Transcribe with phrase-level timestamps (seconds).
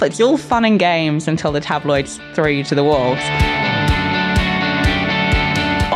[0.00, 3.20] It's all fun and games until the tabloids throw you to the wolves.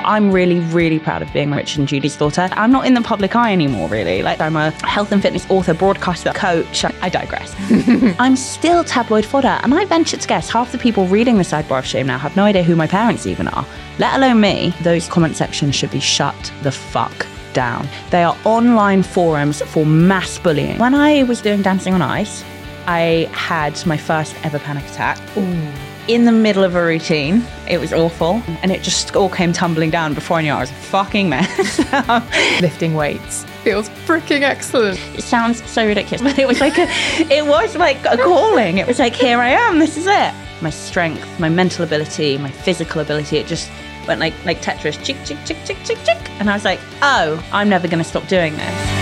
[0.05, 2.49] I'm really, really proud of being Rich and Judy's daughter.
[2.51, 4.25] I'm not in the public eye anymore, really.
[4.25, 6.85] Like, I'm a health and fitness author, broadcaster, coach.
[6.85, 7.55] I digress.
[8.19, 11.79] I'm still tabloid fodder, and I venture to guess half the people reading the sidebar
[11.79, 13.65] of shame now have no idea who my parents even are,
[14.01, 14.75] let alone me.
[14.83, 17.87] Those comment sections should be shut the fuck down.
[18.11, 20.79] They are online forums for mass bullying.
[20.79, 22.43] When I was doing Dancing on Ice,
[22.87, 25.19] I had my first ever panic attack.
[25.37, 25.73] Ooh.
[26.09, 29.91] In the middle of a routine, it was awful, and it just all came tumbling
[29.91, 31.79] down before I knew I was a fucking mess.
[32.61, 34.99] Lifting weights feels freaking excellent.
[35.17, 36.87] It sounds so ridiculous, but it was like a,
[37.33, 38.79] it was like a calling.
[38.79, 39.79] It was like, here I am.
[39.79, 40.35] This is it.
[40.61, 43.39] My strength, my mental ability, my physical ability.
[43.39, 43.71] It just
[44.07, 47.45] went like like Tetris, chick, chick, chick, chick, chick, chick, and I was like, oh,
[47.53, 49.02] I'm never going to stop doing this.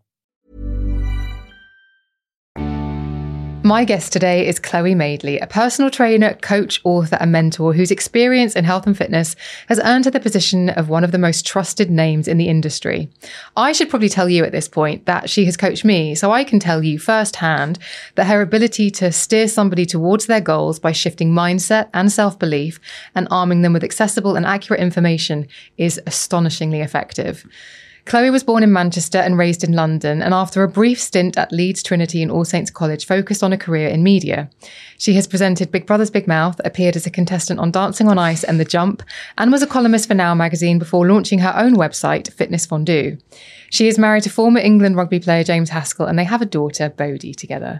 [3.71, 8.53] My guest today is Chloe Madeley, a personal trainer, coach, author, and mentor whose experience
[8.53, 9.33] in health and fitness
[9.69, 13.07] has earned her the position of one of the most trusted names in the industry.
[13.55, 16.43] I should probably tell you at this point that she has coached me, so I
[16.43, 17.79] can tell you firsthand
[18.15, 22.77] that her ability to steer somebody towards their goals by shifting mindset and self belief
[23.15, 25.47] and arming them with accessible and accurate information
[25.77, 27.45] is astonishingly effective.
[28.11, 31.53] Chloe was born in Manchester and raised in London, and after a brief stint at
[31.53, 34.49] Leeds Trinity and All Saints College, focused on a career in media.
[34.97, 38.43] She has presented Big Brother's Big Mouth, appeared as a contestant on Dancing on Ice
[38.43, 39.01] and The Jump,
[39.37, 43.17] and was a columnist for Now magazine before launching her own website, Fitness Fondue.
[43.69, 46.89] She is married to former England rugby player James Haskell, and they have a daughter,
[46.89, 47.79] Bodhi, together.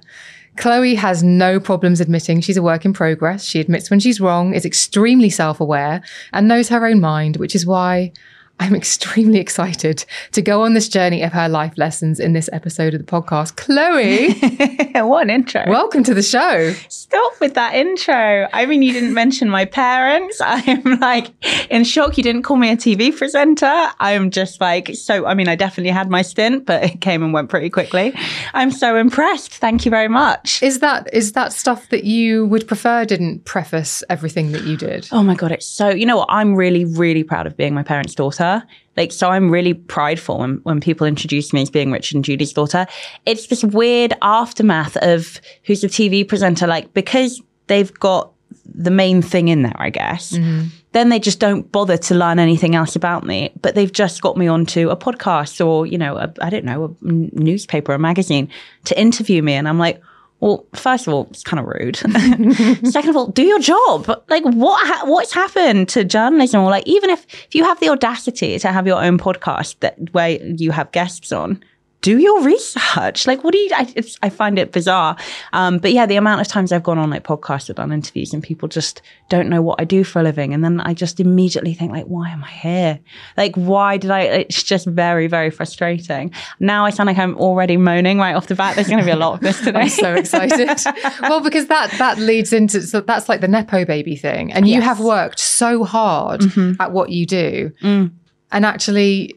[0.55, 3.43] Chloe has no problems admitting she's a work in progress.
[3.43, 6.01] She admits when she's wrong, is extremely self aware,
[6.31, 8.13] and knows her own mind, which is why
[8.61, 12.93] I'm extremely excited to go on this journey of her life lessons in this episode
[12.93, 13.55] of the podcast.
[13.55, 15.63] Chloe, what an intro.
[15.67, 16.71] Welcome to the show.
[16.87, 18.47] Stop with that intro.
[18.53, 20.39] I mean, you didn't mention my parents.
[20.45, 21.31] I'm like
[21.71, 22.17] in shock.
[22.17, 23.89] You didn't call me a TV presenter.
[23.99, 27.33] I'm just like, so, I mean, I definitely had my stint, but it came and
[27.33, 28.13] went pretty quickly.
[28.53, 29.53] I'm so impressed.
[29.53, 30.61] Thank you very much.
[30.61, 35.09] Is that, is that stuff that you would prefer didn't preface everything that you did?
[35.11, 35.51] Oh my God.
[35.51, 36.29] It's so, you know what?
[36.29, 38.50] I'm really, really proud of being my parents' daughter.
[38.97, 42.53] Like, so I'm really prideful when, when people introduce me as being Richard and Judy's
[42.53, 42.85] daughter.
[43.25, 48.31] It's this weird aftermath of who's a TV presenter, like, because they've got
[48.65, 50.33] the main thing in there, I guess.
[50.33, 50.67] Mm-hmm.
[50.93, 54.35] Then they just don't bother to learn anything else about me, but they've just got
[54.35, 58.49] me onto a podcast or, you know, I don't know, a newspaper, a magazine
[58.85, 59.53] to interview me.
[59.53, 60.01] And I'm like,
[60.41, 61.95] well, first of all, it's kind of rude.
[62.91, 64.07] Second of all, do your job.
[64.27, 66.61] Like, what ha- what's happened to journalism?
[66.61, 69.97] Or like, even if if you have the audacity to have your own podcast that
[70.13, 71.63] where you have guests on,
[72.01, 73.27] do your research.
[73.27, 73.69] Like, what do you?
[73.73, 75.15] I, I find it bizarre.
[75.53, 78.33] Um, but yeah, the amount of times I've gone on like podcasts or done interviews,
[78.33, 81.19] and people just don't know what I do for a living, and then I just
[81.19, 82.99] immediately think like, why am I here?
[83.37, 84.21] Like, why did I?
[84.21, 86.31] It's just very, very frustrating.
[86.59, 88.75] Now I sound like I'm already moaning right off the bat.
[88.75, 89.79] There's going to be a lot of this today.
[89.81, 90.69] I'm so excited.
[91.21, 94.75] well, because that that leads into so that's like the nepo baby thing, and you
[94.75, 94.83] yes.
[94.83, 96.81] have worked so hard mm-hmm.
[96.81, 98.11] at what you do, mm.
[98.51, 99.35] and actually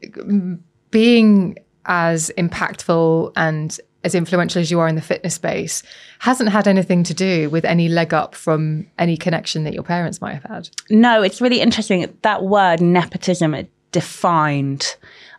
[0.91, 5.83] being as impactful and as influential as you are in the fitness space
[6.19, 10.21] hasn't had anything to do with any leg up from any connection that your parents
[10.21, 10.69] might have had.
[10.91, 12.17] No, it's really interesting.
[12.23, 13.55] That word nepotism
[13.93, 14.97] defined,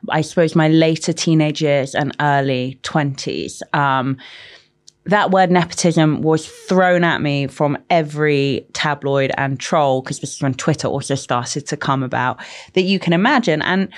[0.10, 3.62] I suppose, my later teenage years and early 20s.
[3.76, 4.18] Um,
[5.06, 10.42] that word nepotism was thrown at me from every tabloid and troll, because this is
[10.42, 12.40] when Twitter also started to come about,
[12.74, 13.62] that you can imagine.
[13.62, 13.90] And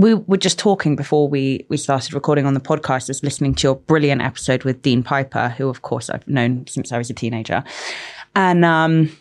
[0.00, 3.06] we were just talking before we we started recording on the podcast.
[3.06, 6.90] Just listening to your brilliant episode with Dean Piper, who of course I've known since
[6.92, 7.62] I was a teenager,
[8.34, 9.14] and um,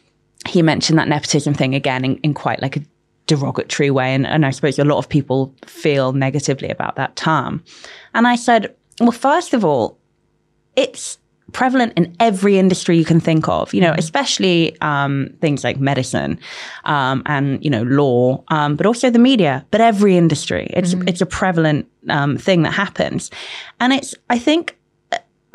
[0.47, 2.81] he mentioned that nepotism thing again in, in quite like a
[3.27, 7.63] derogatory way, and, and I suppose a lot of people feel negatively about that term.
[8.13, 9.97] And I said, well, first of all,
[10.75, 11.17] it's
[11.51, 16.39] prevalent in every industry you can think of, you know, especially um, things like medicine
[16.85, 20.69] um, and, you know, law, um, but also the media, but every industry.
[20.71, 21.07] It's, mm-hmm.
[21.07, 23.31] it's a prevalent um, thing that happens.
[23.79, 24.75] And it's, I think,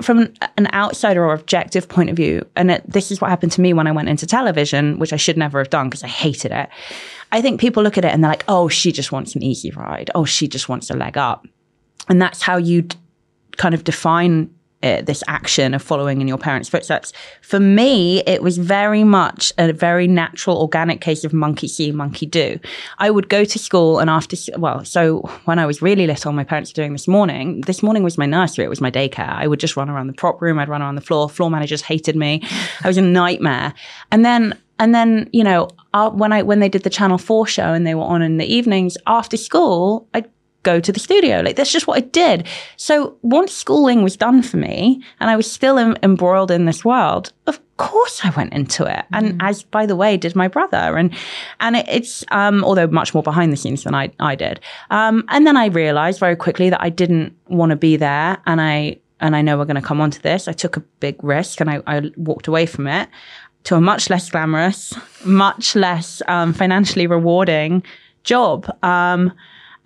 [0.02, 3.60] from an outsider or objective point of view, and it, this is what happened to
[3.60, 6.50] me when I went into television, which I should never have done because I hated
[6.50, 6.68] it.
[7.30, 9.70] I think people look at it and they're like, oh, she just wants an easy
[9.70, 10.10] ride.
[10.14, 11.46] Oh, she just wants a leg up.
[12.08, 12.96] And that's how you d-
[13.56, 14.50] kind of define
[14.84, 17.12] uh, this action of following in your parents' footsteps.
[17.40, 22.26] For me, it was very much a very natural, organic case of monkey see, monkey
[22.26, 22.60] do.
[22.98, 26.44] I would go to school and after, well, so when I was really little, my
[26.44, 27.62] parents were doing this morning.
[27.62, 28.64] This morning was my nursery.
[28.64, 29.28] It was my daycare.
[29.28, 30.58] I would just run around the prop room.
[30.58, 31.28] I'd run around the floor.
[31.28, 32.42] Floor managers hated me.
[32.82, 33.72] I was a nightmare.
[34.12, 37.46] And then and then, you know, uh, when I when they did the Channel Four
[37.46, 40.28] show and they were on in the evenings after school, I'd
[40.64, 41.40] go to the studio.
[41.40, 42.46] Like that's just what I did.
[42.76, 46.84] So once schooling was done for me and I was still em- embroiled in this
[46.84, 49.04] world, of course I went into it.
[49.12, 49.48] And mm.
[49.48, 50.98] as by the way, did my brother.
[50.98, 51.14] And
[51.60, 54.58] and it, it's um although much more behind the scenes than I I did.
[54.90, 58.60] Um and then I realized very quickly that I didn't want to be there and
[58.60, 60.48] I and I know we're going to come on to this.
[60.48, 63.08] I took a big risk and I, I walked away from it
[63.62, 64.92] to a much less glamorous,
[65.24, 67.82] much less um, financially rewarding
[68.24, 68.66] job.
[68.82, 69.32] Um,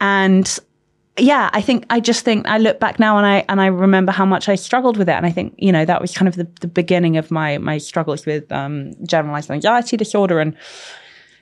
[0.00, 0.58] and
[1.18, 4.12] yeah, I think I just think I look back now and I and I remember
[4.12, 6.36] how much I struggled with it, and I think you know that was kind of
[6.36, 10.56] the, the beginning of my my struggles with um, generalized anxiety disorder, and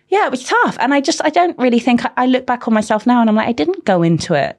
[0.09, 0.77] yeah, it was tough.
[0.81, 3.29] And I just I don't really think I, I, look back on myself now and
[3.29, 4.59] I'm like I didn't go into it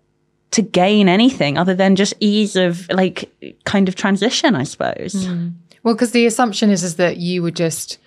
[0.51, 3.31] to gain anything other than just ease of like
[3.65, 5.13] kind of transition, I suppose.
[5.13, 5.53] Mm.
[5.83, 7.97] Well, because the assumption is is that you would just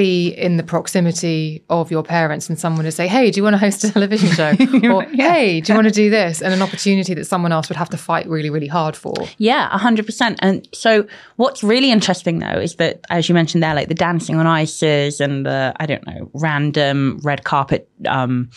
[0.00, 3.52] be in the proximity of your parents and someone to say, Hey, do you want
[3.52, 4.48] to host a television show?
[4.94, 5.34] or yeah.
[5.34, 6.40] Hey, do you want to do this?
[6.40, 9.14] And an opportunity that someone else would have to fight really, really hard for.
[9.36, 10.38] Yeah, hundred percent.
[10.40, 11.06] And so
[11.36, 15.20] what's really interesting though is that as you mentioned there, like the dancing on ices
[15.20, 18.48] and the I don't know, random red carpet um,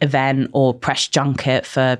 [0.00, 1.98] event or press junket for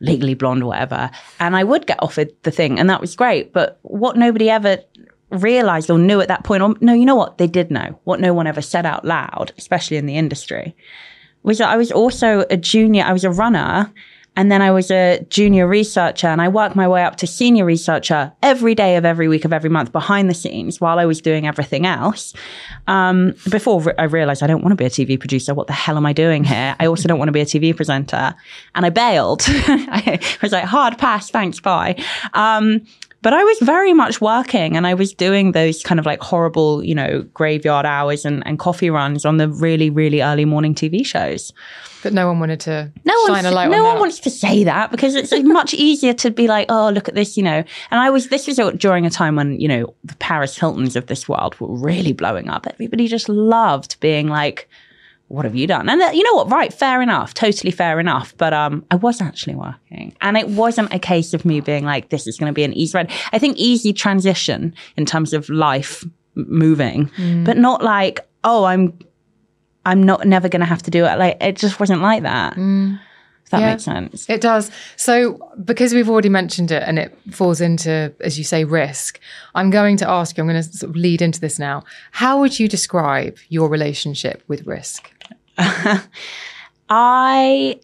[0.00, 1.10] legally blonde or whatever.
[1.40, 3.52] And I would get offered the thing and that was great.
[3.52, 4.78] But what nobody ever
[5.30, 7.38] realized or knew at that point, or no, you know what?
[7.38, 10.74] They did know what no one ever said out loud, especially in the industry,
[11.42, 13.92] was that I was also a junior, I was a runner.
[14.36, 17.64] And then I was a junior researcher and I worked my way up to senior
[17.64, 21.20] researcher every day of every week of every month behind the scenes while I was
[21.20, 22.34] doing everything else.
[22.86, 25.54] Um, before I realized I don't want to be a TV producer.
[25.54, 26.76] What the hell am I doing here?
[26.78, 28.32] I also don't want to be a TV presenter.
[28.76, 29.42] And I bailed.
[29.48, 32.00] I was like, hard pass, thanks, bye.
[32.32, 32.86] Um,
[33.22, 36.84] but I was very much working and I was doing those kind of like horrible,
[36.84, 41.04] you know, graveyard hours and, and coffee runs on the really, really early morning TV
[41.04, 41.52] shows.
[42.02, 44.62] But no one wanted to no shine a light no on one wants to say
[44.62, 47.64] that because it's much easier to be like, oh, look at this, you know.
[47.90, 51.06] And I was, this was during a time when, you know, the Paris Hiltons of
[51.06, 52.68] this world were really blowing up.
[52.68, 54.68] Everybody just loved being like,
[55.28, 55.88] what have you done?
[55.88, 56.50] And you know what?
[56.50, 58.34] Right, fair enough, totally fair enough.
[58.38, 62.08] But um, I was actually working, and it wasn't a case of me being like,
[62.08, 65.48] "This is going to be an easy ride." I think easy transition in terms of
[65.50, 66.04] life
[66.34, 67.44] moving, mm.
[67.44, 68.98] but not like, "Oh, I'm,
[69.84, 72.54] I'm not never going to have to do it." Like it just wasn't like that.
[72.54, 72.98] Mm.
[73.44, 74.28] If that yeah, makes sense.
[74.28, 74.70] It does.
[74.96, 79.18] So, because we've already mentioned it and it falls into, as you say, risk,
[79.54, 81.84] I'm going to ask you, I'm going to sort of lead into this now.
[82.10, 85.10] How would you describe your relationship with risk?
[86.88, 87.80] I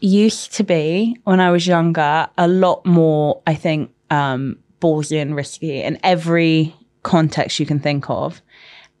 [0.00, 5.36] used to be, when I was younger, a lot more, I think, um, ballsy and
[5.36, 8.42] risky in every context you can think of.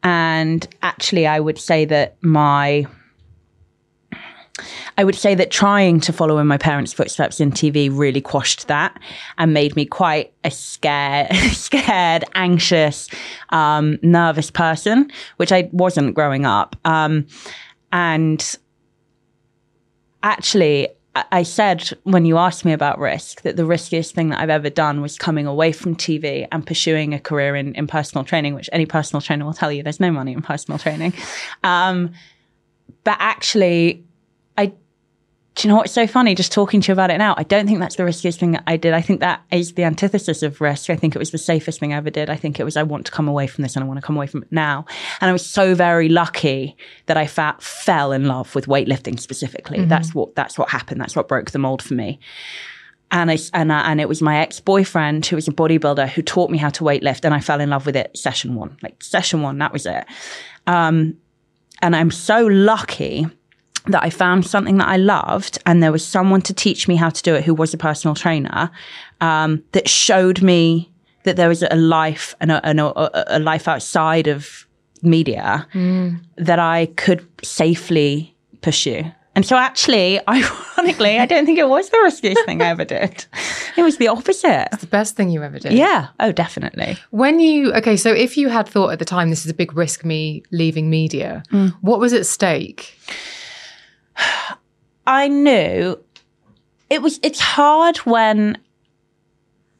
[0.02, 2.86] And actually, I would say that my
[4.98, 8.68] I would say that trying to follow in my parents' footsteps in TV really quashed
[8.68, 9.00] that
[9.38, 13.08] and made me quite a scared, scared, anxious,
[13.48, 16.76] um, nervous person, which I wasn't growing up.
[16.84, 17.26] Um,
[17.92, 18.56] and
[20.22, 24.48] actually, I said when you asked me about risk that the riskiest thing that I've
[24.48, 28.54] ever done was coming away from TV and pursuing a career in, in personal training,
[28.54, 31.12] which any personal trainer will tell you there's no money in personal training.
[31.64, 32.12] Um,
[33.04, 34.04] but actually,
[35.54, 36.34] do you know what's so funny?
[36.34, 38.62] Just talking to you about it now, I don't think that's the riskiest thing that
[38.66, 38.94] I did.
[38.94, 40.88] I think that is the antithesis of risk.
[40.88, 42.30] I think it was the safest thing I ever did.
[42.30, 44.06] I think it was, I want to come away from this and I want to
[44.06, 44.86] come away from it now.
[45.20, 49.78] And I was so very lucky that I fa- fell in love with weightlifting specifically.
[49.78, 49.88] Mm-hmm.
[49.88, 51.02] That's what, that's what happened.
[51.02, 52.18] That's what broke the mold for me.
[53.10, 56.50] And I, and, I, and it was my ex-boyfriend who was a bodybuilder who taught
[56.50, 59.42] me how to weightlift and I fell in love with it session one, like session
[59.42, 60.06] one, that was it.
[60.66, 61.18] Um,
[61.82, 63.26] and I'm so lucky
[63.86, 67.10] that I found something that I loved and there was someone to teach me how
[67.10, 68.70] to do it who was a personal trainer
[69.20, 70.90] um, that showed me
[71.24, 74.66] that there was a life and a, and a, a life outside of
[75.02, 75.66] media
[76.36, 79.04] that I could safely pursue.
[79.34, 83.24] And so, actually, ironically, I don't think it was the riskiest thing I ever did.
[83.76, 84.68] It was the opposite.
[84.72, 85.72] It's the best thing you ever did.
[85.72, 86.08] Yeah.
[86.20, 86.98] Oh, definitely.
[87.10, 89.74] When you okay, so if you had thought at the time this is a big
[89.74, 91.42] risk me leaving media,
[91.80, 92.98] what was at stake?
[95.06, 95.98] I knew
[96.92, 97.18] it was.
[97.22, 98.58] It's hard when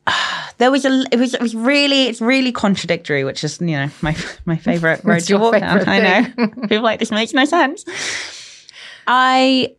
[0.59, 1.05] there was a.
[1.13, 1.35] It was.
[1.35, 2.05] It was really.
[2.05, 5.89] It's really contradictory, which is you know my my favorite road to walk down.
[5.89, 7.85] I know people like this makes no sense.
[9.07, 9.77] I.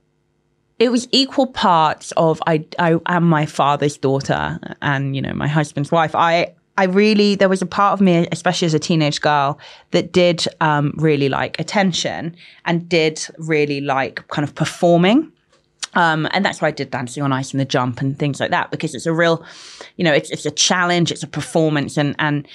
[0.80, 2.66] It was equal parts of I.
[2.78, 6.14] I am my father's daughter, and you know my husband's wife.
[6.16, 6.54] I.
[6.78, 9.60] I really, there was a part of me, especially as a teenage girl,
[9.92, 15.32] that did um, really like attention and did really like kind of performing.
[15.94, 18.50] Um, and that's why I did Dancing on Ice and the Jump and things like
[18.50, 19.46] that because it's a real,
[19.98, 22.48] you know, it's it's a challenge, it's a performance, and and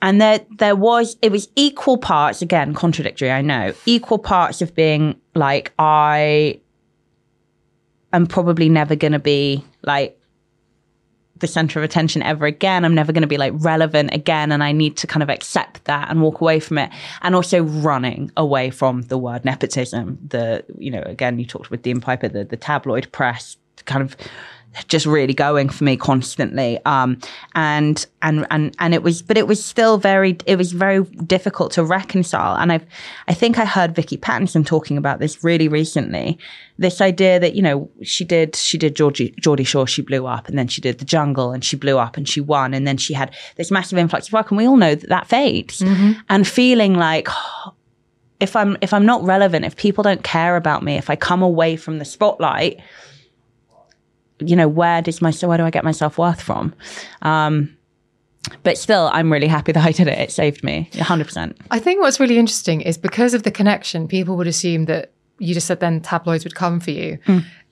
[0.00, 4.74] and there there was it was equal parts again contradictory I know equal parts of
[4.74, 6.60] being like I
[8.12, 10.17] am probably never going to be like
[11.40, 12.84] the center of attention ever again.
[12.84, 14.52] I'm never going to be like relevant again.
[14.52, 16.90] And I need to kind of accept that and walk away from it.
[17.22, 20.18] And also running away from the word nepotism.
[20.26, 24.16] The, you know, again, you talked with Dean Piper, the, the tabloid press kind of
[24.86, 26.78] just really going for me constantly.
[26.84, 27.18] Um,
[27.54, 31.72] and, and, and, and it was, but it was still very, it was very difficult
[31.72, 32.56] to reconcile.
[32.56, 32.86] And I've,
[33.26, 36.38] I think I heard Vicky Pattison talking about this really recently.
[36.78, 40.48] This idea that, you know, she did, she did Georgie, Geordie Shore, she blew up
[40.48, 42.74] and then she did the jungle and she blew up and she won.
[42.74, 44.50] And then she had this massive influx of work.
[44.50, 45.82] And we all know that that fades
[46.28, 47.28] and feeling like,
[48.40, 51.42] if I'm, if I'm not relevant, if people don't care about me, if I come
[51.42, 52.80] away from the spotlight,
[54.40, 56.74] you know, where does my, so where do I get my self worth from?
[57.22, 57.76] Um,
[58.62, 60.18] but still, I'm really happy that I did it.
[60.18, 61.56] It saved me 100%.
[61.70, 65.54] I think what's really interesting is because of the connection, people would assume that you
[65.54, 67.18] just said then tabloids would come for you.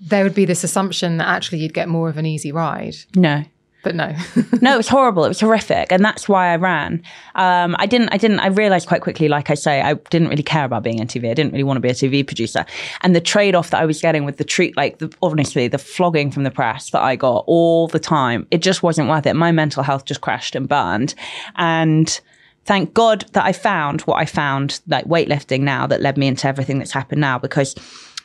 [0.00, 2.96] There would be this assumption that actually you'd get more of an easy ride.
[3.14, 3.44] No.
[3.86, 4.16] But no.
[4.60, 5.24] no, it was horrible.
[5.24, 7.04] It was horrific, and that's why I ran.
[7.36, 8.08] Um, I didn't.
[8.08, 8.40] I didn't.
[8.40, 11.30] I realized quite quickly, like I say, I didn't really care about being on TV.
[11.30, 12.66] I didn't really want to be a TV producer.
[13.02, 15.78] And the trade off that I was getting with the treat, like the, honestly, the
[15.78, 19.34] flogging from the press that I got all the time, it just wasn't worth it.
[19.34, 21.14] My mental health just crashed and burned,
[21.54, 22.20] and
[22.64, 26.48] thank God that I found what I found, like weightlifting now, that led me into
[26.48, 27.38] everything that's happened now.
[27.38, 27.76] Because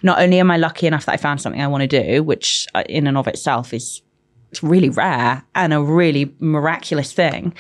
[0.02, 2.66] not only am I lucky enough that I found something I want to do, which
[2.74, 4.02] uh, in and of itself is
[4.52, 7.54] it's really rare and a really miraculous thing.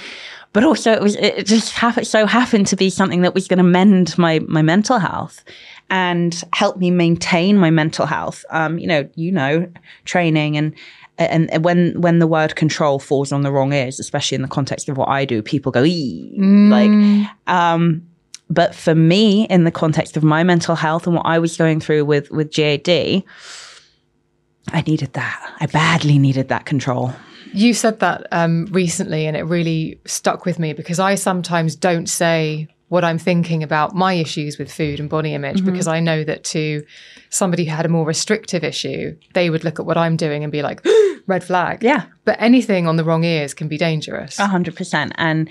[0.54, 3.58] But also it was it just happened so happened to be something that was going
[3.58, 5.44] to mend my my mental health
[5.90, 8.44] and help me maintain my mental health.
[8.50, 9.70] Um, you know, you know,
[10.06, 10.76] training and
[11.18, 14.90] and when when the word control falls on the wrong ears, especially in the context
[14.90, 16.34] of what I do, people go, ee,
[16.70, 16.92] like
[17.48, 18.06] um
[18.50, 21.80] but for me in the context of my mental health and what I was going
[21.80, 23.24] through with with GAD,
[24.70, 25.56] I needed that.
[25.60, 27.14] I badly needed that control.
[27.54, 32.08] You said that um, recently, and it really stuck with me because I sometimes don't
[32.08, 36.26] say what I'm thinking about my issues with food and body image because I know
[36.26, 36.84] that to
[37.30, 40.52] somebody who had a more restrictive issue, they would look at what I'm doing and
[40.52, 40.86] be like,
[41.26, 41.84] red flag.
[41.84, 42.04] Yeah.
[42.26, 44.40] But anything on the wrong ears can be dangerous.
[44.40, 45.14] A hundred percent.
[45.16, 45.50] And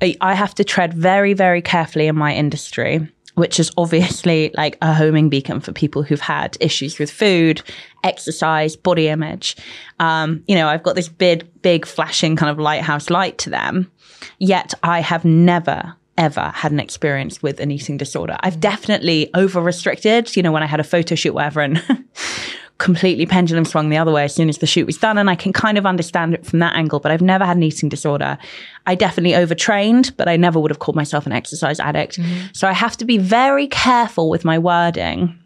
[0.00, 4.76] I I have to tread very, very carefully in my industry, which is obviously like
[4.82, 7.62] a homing beacon for people who've had issues with food,
[8.04, 9.56] exercise, body image.
[10.00, 13.90] Um, you know, I've got this big, big flashing kind of lighthouse light to them.
[14.38, 18.36] Yet I have never ever had an experience with an eating disorder.
[18.40, 21.80] I've definitely over restricted, you know, when I had a photo shoot, whatever, and
[22.78, 25.18] completely pendulum swung the other way as soon as the shoot was done.
[25.18, 27.62] And I can kind of understand it from that angle, but I've never had an
[27.62, 28.38] eating disorder.
[28.86, 32.20] I definitely overtrained, but I never would have called myself an exercise addict.
[32.52, 35.38] So I have to be very careful with my wording.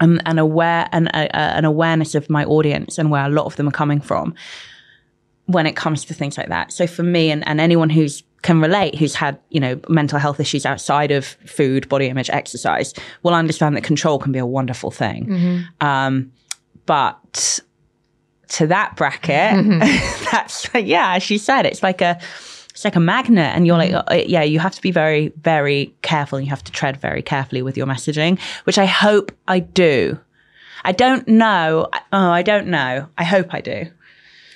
[0.00, 3.46] And, and aware and uh, uh, an awareness of my audience and where a lot
[3.46, 4.34] of them are coming from
[5.46, 6.72] when it comes to things like that.
[6.72, 10.40] So for me and, and anyone who's can relate, who's had, you know, mental health
[10.40, 14.90] issues outside of food, body image, exercise, will understand that control can be a wonderful
[14.90, 15.30] thing.
[15.80, 16.32] Um,
[16.86, 17.60] but
[18.48, 19.80] to that bracket,
[20.30, 22.18] that's, yeah, as she said, it's like a,
[22.70, 25.94] it's like a magnet and you're like, uh, yeah, you have to be very, very
[26.02, 26.38] careful.
[26.38, 30.18] and You have to tread very carefully with your messaging, which I hope I do.
[30.84, 31.88] I don't know.
[32.12, 33.08] Oh, I don't know.
[33.16, 33.86] I hope I do.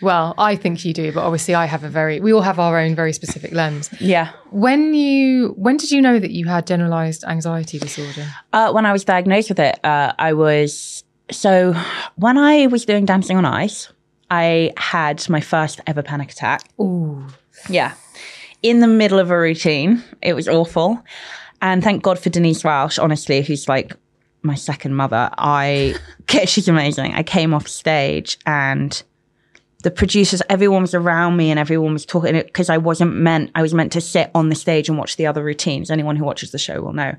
[0.01, 2.79] Well, I think you do, but obviously I have a very, we all have our
[2.79, 3.91] own very specific lens.
[4.01, 4.33] Yeah.
[4.51, 8.27] When you, when did you know that you had generalized anxiety disorder?
[8.53, 10.98] Uh, when I was diagnosed with it, uh, I was
[11.31, 11.75] so
[12.17, 13.91] when I was doing Dancing on Ice,
[14.31, 16.63] I had my first ever panic attack.
[16.81, 17.27] Ooh.
[17.69, 17.95] Yeah.
[18.63, 20.03] In the middle of a routine.
[20.23, 21.03] It was awful.
[21.61, 23.93] And thank God for Denise Welch, honestly, who's like
[24.43, 25.31] my second mother.
[25.39, 25.97] I,
[26.45, 27.15] she's amazing.
[27.15, 29.03] I came off stage and
[29.85, 33.63] the producers, everyone was around me and everyone was talking because I wasn't meant, I
[33.63, 35.91] was meant to sit on the stage and watch the other routines.
[35.91, 37.15] Anyone who watches the show will know.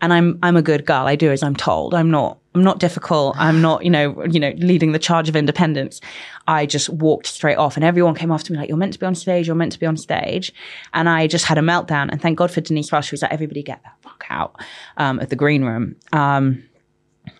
[0.00, 1.06] And I'm, I'm a good girl.
[1.06, 1.94] I do as I'm told.
[1.94, 3.36] I'm not, I'm not difficult.
[3.38, 6.00] I'm not, you know, you know, leading the charge of independence.
[6.46, 9.06] I just walked straight off and everyone came after me like, you're meant to be
[9.06, 9.46] on stage.
[9.46, 10.52] You're meant to be on stage.
[10.94, 12.10] And I just had a meltdown.
[12.10, 14.60] And thank God for Denise Welch, who was like, everybody get that fuck out,
[14.96, 15.96] um, at the green room.
[16.12, 16.64] Um,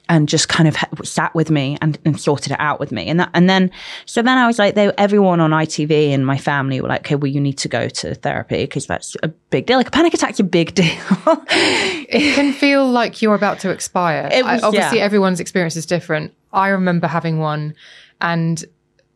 [0.08, 3.08] and just kind of sat with me and, and, sorted it out with me.
[3.08, 3.70] And that, and then,
[4.06, 7.14] so then I was like, they, everyone on ITV and my family were like, okay,
[7.14, 9.76] well, you need to go to therapy because that's a big deal.
[9.76, 10.86] Like a panic attack's a big deal.
[11.50, 14.28] it can feel like you're about to expire.
[14.32, 15.04] Was, I, obviously, yeah.
[15.04, 16.32] everyone's experience is different.
[16.52, 17.74] I remember having one
[18.20, 18.64] and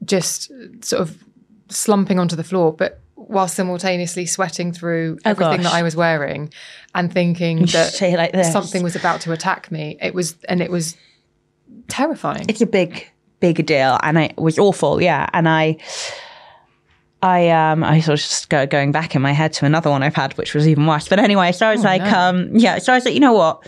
[0.04, 0.50] just
[0.84, 1.22] sort of
[1.68, 5.72] slumping onto the floor, but while simultaneously sweating through oh, everything gosh.
[5.72, 6.52] that I was wearing
[6.94, 9.98] and thinking that like something was about to attack me.
[10.00, 10.96] It was, and it was
[11.88, 12.46] terrifying.
[12.48, 13.08] It's a big,
[13.40, 13.98] big deal.
[14.02, 15.02] And it was awful.
[15.02, 15.28] Yeah.
[15.32, 15.78] And I,
[17.22, 20.02] I um I sort of just go, going back in my head to another one
[20.02, 21.08] I've had, which was even worse.
[21.08, 22.18] But anyway, so I was oh, like, no.
[22.18, 23.64] um, yeah, so I was like, you know what?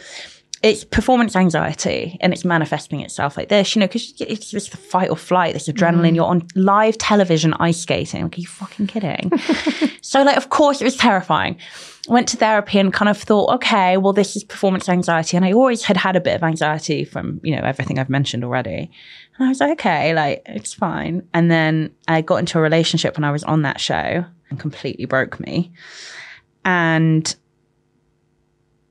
[0.65, 4.79] It's performance anxiety and it's manifesting itself like this, you know, because it's just the
[4.79, 6.13] fight or flight, this adrenaline.
[6.13, 6.15] Mm.
[6.15, 8.23] You're on live television ice skating.
[8.23, 9.31] Like, are you fucking kidding?
[10.01, 11.59] so, like, of course, it was terrifying.
[12.09, 15.37] Went to therapy and kind of thought, okay, well, this is performance anxiety.
[15.37, 18.43] And I always had had a bit of anxiety from, you know, everything I've mentioned
[18.43, 18.91] already.
[19.37, 21.29] And I was like, okay, like, it's fine.
[21.35, 25.05] And then I got into a relationship when I was on that show and completely
[25.05, 25.73] broke me.
[26.65, 27.37] And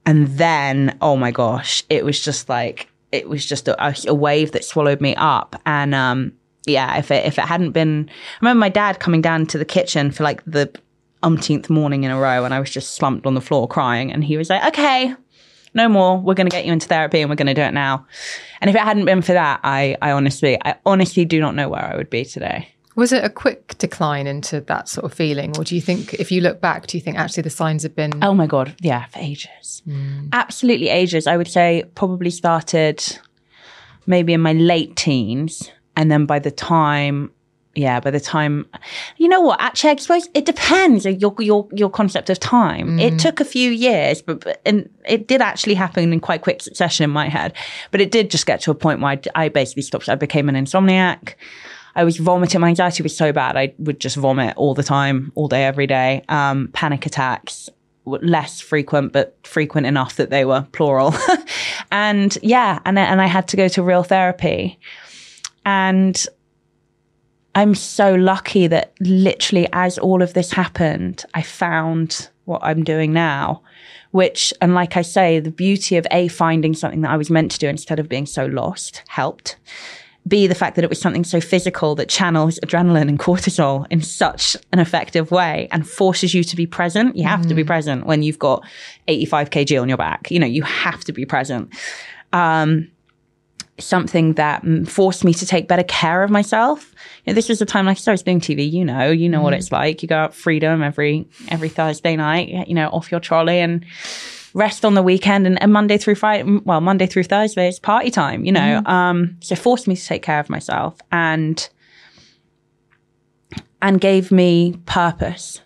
[0.05, 4.51] and then, oh my gosh, it was just like, it was just a, a wave
[4.51, 5.55] that swallowed me up.
[5.65, 6.33] And, um,
[6.65, 9.65] yeah, if it, if it hadn't been, I remember my dad coming down to the
[9.65, 10.73] kitchen for like the
[11.21, 14.11] umpteenth morning in a row and I was just slumped on the floor crying.
[14.11, 15.13] And he was like, okay,
[15.73, 16.19] no more.
[16.19, 18.05] We're going to get you into therapy and we're going to do it now.
[18.61, 21.69] And if it hadn't been for that, I, I honestly, I honestly do not know
[21.69, 22.72] where I would be today.
[22.95, 25.57] Was it a quick decline into that sort of feeling?
[25.57, 27.95] Or do you think, if you look back, do you think actually the signs have
[27.95, 28.11] been.
[28.23, 28.75] Oh my God.
[28.81, 29.81] Yeah, for ages.
[29.87, 30.29] Mm.
[30.31, 31.25] Absolutely ages.
[31.25, 33.03] I would say probably started
[34.05, 35.71] maybe in my late teens.
[35.95, 37.31] And then by the time,
[37.75, 38.67] yeah, by the time,
[39.17, 39.59] you know what?
[39.59, 42.97] Actually, I suppose it depends your your your concept of time.
[42.97, 43.01] Mm.
[43.01, 46.61] It took a few years, but, but and it did actually happen in quite quick
[46.61, 47.53] succession in my head.
[47.89, 50.07] But it did just get to a point where I, I basically stopped.
[50.07, 51.33] I became an insomniac.
[51.95, 52.61] I was vomiting.
[52.61, 53.55] My anxiety was so bad.
[53.55, 56.23] I would just vomit all the time, all day, every day.
[56.27, 57.69] Um, panic attacks,
[58.05, 61.13] less frequent, but frequent enough that they were plural.
[61.91, 64.79] and yeah, and, and I had to go to real therapy.
[65.65, 66.25] And
[67.55, 73.13] I'm so lucky that literally as all of this happened, I found what I'm doing
[73.13, 73.61] now,
[74.11, 77.51] which, and like I say, the beauty of A, finding something that I was meant
[77.51, 79.57] to do instead of being so lost helped.
[80.27, 84.01] B, the fact that it was something so physical that channels adrenaline and cortisol in
[84.01, 87.17] such an effective way and forces you to be present.
[87.17, 87.49] You have mm.
[87.49, 87.67] to be mm.
[87.67, 88.63] present when you've got
[89.07, 90.31] 85 kg on your back.
[90.31, 91.73] You know, you have to be present.
[92.31, 92.89] Um,
[93.79, 96.93] something that forced me to take better care of myself.
[97.25, 99.39] You know, this was a time like I was doing TV, you know, you know
[99.39, 99.43] mm.
[99.43, 100.01] what it's like.
[100.01, 103.85] You go out freedom every every Thursday night, you know, off your trolley and
[104.53, 108.11] rest on the weekend and, and Monday through Friday, well, Monday through Thursday is party
[108.11, 108.81] time, you know.
[108.81, 108.87] Mm-hmm.
[108.87, 111.69] Um, so forced me to take care of myself and
[113.81, 115.61] and gave me purpose.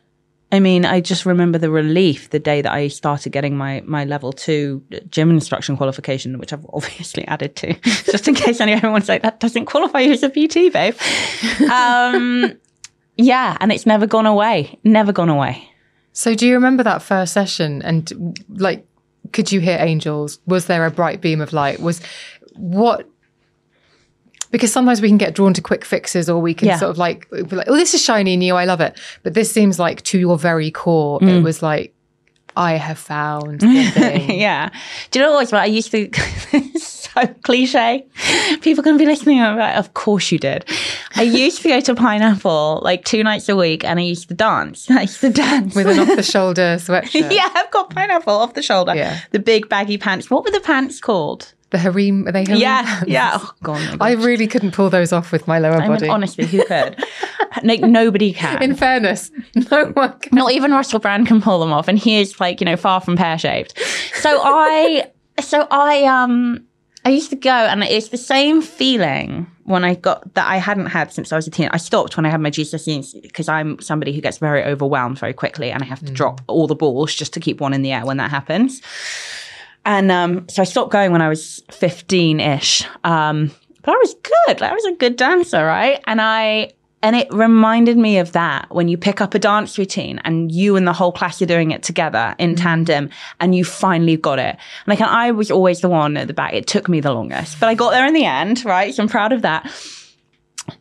[0.50, 4.06] I mean, I just remember the relief the day that I started getting my my
[4.06, 9.24] level two gym instruction qualification, which I've obviously added to, just in case anyone's like
[9.24, 10.96] that doesn't qualify you as a PT, babe.
[11.72, 12.54] Um,
[13.18, 15.68] yeah, and it's never gone away, never gone away.
[16.18, 17.84] So, do you remember that first session?
[17.84, 18.88] And like,
[19.34, 20.40] could you hear angels?
[20.48, 21.80] Was there a bright beam of light?
[21.80, 22.02] Was
[22.56, 23.08] what?
[24.50, 26.78] Because sometimes we can get drawn to quick fixes, or we can yeah.
[26.78, 28.56] sort of like, like, oh, this is shiny new.
[28.56, 29.00] I love it.
[29.22, 31.38] But this seems like to your very core, mm.
[31.38, 31.94] it was like,
[32.56, 34.72] I have found yeah.
[35.12, 35.54] Do you know what?
[35.54, 36.10] I used to
[37.26, 38.06] so cliche.
[38.62, 39.42] People can be listening.
[39.42, 40.66] I'm like, of course you did.
[41.16, 44.34] I used to go to Pineapple like two nights a week, and I used to
[44.34, 44.90] dance.
[44.92, 47.32] I used to dance with an off-the-shoulder sweatshirt.
[47.32, 48.96] yeah, I've got Pineapple off the shoulder.
[48.96, 50.30] Yeah, the big baggy pants.
[50.30, 51.54] What were the pants called?
[51.70, 53.10] The harem, are they harem Yeah, pants?
[53.10, 53.32] yeah.
[53.42, 56.04] Oh, God, I really couldn't pull those off with my lower I body.
[56.04, 57.04] Mean, honestly, who could?
[57.62, 58.64] like, nobody can.
[58.64, 59.32] In fairness,
[59.70, 60.34] no one can.
[60.34, 63.02] Not even Russell Brand can pull them off, and he is like, you know, far
[63.02, 63.78] from pear shaped.
[64.22, 66.66] So I, so I, um,
[67.08, 70.88] I used to go and it's the same feeling when I got that I hadn't
[70.88, 71.70] had since I was a teen.
[71.72, 75.32] I stopped when I had my GCSEs because I'm somebody who gets very overwhelmed very
[75.32, 77.94] quickly, and I have to drop all the balls just to keep one in the
[77.94, 78.82] air when that happens.
[79.86, 82.84] And um, so I stopped going when I was 15 ish.
[83.06, 83.52] Um,
[83.84, 84.60] but I was good.
[84.60, 86.04] Like, I was a good dancer, right?
[86.08, 90.20] And I and it reminded me of that when you pick up a dance routine
[90.24, 92.62] and you and the whole class are doing it together in mm.
[92.62, 94.58] tandem and you finally got it.
[94.88, 96.54] Like, and I was always the one at the back.
[96.54, 98.94] It took me the longest, but I got there in the end, right?
[98.94, 99.72] So I'm proud of that.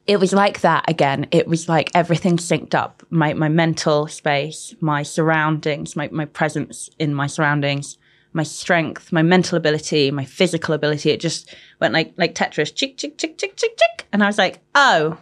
[0.06, 1.26] It was like that again.
[1.30, 3.02] It was like everything synced up.
[3.10, 7.98] My, my mental space, my surroundings, my, my presence in my surroundings,
[8.32, 11.10] my strength, my mental ability, my physical ability.
[11.10, 14.06] It just went like, like Tetris, chick, chick, chick, chick, chick, chick.
[14.12, 15.18] And I was like, oh,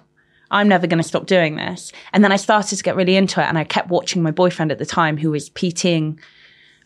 [0.55, 1.93] I'm never going to stop doing this.
[2.13, 3.45] And then I started to get really into it.
[3.45, 6.19] And I kept watching my boyfriend at the time, who was PTing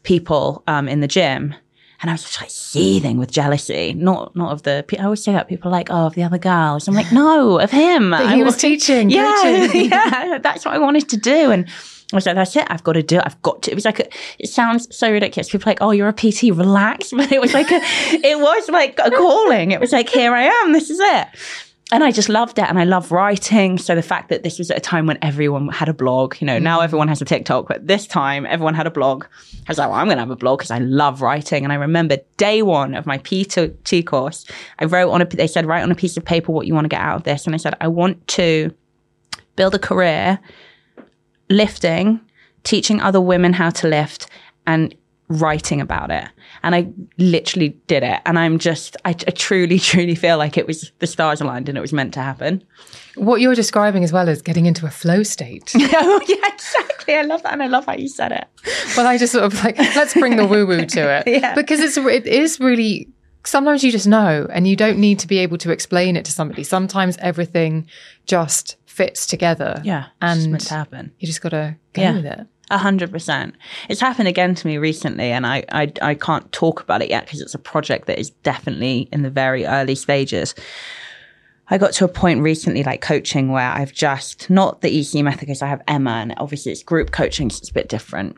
[0.03, 1.55] people um, in the gym.
[2.01, 4.85] And I was just like seething with jealousy, not not of the.
[5.01, 6.87] I always say that people are like, oh, of the other girls.
[6.87, 8.11] I'm like, no, of him.
[8.11, 9.87] That he I was wa- teaching, Yeah, coaching.
[9.91, 11.51] yeah, that's what I wanted to do.
[11.51, 11.69] And
[12.13, 12.67] I was like, that's it.
[12.71, 13.23] I've got to do it.
[13.27, 13.73] I've got to.
[13.73, 15.51] It was like, a, it sounds so ridiculous.
[15.51, 17.11] People are like, oh, you're a PT, relax.
[17.17, 19.73] But it was like, a, it was like a calling.
[19.73, 20.73] It was like, here I am.
[20.73, 21.29] This is it.
[21.91, 22.69] And I just loved it.
[22.69, 23.79] And I love writing.
[23.79, 26.47] So the fact that this was at a time when everyone had a blog, you
[26.47, 26.85] know, now mm.
[26.85, 29.25] everyone has a TikTok, but this time everyone had a blog.
[29.25, 31.65] I was like, well, I'm going to have a blog because I love writing.
[31.65, 34.45] And I remember day one of my PT course,
[34.79, 36.85] I wrote on a, they said, write on a piece of paper what you want
[36.85, 37.47] to get out of this.
[37.47, 38.75] And I said, I want to
[39.57, 40.39] build a career
[41.49, 42.21] lifting,
[42.65, 44.29] teaching other women how to lift,
[44.67, 44.95] and
[45.29, 46.29] writing about it.
[46.69, 48.21] And I literally did it.
[48.27, 51.79] And I'm just, I, I truly, truly feel like it was the stars aligned and
[51.79, 52.63] it was meant to happen.
[53.17, 55.73] What you're describing as well as getting into a flow state.
[55.77, 57.15] oh, yeah, exactly.
[57.15, 57.55] I love that.
[57.55, 58.45] And I love how you said it.
[58.99, 61.27] well, I just sort of like, let's bring the woo woo to it.
[61.41, 61.55] Yeah.
[61.55, 63.09] Because it's, it is really,
[63.45, 66.33] sometimes you just know and you don't need to be able to explain it to
[66.33, 66.65] somebody.
[66.65, 67.87] Sometimes everything
[68.27, 69.81] just fits together.
[69.85, 70.09] Yeah.
[70.21, 71.13] it's And meant to happen.
[71.19, 72.13] you just got to go Yeah.
[72.13, 72.47] with it.
[72.71, 73.55] A hundred percent.
[73.89, 77.25] It's happened again to me recently, and I I, I can't talk about it yet
[77.25, 80.55] because it's a project that is definitely in the very early stages.
[81.71, 85.41] I got to a point recently, like coaching, where I've just not the EC method
[85.41, 88.37] because I have Emma, and obviously it's group coaching, so it's a bit different.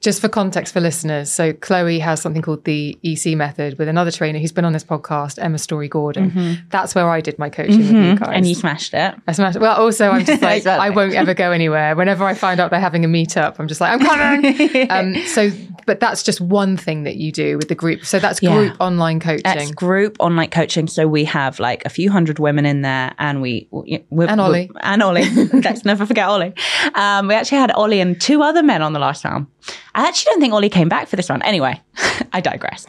[0.00, 4.10] Just for context for listeners, so Chloe has something called the EC method with another
[4.10, 6.64] trainer who's been on this podcast, Emma Storey Gordon.
[6.70, 8.18] That's where I did my coaching with you guys.
[8.18, 8.32] Mm-hmm.
[8.32, 9.14] And you smashed it.
[9.26, 9.58] I smashed.
[9.58, 10.86] Well, also, I'm just like, Exactly.
[10.86, 11.94] I won't ever go anywhere.
[11.94, 14.90] Whenever I find out they're having a meetup, I'm just like, I'm coming.
[14.90, 15.50] um, so,
[15.88, 18.04] but that's just one thing that you do with the group.
[18.04, 18.54] So that's Yeah.
[18.54, 19.42] group online coaching.
[19.46, 20.86] It's group online coaching.
[20.86, 24.68] So we have like a few hundred women in there, and we we're, And Ollie.
[24.70, 25.28] we're- and Ollie.
[25.52, 26.52] Let's never forget Ollie.
[26.94, 29.46] Um, we actually had Ollie and two other men on the last round.
[29.94, 31.40] I actually don't think Ollie came back for this one.
[31.42, 31.80] Anyway,
[32.32, 32.86] I digress.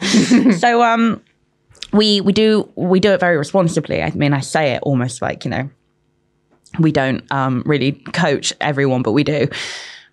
[0.60, 1.22] so um,
[1.92, 4.02] we we do we do it very responsibly.
[4.02, 5.70] I mean, I say it almost like you know
[6.78, 9.48] we don't um, really coach everyone, but we do.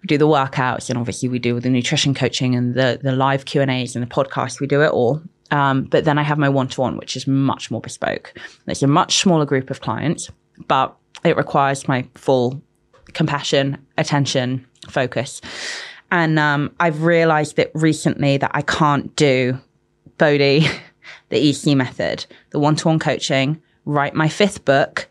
[0.01, 3.45] We do the workouts, and obviously we do the nutrition coaching and the the live
[3.45, 4.59] Q and A's and the podcast.
[4.59, 5.21] We do it all.
[5.49, 8.33] Um, but then I have my one to one, which is much more bespoke.
[8.67, 10.29] It's a much smaller group of clients,
[10.67, 12.61] but it requires my full
[13.13, 15.41] compassion, attention, focus.
[16.11, 19.59] And um, I've realized that recently that I can't do
[20.17, 20.67] Bodhi,
[21.29, 25.07] the EC method, the one to one coaching, write my fifth book,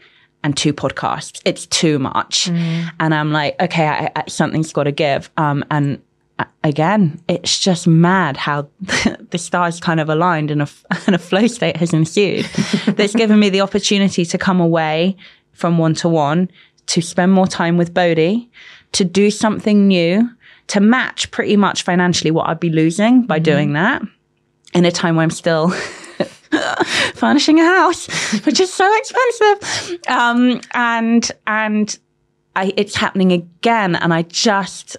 [0.47, 1.43] and two podcasts.
[1.45, 2.47] It's too much.
[3.01, 5.29] And I'm like, okay, I, I, something's got to give.
[5.37, 6.01] Um, and
[6.63, 8.69] again, it's just mad how
[9.31, 10.69] the stars kind of aligned and a,
[11.07, 12.45] and a flow state has ensued
[12.87, 15.17] that's given me the opportunity to come away
[15.53, 16.49] from one to one,
[16.87, 18.49] to spend more time with Bodhi,
[18.93, 20.31] to do something new,
[20.69, 24.01] to match pretty much financially what I'd be losing by doing that
[24.75, 25.73] in a time where I'm still
[27.15, 28.07] furnishing a house,
[28.45, 30.01] which is so expensive.
[30.09, 31.99] Um, and and
[32.55, 34.97] I, it's happening again, and I just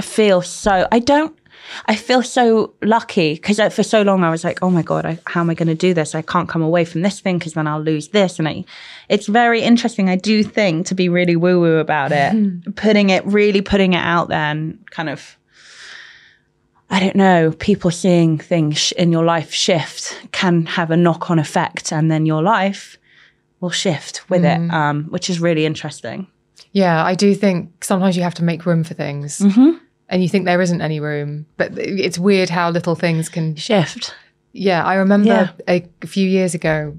[0.00, 0.88] feel so.
[0.90, 1.34] I don't.
[1.86, 5.18] I feel so lucky because for so long I was like, oh my god, I,
[5.26, 6.14] how am I going to do this?
[6.14, 8.38] I can't come away from this thing because then I'll lose this.
[8.38, 8.64] And I,
[9.10, 10.08] it's very interesting.
[10.08, 14.02] I do think to be really woo woo about it, putting it really putting it
[14.02, 15.36] out there and kind of
[16.90, 21.38] I don't know, people seeing things in your life shift can have a knock on
[21.38, 22.96] effect, and then your life
[23.60, 26.26] will shift with it, um, which is really interesting.
[26.72, 29.38] Yeah, I do think sometimes you have to make room for things.
[29.40, 29.78] Mm-hmm.
[30.10, 33.56] And you think there isn't any room, but it's weird how little things can.
[33.56, 34.14] Shift.
[34.52, 35.82] Yeah, I remember Yeah.
[36.02, 36.96] a few years ago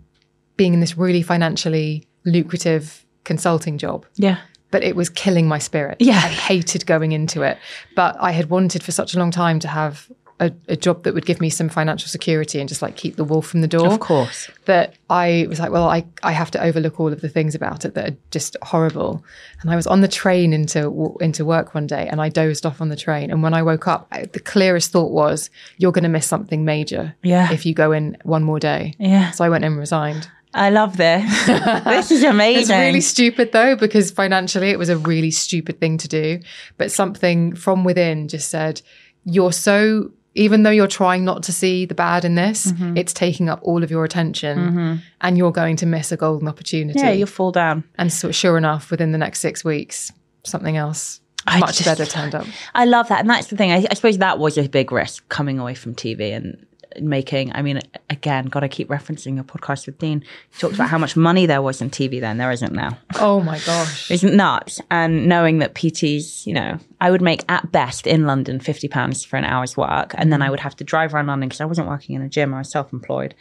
[0.57, 4.37] being in this really financially lucrative consulting job, Yeah.
[4.71, 5.97] But it was killing my spirit.
[5.99, 6.15] Yeah.
[6.17, 7.57] I hated going into it,
[7.95, 11.13] but I had wanted for such a long time to have a, a job that
[11.13, 13.87] would give me some financial security and just like keep the wolf from the door.
[13.91, 14.49] Of course.
[14.65, 17.83] That I was like, well, I, I have to overlook all of the things about
[17.83, 19.21] it that are just horrible.
[19.61, 22.79] And I was on the train into into work one day and I dozed off
[22.79, 23.31] on the train.
[23.31, 26.63] And when I woke up, I, the clearest thought was, you're going to miss something
[26.63, 27.51] major Yeah.
[27.51, 28.93] if you go in one more day.
[28.97, 29.31] Yeah.
[29.31, 30.29] So I went in and resigned.
[30.53, 31.45] I love this.
[31.85, 32.61] this is amazing.
[32.61, 36.39] It's really stupid though, because financially it was a really stupid thing to do.
[36.77, 38.81] But something from within just said,
[39.25, 42.97] you're so, even though you're trying not to see the bad in this, Mm-hmm.
[42.97, 46.99] it's taking up all of your attention and you're going to miss a golden opportunity.
[46.99, 47.83] yeah, you'll fall down.
[47.99, 50.11] and so, sure enough, within the next six weeks,
[50.45, 52.47] something else I much just- better turned up.
[52.73, 53.19] I love that.
[53.19, 53.71] And that's the thing.
[53.71, 56.65] I, I suppose that was a big risk coming away from TV and
[56.99, 60.23] making, I mean, again, got to keep referencing your podcast with Dean.
[60.51, 62.37] He talked about how much money there was in TV then.
[62.37, 62.97] There isn't now.
[63.19, 64.09] Oh my gosh.
[64.11, 64.81] Isn't nuts.
[64.89, 69.37] And knowing that PTs, you know, I would make at best in London £50 for
[69.37, 70.13] an hour's work.
[70.17, 72.29] And then I would have to drive around London because I wasn't working in a
[72.29, 73.35] gym, I was self employed,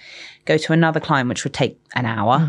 [0.44, 2.46] go to another client, which would take an hour.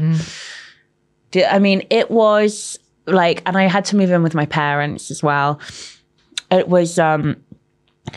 [1.31, 5.11] Do- I mean, it was like, and I had to move in with my parents
[5.11, 5.59] as well.
[6.51, 7.37] It was um,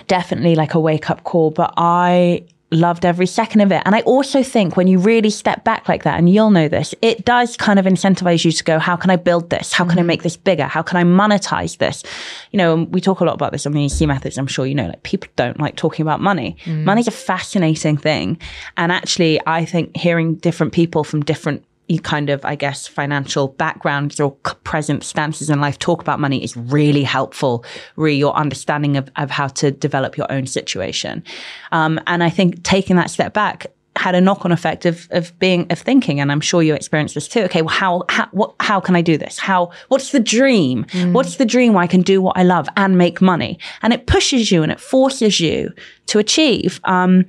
[0.07, 3.83] definitely like a wake up call, but I loved every second of it.
[3.85, 6.95] And I also think when you really step back like that, and you'll know this,
[7.03, 9.73] it does kind of incentivize you to go, how can I build this?
[9.73, 10.65] How can I make this bigger?
[10.65, 12.03] How can I monetize this?
[12.51, 14.39] You know, and we talk a lot about this on the EC methods.
[14.39, 16.57] I'm sure you know, like people don't like talking about money.
[16.65, 16.85] Mm.
[16.85, 18.39] Money's a fascinating thing.
[18.77, 21.65] And actually, I think hearing different people from different
[22.03, 24.33] kind of, I guess, financial backgrounds or
[24.65, 27.65] present stances in life talk about money is really helpful,
[27.97, 31.23] really your understanding of, of how to develop your own situation.
[31.71, 33.67] Um, and I think taking that step back
[33.97, 37.29] had a knock-on effect of, of being, of thinking, and I'm sure you experienced this
[37.29, 37.41] too.
[37.43, 39.39] Okay, well, how, how, what, how can I do this?
[39.39, 40.87] How, what's the dream?
[41.13, 43.59] What's the dream where I can do what I love and make money?
[43.83, 45.73] And it pushes you and it forces you
[46.07, 46.81] to achieve.
[46.85, 47.27] Um,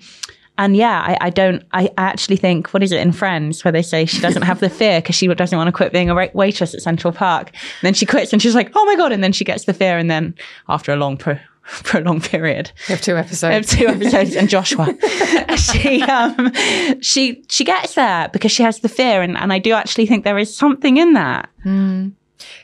[0.57, 3.81] and yeah, I, I don't, I actually think, what is it in Friends where they
[3.81, 6.27] say she doesn't have the fear because she doesn't want to quit being a wa-
[6.33, 7.49] waitress at Central Park.
[7.49, 9.11] And then she quits and she's like, oh my God.
[9.11, 9.97] And then she gets the fear.
[9.97, 10.35] And then
[10.69, 14.95] after a long, pro- prolonged period, We have two I have two episodes and Joshua,
[15.57, 16.51] she, um,
[17.01, 19.23] she, she gets there because she has the fear.
[19.23, 21.49] And, and I do actually think there is something in that.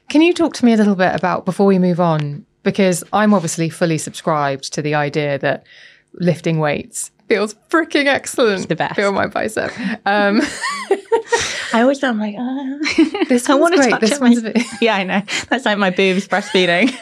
[0.10, 2.46] Can you talk to me a little bit about before we move on?
[2.62, 5.66] Because I'm obviously fully subscribed to the idea that
[6.14, 8.68] lifting weights feels freaking excellent.
[8.68, 8.96] the best.
[8.96, 9.72] Feel my bicep.
[10.06, 10.42] Um,
[11.72, 13.90] I always feel like, uh, this I one's wanna great.
[13.92, 14.58] touch This one's a bit.
[14.82, 15.22] yeah, I know.
[15.50, 16.98] That's like my boobs breastfeeding.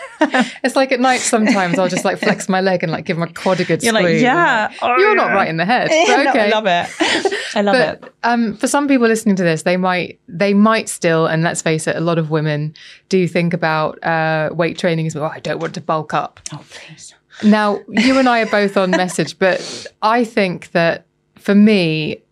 [0.64, 3.28] It's like at night sometimes I'll just like flex my leg and like give my
[3.28, 4.04] quad a good You're squeeze.
[4.04, 4.68] like, I'm yeah.
[4.70, 5.90] like, oh, You're not right in the head.
[5.90, 6.42] Yeah, But no, okay.
[6.42, 7.34] I love it.
[7.56, 8.14] I love it.
[8.24, 11.88] Um, for some people listening to this, they might they might still, and let's face
[11.88, 12.74] it, a lot of women
[13.08, 15.32] do think about uh, weight training as well.
[15.34, 16.42] I don't want to bulk up.
[16.52, 17.14] Oh, please.
[17.44, 22.24] Now, you and I are both on message, but I think that for me,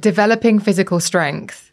[0.00, 1.70] developing physical strength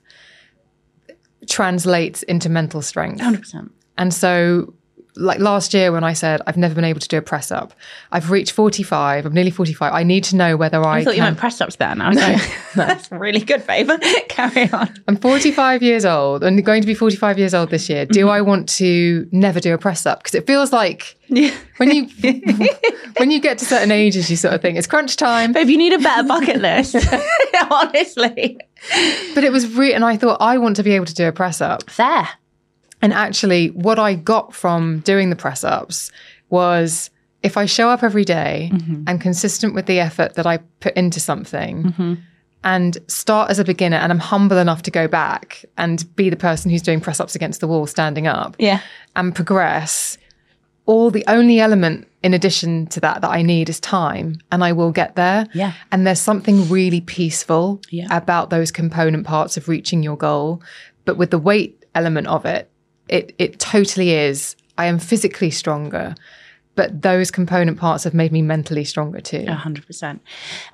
[1.47, 3.21] translates into mental strength.
[3.21, 3.69] 100%.
[3.97, 4.73] And so,
[5.15, 7.73] like last year when I said I've never been able to do a press up,
[8.11, 9.93] I've reached 45, I'm nearly 45.
[9.93, 11.17] I need to know whether I, I thought can.
[11.17, 12.01] you meant press ups then.
[12.01, 12.41] I was like,
[12.75, 13.89] that's really good, babe.
[14.29, 14.93] Carry on.
[15.07, 18.05] I'm 45 years old and going to be 45 years old this year.
[18.05, 18.29] Do mm-hmm.
[18.29, 20.19] I want to never do a press up?
[20.19, 21.53] Because it feels like Yeah.
[21.77, 22.07] when you
[23.17, 25.51] when you get to certain ages, you sort of think it's crunch time.
[25.53, 26.95] Babe, you need a better bucket list.
[27.69, 28.57] Honestly.
[29.33, 31.31] But it was re- and I thought I want to be able to do a
[31.31, 31.89] press up.
[31.89, 32.27] Fair.
[33.03, 36.09] And actually, what I got from doing the press ups
[36.49, 37.09] was
[37.43, 39.03] if I show up every day mm-hmm.
[39.05, 42.13] and consistent with the effort that I put into something mm-hmm.
[42.63, 46.37] and start as a beginner and I'm humble enough to go back and be the
[46.37, 48.79] person who's doing press ups against the wall standing up Yeah.
[49.17, 50.17] and progress,
[50.85, 54.71] all the only element in addition to that that I need is time and I
[54.71, 55.45] will get there.
[55.53, 55.73] Yeah.
[55.91, 58.07] And there's something really peaceful Yeah.
[58.15, 60.61] about those component parts of reaching your goal.
[61.03, 62.69] But with the weight element of it,
[63.09, 64.55] it it totally is.
[64.77, 66.15] I am physically stronger,
[66.75, 69.45] but those component parts have made me mentally stronger too.
[69.47, 70.21] A hundred percent.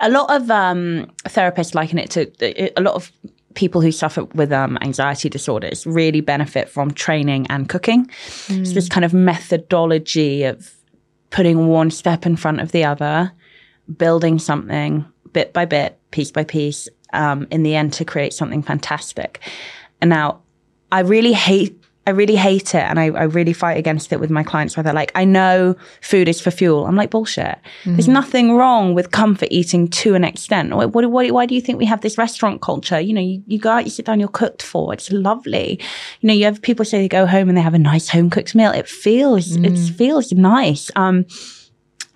[0.00, 3.12] A lot of um, therapists liken it to a lot of
[3.54, 8.08] people who suffer with um, anxiety disorders really benefit from training and cooking.
[8.48, 10.72] It's this kind of methodology of
[11.30, 13.32] putting one step in front of the other,
[13.96, 18.62] building something bit by bit, piece by piece, um, in the end to create something
[18.62, 19.40] fantastic.
[20.00, 20.42] And now,
[20.92, 21.79] I really hate.
[22.06, 24.82] I really hate it and I, I really fight against it with my clients where
[24.82, 26.86] they're like, I know food is for fuel.
[26.86, 27.58] I'm like, bullshit.
[27.84, 30.74] There's nothing wrong with comfort eating to an extent.
[30.74, 32.98] What, what, what, why do you think we have this restaurant culture?
[32.98, 34.94] You know, you, you go out, you sit down, you're cooked for.
[34.94, 35.78] It's lovely.
[36.20, 38.30] You know, you have people say they go home and they have a nice home
[38.30, 38.72] cooked meal.
[38.72, 40.90] It feels, it feels nice.
[40.96, 41.26] Um,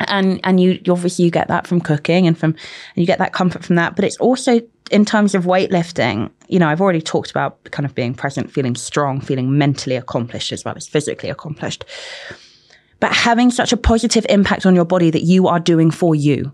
[0.01, 3.33] and and you obviously you get that from cooking and from and you get that
[3.33, 7.31] comfort from that but it's also in terms of weightlifting you know i've already talked
[7.31, 11.85] about kind of being present feeling strong feeling mentally accomplished as well as physically accomplished.
[13.01, 16.53] But having such a positive impact on your body that you are doing for you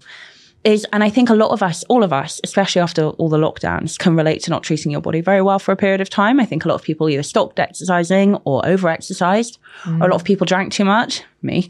[0.65, 3.39] is and i think a lot of us all of us especially after all the
[3.39, 6.39] lockdowns can relate to not treating your body very well for a period of time
[6.39, 10.01] i think a lot of people either stopped exercising or over exercised mm.
[10.01, 11.69] or a lot of people drank too much me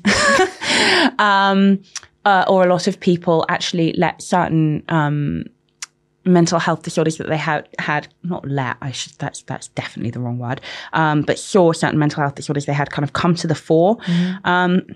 [1.19, 1.81] um,
[2.25, 5.45] uh, or a lot of people actually let certain um,
[6.25, 10.21] mental health disorders that they had had not let I should that's that's definitely the
[10.21, 10.61] wrong word
[10.93, 13.97] um, but saw certain mental health disorders they had kind of come to the fore.
[13.97, 14.95] Mm.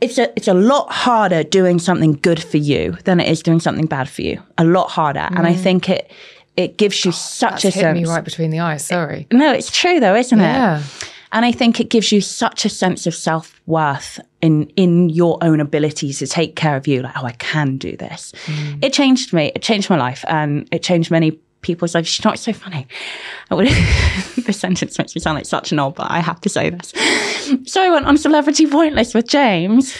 [0.00, 3.42] Um, it's a it's a lot harder doing something good for you than it is
[3.42, 4.42] doing something bad for you.
[4.56, 5.36] A lot harder, mm.
[5.36, 5.62] and I mm.
[5.62, 6.10] think it
[6.56, 7.98] it gives you such a hit sense.
[7.98, 8.84] me right between the eyes.
[8.84, 9.26] Sorry.
[9.32, 10.42] No, it's true though, isn't it?
[10.42, 10.80] yeah.
[10.80, 11.12] it?
[11.30, 15.38] And I think it gives you such a sense of self worth in in your
[15.42, 17.02] own abilities to take care of you.
[17.02, 18.32] Like, oh, I can do this.
[18.46, 18.84] Mm.
[18.84, 19.52] It changed me.
[19.54, 22.08] It changed my life, and it changed many people's lives.
[22.08, 22.86] She's not so funny.
[23.50, 23.68] I Would,
[24.46, 26.92] the sentence makes me sound like such an old, but I have to say this.
[27.66, 29.96] So I went on Celebrity Pointless with James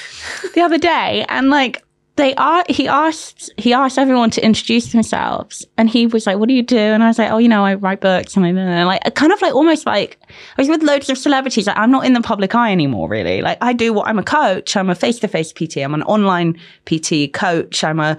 [0.55, 1.83] the other day, and like
[2.17, 6.49] they are, he asked, he asked everyone to introduce themselves, and he was like, "What
[6.49, 8.83] do you do?" And I was like, "Oh, you know, I write books," and, I,
[8.83, 11.69] like kind of like almost like I was with loads of celebrities.
[11.69, 13.41] Like I'm not in the public eye anymore, really.
[13.41, 14.77] Like I do what I'm a coach.
[14.77, 15.79] I'm a face to face PT.
[15.79, 17.85] I'm an online PT coach.
[17.85, 18.19] I'm a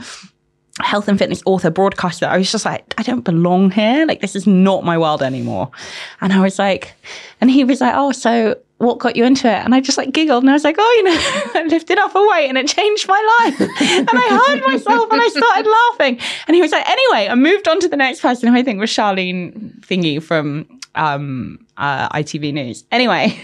[0.79, 2.25] health and fitness author, broadcaster.
[2.25, 4.05] I was just like, I don't belong here.
[4.05, 5.71] Like, this is not my world anymore.
[6.21, 6.93] And I was like,
[7.41, 9.65] and he was like, oh, so what got you into it?
[9.65, 11.15] And I just like giggled and I was like, oh, you know,
[11.61, 13.61] I lifted off a weight and it changed my life.
[13.81, 16.19] and I heard myself and I started laughing.
[16.47, 18.79] And he was like, anyway, I moved on to the next person who I think
[18.79, 22.85] was Charlene Thingy from um, uh, ITV News.
[22.91, 23.37] Anyway.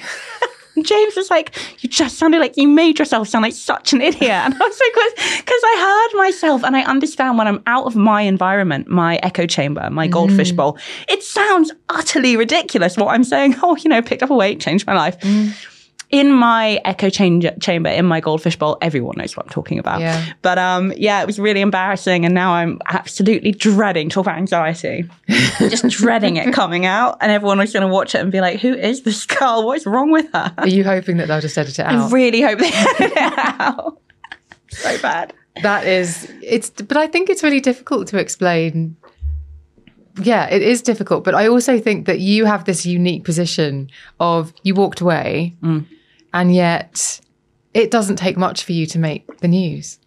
[0.83, 4.31] James was like, You just sounded like you made yourself sound like such an idiot.
[4.31, 7.95] And I was like, Because I heard myself and I understand when I'm out of
[7.95, 10.57] my environment, my echo chamber, my goldfish mm.
[10.57, 13.55] bowl, it sounds utterly ridiculous what I'm saying.
[13.67, 15.19] Oh, you know, picked up a weight, changed my life.
[15.21, 15.71] Mm
[16.09, 20.01] in my echo chamber, in my goldfish bowl, everyone knows what I'm talking about.
[20.01, 20.25] Yeah.
[20.41, 22.25] But um, yeah, it was really embarrassing.
[22.25, 25.09] And now I'm absolutely dreading, talk about anxiety,
[25.59, 27.17] just dreading it coming out.
[27.21, 29.65] And everyone was going to watch it and be like, who is this girl?
[29.65, 30.53] What's wrong with her?
[30.57, 31.93] Are you hoping that they'll just edit it out?
[31.93, 33.99] I really hope they edit it out.
[34.69, 35.33] so bad.
[35.63, 38.97] That is, it's, but I think it's really difficult to explain
[40.21, 41.23] yeah, it is difficult.
[41.23, 45.85] But I also think that you have this unique position of you walked away mm.
[46.35, 47.21] And yet,
[47.73, 49.99] it doesn't take much for you to make the news.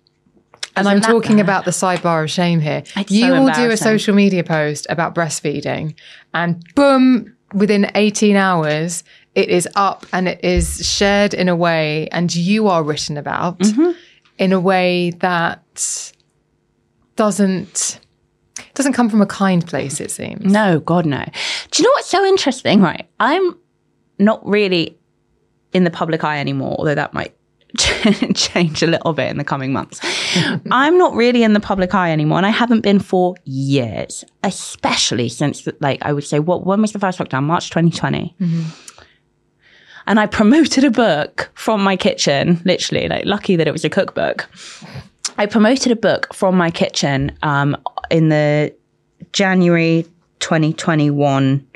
[0.77, 1.43] And Isn't I'm talking bad?
[1.43, 2.83] about the sidebar of shame here.
[2.95, 5.95] It's you so will do a social media post about breastfeeding,
[6.35, 12.09] and boom, within 18 hours, it is up and it is shared in a way,
[12.13, 13.93] and you are written about mm-hmm.
[14.37, 16.13] in a way that
[17.17, 18.01] doesn't
[18.79, 20.01] doesn't come from a kind place.
[20.01, 20.45] It seems.
[20.45, 21.23] No, God, no.
[21.71, 22.81] Do you know what's so interesting?
[22.81, 23.59] Right, I'm
[24.19, 24.97] not really
[25.75, 27.35] in the public eye anymore, although that might
[28.35, 30.01] change a little bit in the coming months.
[30.71, 35.29] I'm not really in the public eye anymore, and I haven't been for years, especially
[35.29, 37.45] since, like, I would say, what when was the first lockdown?
[37.45, 38.35] March 2020.
[38.41, 38.63] Mm-hmm.
[40.07, 43.91] And I promoted a book from my kitchen, literally, like, lucky that it was a
[43.91, 44.49] cookbook.
[45.37, 47.77] I promoted a book from my kitchen um,
[48.11, 48.75] in the
[49.33, 50.07] January
[50.41, 51.67] 2021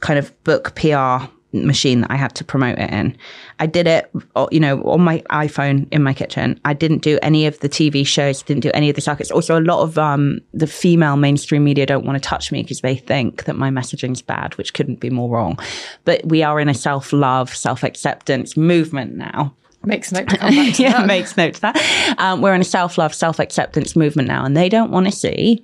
[0.00, 3.16] kind of book PR machine that I had to promote it in.
[3.60, 6.60] I did it, uh, you know, on my iPhone in my kitchen.
[6.64, 9.30] I didn't do any of the TV shows, didn't do any of the circuits.
[9.30, 12.80] Also, a lot of um, the female mainstream media don't want to touch me because
[12.80, 15.58] they think that my messaging's bad, which couldn't be more wrong.
[16.04, 19.54] But we are in a self love, self acceptance movement now.
[19.86, 21.06] Makes note to come back to yeah, that.
[21.06, 22.16] makes note to that.
[22.18, 25.12] Um, we're in a self love, self acceptance movement now, and they don't want to
[25.12, 25.62] see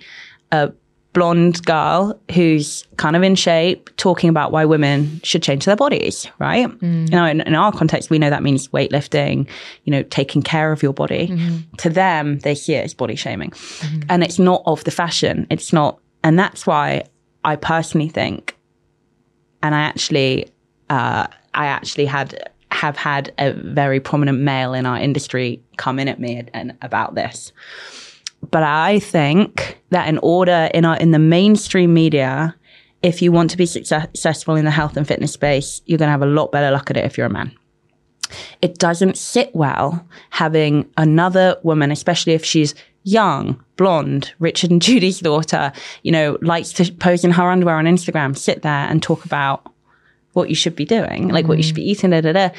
[0.53, 0.73] a
[1.13, 6.29] blonde girl who's kind of in shape talking about why women should change their bodies,
[6.39, 6.69] right?
[6.69, 7.11] Mm.
[7.11, 9.49] You know, in, in, our context, we know that means weightlifting,
[9.85, 11.29] you know, taking care of your body.
[11.29, 11.75] Mm-hmm.
[11.79, 13.51] To them, they see it as body shaming.
[13.51, 14.03] Mm-hmm.
[14.09, 15.47] And it's not of the fashion.
[15.51, 15.99] It's not.
[16.23, 17.05] And that's why
[17.45, 18.57] I personally think,
[19.63, 20.49] and I actually,
[20.91, 26.09] uh, I actually had, have had a very prominent male in our industry come in
[26.09, 27.53] at me and, and about this
[28.51, 32.55] but I think that in order in our, in the mainstream media,
[33.03, 36.13] if you want to be successful in the health and fitness space, you're going to
[36.13, 37.53] have a lot better luck at it if you're a man.
[38.63, 45.21] It doesn't sit well having another woman, especially if she's young, blonde, Richard and Judy's
[45.21, 49.25] daughter, you know, likes to pose in her underwear on Instagram, sit there and talk
[49.25, 49.73] about
[50.33, 52.51] what you should be doing, like what you should be eating, da, da, da.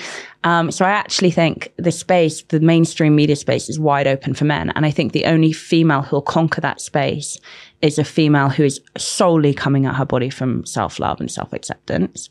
[0.43, 4.45] Um, so I actually think the space, the mainstream media space is wide open for
[4.45, 4.71] men.
[4.71, 7.37] And I think the only female who'll conquer that space
[7.81, 12.29] is a female who is solely coming at her body from self-love and self-acceptance.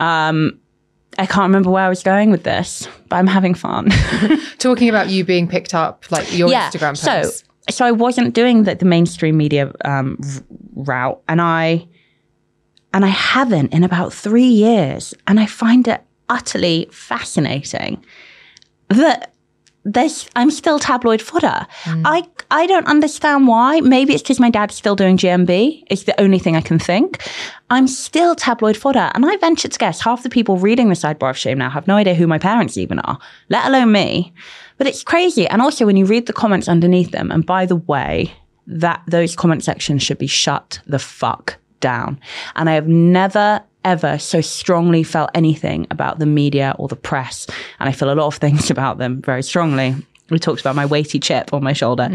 [0.00, 0.58] Um,
[1.18, 3.90] I can't remember where I was going with this, but I'm having fun.
[4.58, 7.04] Talking about you being picked up, like your Instagram post.
[7.04, 10.42] So, so I wasn't doing the, the mainstream media um, r-
[10.74, 11.86] route, and I
[12.94, 18.04] and I haven't in about three years, and I find it utterly fascinating
[18.88, 19.32] that
[19.84, 21.66] there's I'm still tabloid fodder.
[21.84, 22.02] Mm.
[22.04, 23.80] I I don't understand why.
[23.80, 25.84] Maybe it's because my dad's still doing GMB.
[25.88, 27.20] It's the only thing I can think.
[27.70, 31.30] I'm still tabloid fodder, and I venture to guess half the people reading the sidebar
[31.30, 33.18] of shame now have no idea who my parents even are,
[33.48, 34.32] let alone me.
[34.78, 35.46] But it's crazy.
[35.48, 38.32] And also when you read the comments underneath them, and by the way,
[38.66, 42.18] that those comment sections should be shut the fuck down.
[42.56, 47.46] And I have never ever so strongly felt anything about the media or the press.
[47.80, 49.94] And I feel a lot of things about them very strongly.
[50.30, 52.08] We talked about my weighty chip on my shoulder.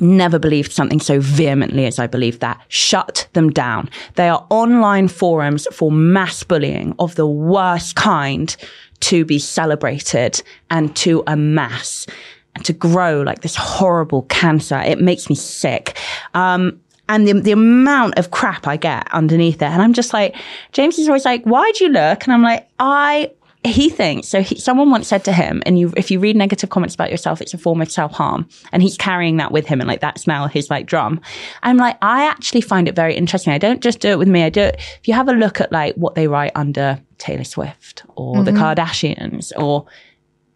[0.00, 2.60] Never believed something so vehemently as I believe that.
[2.68, 3.90] Shut them down.
[4.14, 8.56] They are online forums for mass bullying of the worst kind
[9.00, 12.06] to be celebrated and to amass
[12.54, 14.78] and to grow like this horrible cancer.
[14.78, 15.96] It makes me sick.
[16.34, 19.66] Um, and the, the amount of crap I get underneath it.
[19.66, 20.36] And I'm just like,
[20.72, 22.24] James is always like, why'd you look?
[22.24, 23.32] And I'm like, I,
[23.64, 26.70] he thinks, so he, someone once said to him, and you, if you read negative
[26.70, 28.48] comments about yourself, it's a form of self harm.
[28.72, 29.80] And he's carrying that with him.
[29.80, 31.20] And like, that's now his like drum.
[31.62, 33.52] I'm like, I actually find it very interesting.
[33.52, 34.44] I don't just do it with me.
[34.44, 34.76] I do it.
[35.00, 38.52] If you have a look at like what they write under Taylor Swift or the
[38.52, 38.62] mm-hmm.
[38.62, 39.86] Kardashians or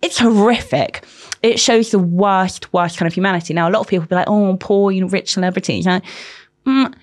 [0.03, 1.05] it's horrific.
[1.43, 3.55] It shows the worst, worst kind of humanity.
[3.55, 5.87] Now, a lot of people be like, oh, poor, you know, rich celebrities.
[5.87, 6.07] And I-
[6.67, 6.95] mm,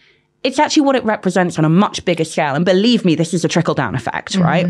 [0.44, 2.56] it's actually what it represents on a much bigger scale.
[2.56, 4.66] And believe me, this is a trickle down effect, right?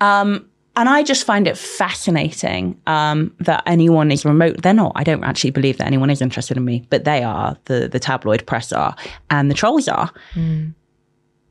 [0.00, 4.62] Um, and I just find it fascinating um, that anyone is remote.
[4.62, 4.92] They're not.
[4.94, 7.56] I don't actually believe that anyone is interested in me, but they are.
[7.64, 8.94] The the tabloid press are,
[9.30, 10.10] and the trolls are.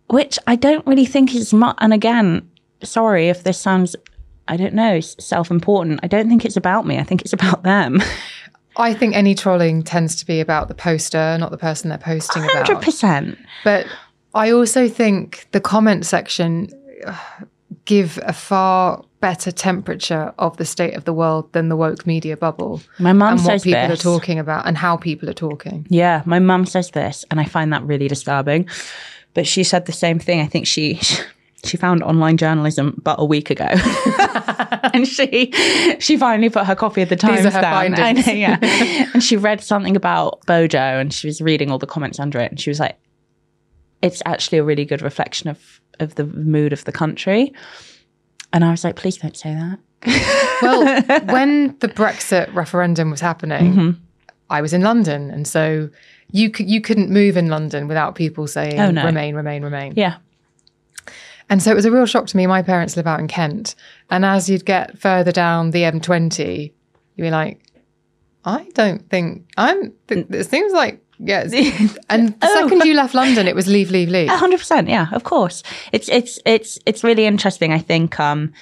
[0.08, 1.76] Which I don't really think is much.
[1.80, 2.50] And again,
[2.82, 3.96] sorry if this sounds,
[4.48, 6.00] I don't know, self important.
[6.02, 6.98] I don't think it's about me.
[6.98, 8.02] I think it's about them.
[8.76, 12.44] I think any trolling tends to be about the poster, not the person they're posting
[12.44, 12.84] Hundred about.
[12.84, 13.38] percent.
[13.64, 13.88] But
[14.34, 16.70] I also think the comment section
[17.06, 17.18] uh,
[17.86, 22.38] give a far better temperature of the state of the world than the woke media
[22.38, 22.82] bubble.
[23.00, 24.00] My mum and what people this.
[24.00, 25.86] are talking about and how people are talking.
[25.90, 28.70] Yeah, my mum says this, and I find that really disturbing.
[29.34, 30.42] But she said the same thing.
[30.42, 31.00] I think she
[31.64, 33.66] she found online journalism but a week ago,
[34.94, 35.52] and she
[36.00, 37.92] she finally put her copy of the Times her down.
[38.00, 38.58] Know, yeah.
[39.14, 42.52] and she read something about Bojo, and she was reading all the comments under it,
[42.52, 42.98] and she was like,
[44.02, 47.54] "It's actually a really good reflection of of the mood of the country."
[48.54, 49.80] And I was like, "Please don't say that."
[50.62, 50.82] Well,
[51.34, 53.92] when the Brexit referendum was happening, Mm-hmm.
[54.50, 55.90] I was in London, and so
[56.32, 59.06] you c- you couldn't move in London without people saying Oh, no.
[59.06, 60.18] "Remain, Remain, Remain." Yeah,
[61.50, 62.46] And so it was a real shock to me.
[62.48, 63.76] My parents live out in Kent,
[64.10, 66.72] and as you'd get further down the M20,
[67.16, 67.60] you'd be like,
[68.46, 71.52] "I don't think I'm." Th- it seems like yes.
[72.10, 74.30] And the second you left London, it was leave, leave, leave.
[74.30, 75.64] A hundred percent, yeah, of course.
[75.92, 77.74] It's it's it's it's really interesting.
[77.74, 78.20] I think.
[78.20, 78.54] um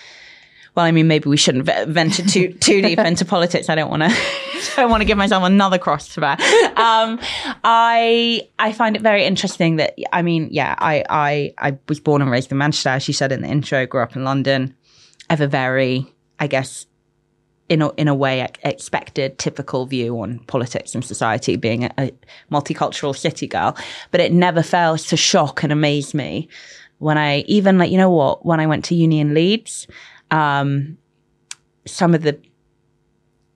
[0.78, 3.68] well, I mean, maybe we shouldn't venture too too deep into politics.
[3.68, 4.16] I don't want to.
[4.76, 6.38] don't want to give myself another cross to bear.
[6.78, 7.20] Um,
[7.64, 12.22] I I find it very interesting that I mean, yeah, I I I was born
[12.22, 13.88] and raised in Manchester, as you said in the intro.
[13.88, 14.76] Grew up in London.
[15.32, 16.86] I a very, I guess,
[17.70, 22.12] in a, in a way expected typical view on politics and society being a, a
[22.52, 23.76] multicultural city girl
[24.12, 26.48] but it never fails to shock and amaze me
[27.00, 29.86] when i even like you know what when i went to uni in leeds
[30.32, 30.98] um
[31.86, 32.40] some of the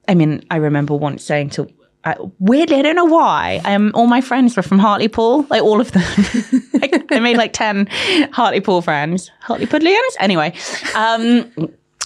[0.07, 1.67] i mean i remember once saying to
[2.03, 3.61] I, weirdly, I don't know why.
[3.63, 6.03] Um, all my friends were from Hartlepool, like all of them.
[6.73, 7.87] like, I made like ten
[8.31, 10.15] Hartlepool friends, Hartlepoolians.
[10.19, 10.55] Anyway,
[10.95, 11.51] um,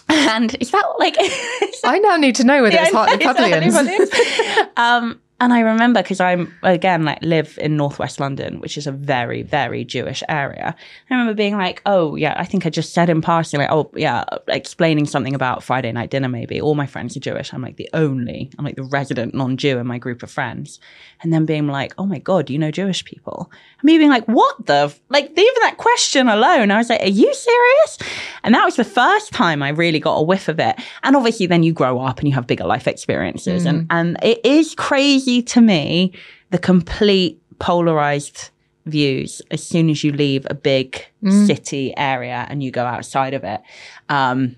[0.10, 1.16] and is that like?
[1.22, 4.78] is that I now need to know whether it's yeah, Hartley it's Pudlians.
[4.78, 8.92] Um, and I remember because I'm again like live in northwest London, which is a
[8.92, 10.76] very very Jewish area.
[11.10, 13.92] I remember being like, oh yeah, I think I just said in passing like, oh
[13.96, 16.30] yeah, explaining something about Friday night dinner.
[16.30, 17.54] Maybe all my friends are Jewish.
[17.54, 20.80] I'm like the only, I'm like the resident non-Jew in my group of friends,
[21.22, 23.52] and then being like, oh my god, you know Jewish people.
[23.80, 25.00] And me being like, what the f-?
[25.10, 27.98] like even that question alone, I was like, are you serious?
[28.44, 30.76] And that was the first time I really got a whiff of it.
[31.04, 33.70] And obviously, then you grow up and you have bigger life experiences, Mm.
[33.70, 36.14] and and it is crazy to me
[36.52, 38.50] the complete polarized
[38.86, 41.06] views as soon as you leave a big
[41.46, 43.62] city area and you go outside of it.
[44.10, 44.56] Um,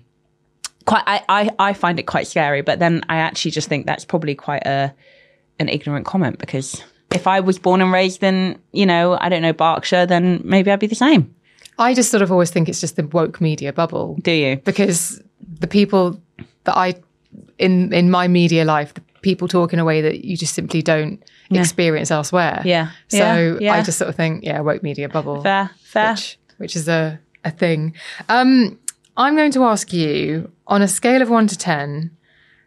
[0.84, 4.04] quite, I, I, I find it quite scary, but then I actually just think that's
[4.04, 4.94] probably quite a
[5.60, 9.42] an ignorant comment because if I was born and raised in, you know, I don't
[9.42, 11.34] know, Berkshire, then maybe I'd be the same.
[11.78, 14.16] I just sort of always think it's just the woke media bubble.
[14.22, 14.56] Do you?
[14.58, 15.20] Because
[15.60, 16.20] the people
[16.64, 16.94] that I
[17.58, 20.82] in in my media life, the people talk in a way that you just simply
[20.82, 22.62] don't experience elsewhere.
[22.64, 22.90] Yeah.
[23.08, 23.74] So Yeah, yeah.
[23.74, 25.42] I just sort of think, yeah, woke media bubble.
[25.42, 26.12] Fair, fair.
[26.12, 27.94] Which, which is a, a thing.
[28.28, 28.78] Um,
[29.16, 32.16] I'm going to ask you on a scale of one to 10,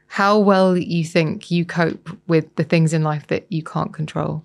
[0.07, 4.43] how well you think you cope with the things in life that you can't control.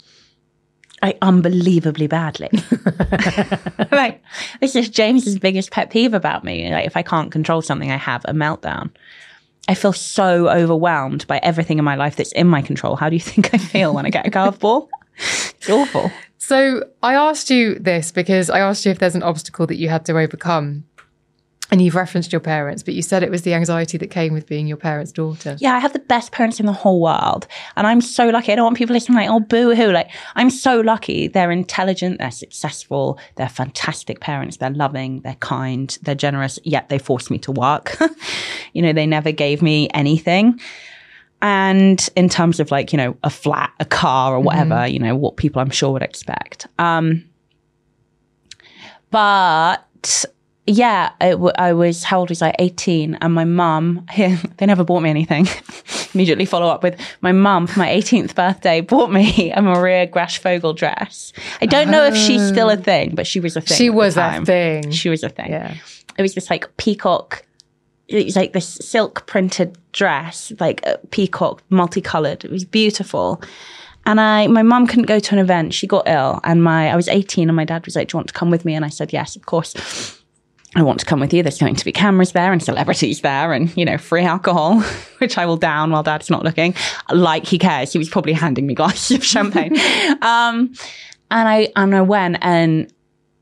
[1.03, 2.51] I unbelievably badly.
[3.93, 4.23] like
[4.61, 6.71] this is James's biggest pet peeve about me.
[6.71, 8.91] Like if I can't control something, I have a meltdown.
[9.69, 12.97] I feel so overwhelmed by everything in my life that's in my control.
[12.97, 14.89] How do you think I feel when I get a curveball?
[15.19, 16.11] It's awful.
[16.39, 19.89] So I asked you this because I asked you if there's an obstacle that you
[19.89, 20.85] had to overcome.
[21.71, 24.47] And you've referenced your parents, but you said it was the anxiety that came with
[24.47, 25.57] being your parents' daughter.
[25.59, 27.49] Yeah, I have the best parents in the whole world.
[27.77, 28.53] And I'm so lucky.
[28.53, 29.91] I don't want people listening like, oh, boo hoo.
[29.91, 31.27] Like, I'm so lucky.
[31.27, 36.99] They're intelligent, they're successful, they're fantastic parents, they're loving, they're kind, they're generous, yet they
[36.99, 37.97] forced me to work.
[38.73, 40.61] you know, they never gave me anything.
[41.43, 45.15] And in terms of like, you know, a flat, a car or whatever, you know,
[45.17, 46.67] what people I'm sure would expect.
[46.79, 47.25] Um,
[49.11, 49.85] but
[50.67, 52.55] yeah, w- I was, how old was I?
[52.59, 53.15] 18.
[53.21, 55.47] And my mum, they never bought me anything.
[56.15, 60.75] Immediately follow up with my mum for my 18th birthday bought me a Maria Grachvogel
[60.77, 61.33] dress.
[61.61, 63.77] I don't know if she's still a thing, but she was a thing.
[63.77, 64.91] She was a thing.
[64.91, 65.51] She was a thing.
[65.51, 65.75] Yeah.
[66.19, 67.45] It was this like peacock,
[68.09, 72.45] it was like this silk printed dress, like a peacock, multicolored.
[72.45, 73.43] It was beautiful.
[74.05, 75.75] And I, my mum couldn't go to an event.
[75.75, 78.19] She got ill, and my, I was 18, and my dad was like, "Do you
[78.19, 80.16] want to come with me?" And I said, "Yes, of course."
[80.77, 81.43] I want to come with you.
[81.43, 84.81] There's going to be cameras there and celebrities there and, you know, free alcohol,
[85.19, 86.75] which I will down while dad's not looking.
[87.11, 87.93] Like he cares.
[87.93, 89.75] He was probably handing me glasses of champagne.
[90.23, 90.75] um,
[91.31, 92.93] and I, and I went and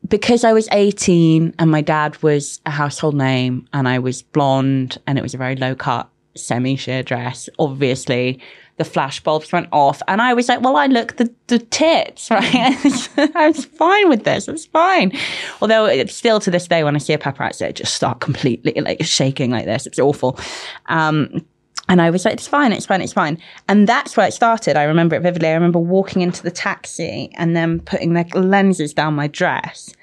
[0.09, 4.99] because I was 18 and my dad was a household name and I was blonde
[5.07, 8.41] and it was a very low cut semi sheer dress, obviously
[8.77, 12.31] the flash bulbs went off and I was like, well, I look the, the tits,
[12.31, 13.09] right?
[13.35, 14.49] I was fine with this.
[14.49, 15.12] It's fine.
[15.61, 18.72] Although it's still to this day, when I see a paparazzi, I just start completely
[18.81, 19.87] like shaking like this.
[19.87, 20.39] It's awful.
[20.87, 21.45] Um,
[21.89, 23.39] and I was like, it's fine, it's fine, it's fine.
[23.68, 24.77] And that's where it started.
[24.77, 25.49] I remember it vividly.
[25.49, 29.95] I remember walking into the taxi and then putting the lenses down my dress.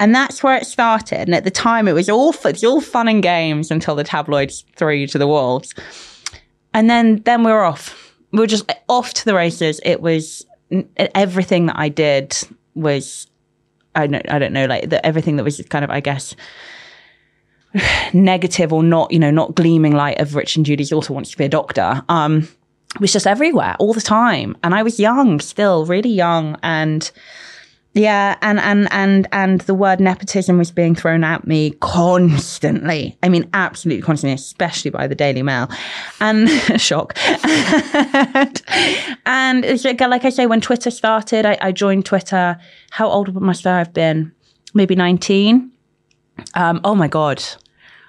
[0.00, 1.20] And that's where it started.
[1.20, 4.02] And at the time, it was all, it was all fun and games until the
[4.02, 5.74] tabloids threw you to the wolves.
[6.74, 8.07] And then, then we were off.
[8.32, 9.80] We were just off to the races.
[9.84, 10.46] It was
[10.96, 12.36] everything that I did
[12.74, 13.26] was,
[13.94, 16.36] I don't, I don't know, like the, everything that was kind of, I guess,
[18.12, 21.38] negative or not, you know, not gleaming light of Rich and Judy's daughter wants to
[21.38, 22.02] be a doctor.
[22.08, 22.48] Um,
[23.00, 24.56] was just everywhere all the time.
[24.62, 26.58] And I was young still, really young.
[26.62, 27.10] And
[27.94, 33.18] yeah, and and and and the word nepotism was being thrown at me constantly.
[33.22, 35.68] I mean, absolutely constantly, especially by the Daily Mail.
[36.20, 36.48] And
[36.80, 37.14] shock.
[39.26, 42.58] and, it's like, like I say, when Twitter started, I, I joined Twitter.
[42.90, 44.32] How old must I have been?
[44.74, 45.72] Maybe nineteen.
[46.54, 47.42] Um, oh my god.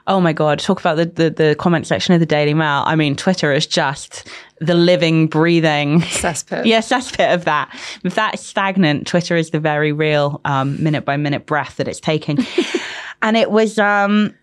[0.07, 0.59] Oh my god.
[0.59, 2.83] Talk about the, the the comment section of the Daily Mail.
[2.85, 4.29] I mean, Twitter is just
[4.59, 6.65] the living, breathing Cesspit.
[6.65, 7.69] yeah, cesspit of that.
[8.03, 11.99] If that's stagnant, Twitter is the very real um, minute by minute breath that it's
[11.99, 12.39] taking.
[13.21, 14.33] and it was um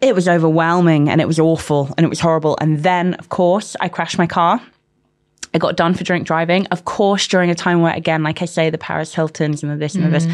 [0.00, 2.56] it was overwhelming and it was awful and it was horrible.
[2.60, 4.60] And then of course I crashed my car.
[5.54, 6.66] I got done for drink driving.
[6.66, 9.76] Of course, during a time where, again, like I say, the Paris Hiltons and the
[9.76, 10.26] this and the this,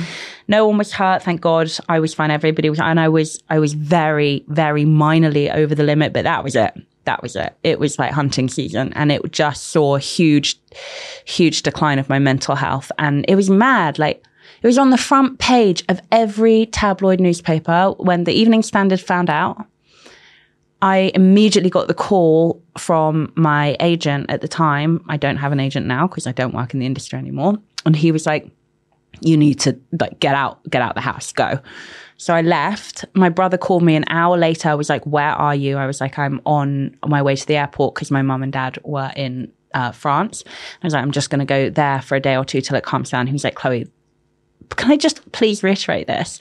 [0.49, 1.23] no one was hurt.
[1.23, 2.33] Thank God, I was fine.
[2.33, 6.13] Everybody was, and I was, I was very, very minorly over the limit.
[6.13, 6.75] But that was it.
[7.05, 7.55] That was it.
[7.63, 10.59] It was like hunting season, and it just saw a huge,
[11.25, 13.99] huge decline of my mental health, and it was mad.
[13.99, 14.25] Like
[14.63, 19.29] it was on the front page of every tabloid newspaper when the Evening Standard found
[19.29, 19.67] out.
[20.83, 25.03] I immediately got the call from my agent at the time.
[25.09, 27.55] I don't have an agent now because I don't work in the industry anymore.
[27.87, 28.51] And he was like,
[29.21, 31.59] you need to like get out, get out the house, go.
[32.25, 33.05] So I left.
[33.13, 34.71] My brother called me an hour later.
[34.71, 35.77] I was like, where are you?
[35.77, 38.79] I was like, I'm on my way to the airport because my mum and dad
[38.83, 40.43] were in uh, France.
[40.47, 42.79] I was like, I'm just going to go there for a day or two till
[42.79, 43.27] it calms down.
[43.27, 43.87] He was like, Chloe,
[44.71, 46.39] can I just please reiterate this?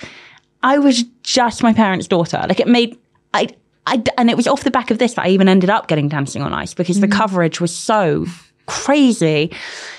[0.61, 2.41] I was just my parents' daughter.
[2.47, 2.97] Like it made,
[3.33, 3.49] I,
[3.85, 6.07] I, and it was off the back of this that I even ended up getting
[6.07, 8.25] Dancing on Ice because the coverage was so
[8.67, 9.51] crazy.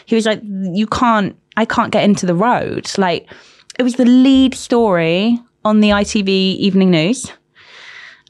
[0.06, 2.90] He was like, you can't, I can't get into the road.
[2.96, 3.30] Like
[3.78, 7.32] it was the lead story on the ITV Evening News.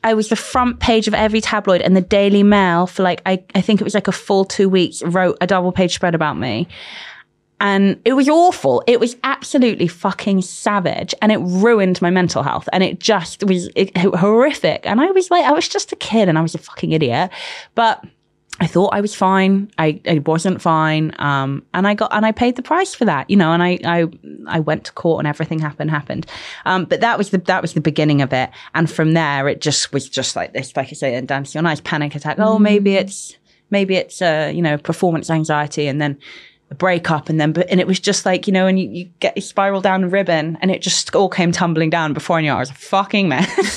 [0.02, 3.42] I was the front page of every tabloid and the Daily Mail for like, I,
[3.54, 6.36] I think it was like a full two weeks, wrote a double page spread about
[6.36, 6.68] me.
[7.58, 8.82] And it was awful.
[8.86, 12.68] It was absolutely fucking savage and it ruined my mental health.
[12.72, 14.84] And it just was it, horrific.
[14.84, 17.30] And I was like, I was just a kid and I was a fucking idiot.
[17.74, 18.04] But
[18.60, 19.70] I thought I was fine.
[19.78, 21.12] I, I wasn't fine.
[21.18, 23.78] Um, and I got, and I paid the price for that, you know, and I,
[23.84, 24.06] I,
[24.46, 26.26] I went to court and everything happened, happened.
[26.64, 28.50] Um, but that was the, that was the beginning of it.
[28.74, 31.66] And from there, it just was just like this, like I say, and dancing on
[31.66, 32.38] ice panic attack.
[32.38, 33.00] Oh, maybe mm.
[33.00, 33.36] it's,
[33.70, 36.16] maybe it's, uh, you know, performance anxiety and then
[36.70, 39.04] a breakup and then, but, and it was just like, you know, and you, you
[39.18, 42.40] get, you spiral down a ribbon and it just all came tumbling down before I
[42.42, 43.74] knew I was a fucking mess.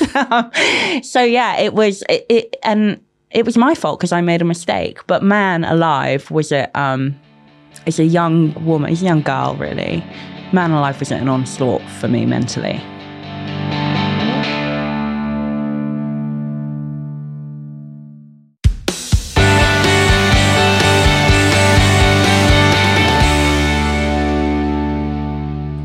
[1.10, 3.02] so yeah, it was, it, it and,
[3.32, 5.06] it was my fault because I made a mistake.
[5.08, 7.20] But man alive was it um
[7.86, 10.04] as a young woman, it's a young girl really.
[10.54, 12.82] Man alive was an onslaught for me mentally.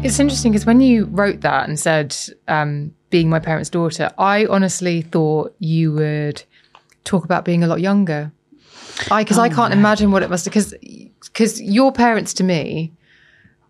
[0.05, 2.15] It's interesting because when you wrote that and said,
[2.47, 6.43] um, being my parents' daughter, I honestly thought you would
[7.05, 8.33] talk about being a lot younger.
[9.11, 10.75] I because oh, I can't imagine what it must because
[11.21, 12.93] because your parents to me,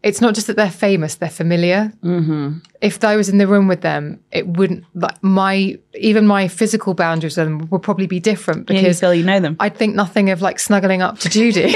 [0.02, 1.92] it's not just that they're famous; they're familiar.
[2.02, 6.48] Mm-hmm if I was in the room with them, it wouldn't like my even my
[6.48, 9.56] physical boundaries with them would probably be different because yeah, you feel you know them.
[9.60, 11.72] I'd think nothing of like snuggling up to Judy.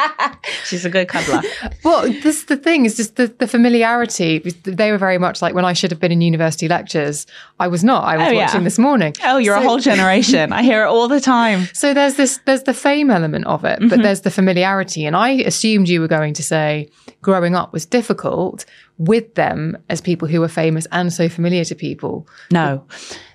[0.64, 1.42] She's a good cuddler.
[1.84, 4.38] well, this the thing is just the, the familiarity.
[4.38, 7.26] They were very much like when I should have been in university lectures,
[7.58, 8.04] I was not.
[8.04, 9.12] I was oh, watching this morning.
[9.24, 10.52] Oh, you're so, a whole generation.
[10.52, 11.68] I hear it all the time.
[11.84, 14.02] So there's this there's the fame element of it, but mm-hmm.
[14.02, 15.04] there's the familiarity.
[15.04, 16.88] And I assumed you were going to say
[17.20, 18.64] growing up was difficult
[18.98, 22.28] with them as people who were famous and so familiar to people.
[22.50, 22.84] No,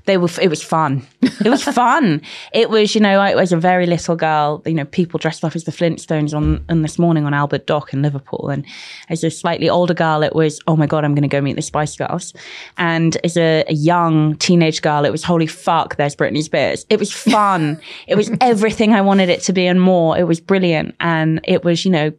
[0.06, 0.30] they were.
[0.42, 1.06] It was fun.
[1.22, 2.22] It was fun.
[2.54, 4.64] It was, you know, I was a very little girl.
[4.66, 7.94] You know, people dressed up as the Flintstones on, on this morning on Albert Dock
[7.94, 8.66] in Liverpool, and
[9.10, 11.58] as a slightly older girl, it was, oh my god, I'm going to go meet
[11.58, 12.34] the Spice Girls.
[12.78, 16.86] And as a, a young teenage girl, it was, holy fuck, there's Britney Spears.
[16.90, 17.80] It was fun.
[18.08, 20.18] it was everything I wanted it to be and more.
[20.18, 22.14] It was brilliant, and it was, you know,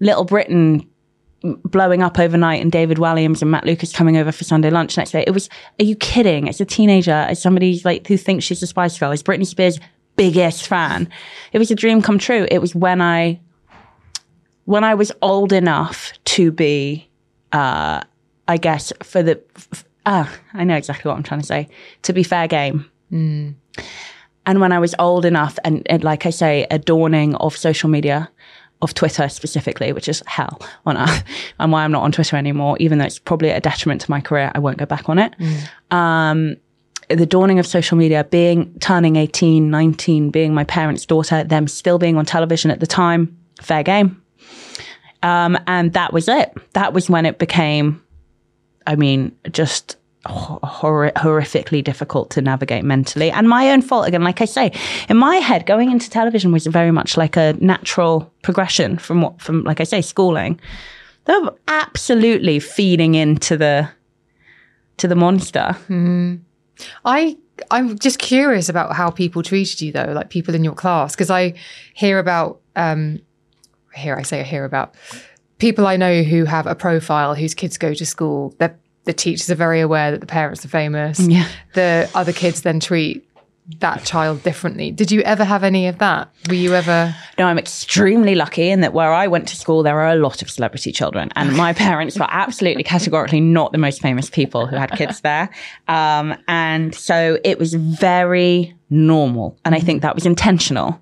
[0.00, 0.88] Little Britain
[1.44, 5.10] blowing up overnight and David Walliams and Matt Lucas coming over for Sunday lunch next
[5.10, 5.24] day.
[5.26, 6.48] It was, are you kidding?
[6.48, 9.78] As a teenager, as somebody like who thinks she's a Spice Girl, is Britney Spears'
[10.16, 11.08] biggest fan.
[11.52, 12.46] It was a dream come true.
[12.50, 13.40] It was when I,
[14.64, 17.08] when I was old enough to be,
[17.52, 18.02] uh,
[18.48, 19.40] I guess for the,
[20.06, 21.68] ah, uh, I know exactly what I'm trying to say,
[22.02, 22.90] to be fair game.
[23.12, 23.54] Mm.
[24.46, 27.88] And when I was old enough and, and like I say, a dawning of social
[27.88, 28.30] media,
[28.84, 31.24] of Twitter specifically, which is hell on earth,
[31.58, 34.20] and why I'm not on Twitter anymore, even though it's probably a detriment to my
[34.20, 34.52] career.
[34.54, 35.34] I won't go back on it.
[35.38, 35.96] Mm.
[35.96, 36.56] Um,
[37.08, 41.98] the dawning of social media, being turning 18, 19, being my parents' daughter, them still
[41.98, 44.22] being on television at the time, fair game.
[45.22, 46.52] Um, and that was it.
[46.74, 48.02] That was when it became,
[48.86, 49.96] I mean, just
[50.26, 53.30] hor- horrifically difficult to navigate mentally.
[53.30, 54.72] And my own fault again like i say
[55.08, 59.40] in my head going into television was very much like a natural progression from what
[59.40, 60.60] from like i say schooling.
[61.26, 63.88] They were absolutely feeding into the
[64.98, 65.76] to the monster.
[65.88, 66.40] Mm.
[67.04, 67.36] i
[67.70, 71.30] i'm just curious about how people treated you though like people in your class because
[71.30, 71.54] i
[71.94, 73.20] hear about um
[73.94, 74.94] here i say i hear about
[75.58, 79.50] people I know who have a profile whose kids go to school, they're the teachers
[79.50, 81.20] are very aware that the parents are famous.
[81.20, 81.48] Yeah.
[81.74, 83.26] The other kids then treat
[83.80, 84.90] that child differently.
[84.90, 86.30] Did you ever have any of that?
[86.48, 87.14] Were you ever?
[87.38, 90.42] No, I'm extremely lucky in that where I went to school, there are a lot
[90.42, 94.76] of celebrity children, and my parents were absolutely categorically not the most famous people who
[94.76, 95.48] had kids there.
[95.88, 99.58] Um, and so it was very normal.
[99.64, 101.00] And I think that was intentional.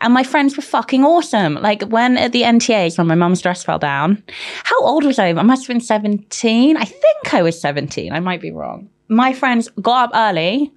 [0.00, 1.54] And my friends were fucking awesome.
[1.54, 4.22] Like when at the NTAs, when my mum's dress fell down,
[4.64, 5.28] how old was I?
[5.28, 6.76] I must have been 17.
[6.76, 8.12] I think I was 17.
[8.12, 8.90] I might be wrong.
[9.08, 10.72] My friends got up early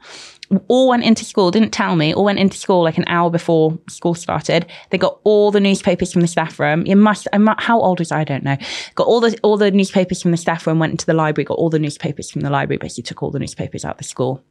[0.68, 3.78] all went into school, didn't tell me, all went into school like an hour before
[3.90, 4.66] school started.
[4.90, 6.86] They got all the newspapers from the staff room.
[6.86, 8.22] You must, I'm how old was I?
[8.22, 8.58] I don't know.
[8.96, 11.58] Got all the, all the newspapers from the staff room, went into the library, got
[11.58, 14.44] all the newspapers from the library, basically took all the newspapers out of the school.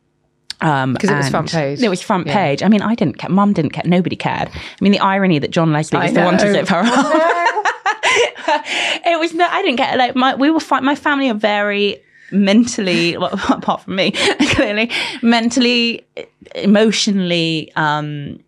[0.60, 1.82] Um, because it was front page.
[1.82, 2.34] It was front yeah.
[2.34, 2.62] page.
[2.62, 3.28] I mean, I didn't care.
[3.28, 3.84] Mum didn't care.
[3.84, 4.48] Nobody cared.
[4.48, 7.66] I mean, the irony that John Leslie was the one to zip her up.
[9.04, 10.84] it was no, I didn't get like my we were fine.
[10.84, 14.10] My family are very mentally, well, apart from me,
[14.50, 14.90] clearly,
[15.22, 16.06] mentally,
[16.54, 18.40] emotionally, um,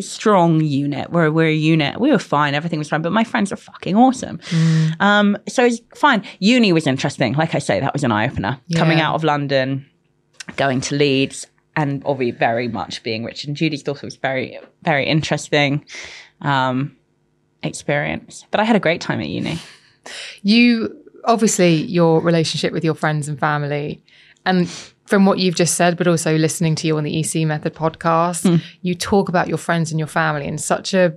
[0.00, 1.10] strong unit.
[1.10, 2.00] We're we're a unit.
[2.00, 2.54] We were fine.
[2.54, 3.02] Everything was fine.
[3.02, 4.40] But my friends are fucking awesome.
[5.00, 6.22] Um, so it's fine.
[6.38, 7.34] Uni was interesting.
[7.34, 8.60] Like I say, that was an eye opener.
[8.74, 9.86] Coming out of London,
[10.56, 11.46] going to Leeds,
[11.76, 15.84] and obviously very much being rich and Judy's daughter was very very interesting
[16.40, 16.96] um,
[17.62, 18.46] experience.
[18.50, 19.58] But I had a great time at uni.
[20.42, 24.02] You obviously your relationship with your friends and family,
[24.44, 24.68] and
[25.06, 28.48] from what you've just said, but also listening to you on the EC Method podcast,
[28.48, 28.56] hmm.
[28.82, 31.16] you talk about your friends and your family in such a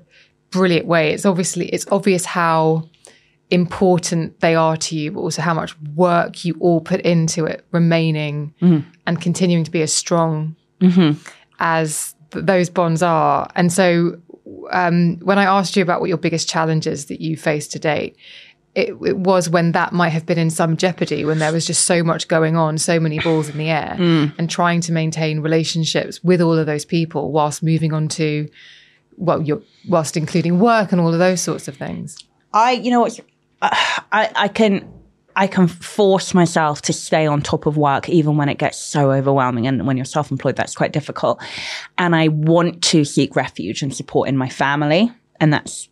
[0.51, 1.11] brilliant way.
[1.11, 2.89] It's obviously it's obvious how
[3.49, 7.65] important they are to you, but also how much work you all put into it,
[7.71, 8.79] remaining hmm.
[9.07, 11.19] and continuing to be as strong mm-hmm.
[11.59, 13.49] as th- those bonds are.
[13.55, 14.19] And so,
[14.71, 18.15] um, when I asked you about what your biggest challenges that you face to date,
[18.75, 21.85] it, it was when that might have been in some jeopardy, when there was just
[21.85, 24.33] so much going on, so many balls in the air, mm.
[24.37, 28.47] and trying to maintain relationships with all of those people whilst moving on to,
[29.17, 32.17] well, your, whilst including work and all of those sorts of things.
[32.53, 33.19] I, you know what,
[33.61, 34.87] I, I can,
[35.35, 39.11] I can force myself to stay on top of work even when it gets so
[39.11, 39.67] overwhelming.
[39.67, 41.41] And when you're self-employed, that's quite difficult.
[41.97, 45.11] And I want to seek refuge and support in my family.
[45.39, 45.89] And that's,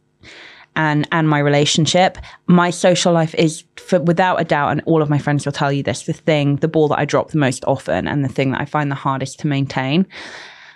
[0.77, 2.17] and, and my relationship.
[2.45, 5.73] My social life is for, without a doubt, and all of my friends will tell
[5.73, 8.51] you this, the thing, the ball that I drop the most often and the thing
[8.51, 10.07] that I find the hardest to maintain.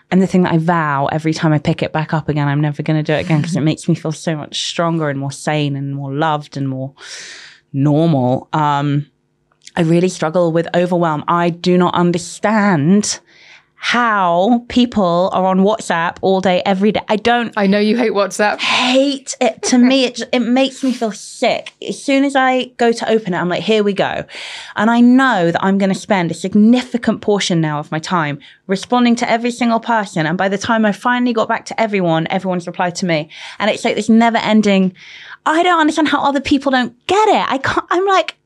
[0.10, 2.60] And the thing that I vow every time I pick it back up again, I'm
[2.60, 5.18] never going to do it again because it makes me feel so much stronger and
[5.18, 6.94] more sane and more loved and more
[7.72, 8.50] normal.
[8.52, 9.10] Um,
[9.78, 11.24] I really struggle with overwhelm.
[11.30, 13.22] I do not understand
[13.84, 17.02] how people are on WhatsApp all day, every day.
[17.08, 18.60] I don't I know you hate WhatsApp.
[18.60, 19.64] hate it.
[19.64, 21.74] To me, it, it makes me feel sick.
[21.90, 24.24] As soon as I go to open it, I'm like, here we go.
[24.76, 28.40] And I know that I'm going to spend a significant portion now of my time
[28.68, 30.28] responding to every single person.
[30.28, 33.32] And by the time I finally got back to everyone, everyone's replied to me.
[33.58, 34.94] And it's like this never ending.
[35.48, 37.52] I don't understand how other people don't get it.
[37.52, 38.38] I can't, I'm like,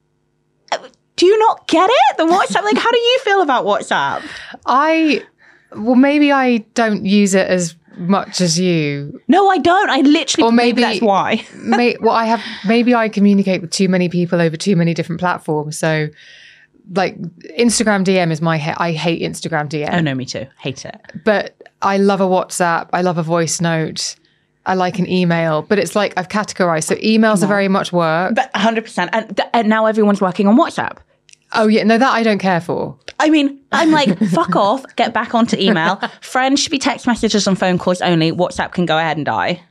[1.16, 2.18] do you not get it?
[2.18, 4.24] The WhatsApp, like, how do you feel about WhatsApp?
[4.66, 5.24] I,
[5.76, 9.22] well, maybe I don't use it as much as you.
[9.28, 9.89] No, I don't.
[9.89, 11.45] I literally, Or maybe, maybe- that's why.
[11.55, 15.20] May, well, I have maybe I communicate with too many people over too many different
[15.22, 15.78] platforms.
[15.80, 16.09] So,
[16.93, 17.18] like
[17.57, 20.45] Instagram DM is my ha- I hate Instagram DM, Oh, no, me too.
[20.59, 20.99] Hate it.
[21.24, 22.89] but I love a WhatsApp.
[22.93, 24.16] I love a voice note.
[24.68, 26.86] I like an email, but it's like I've categorized.
[26.86, 28.34] So emails are very much work.
[28.36, 29.09] But 100%.
[29.13, 30.97] And, th- and now everyone's working on WhatsApp.
[31.55, 32.97] Oh yeah, no, that I don't care for.
[33.19, 35.99] I mean, I'm like, fuck off, get back onto email.
[36.21, 38.31] Friends should be text messages and phone calls only.
[38.31, 39.61] WhatsApp can go ahead and die.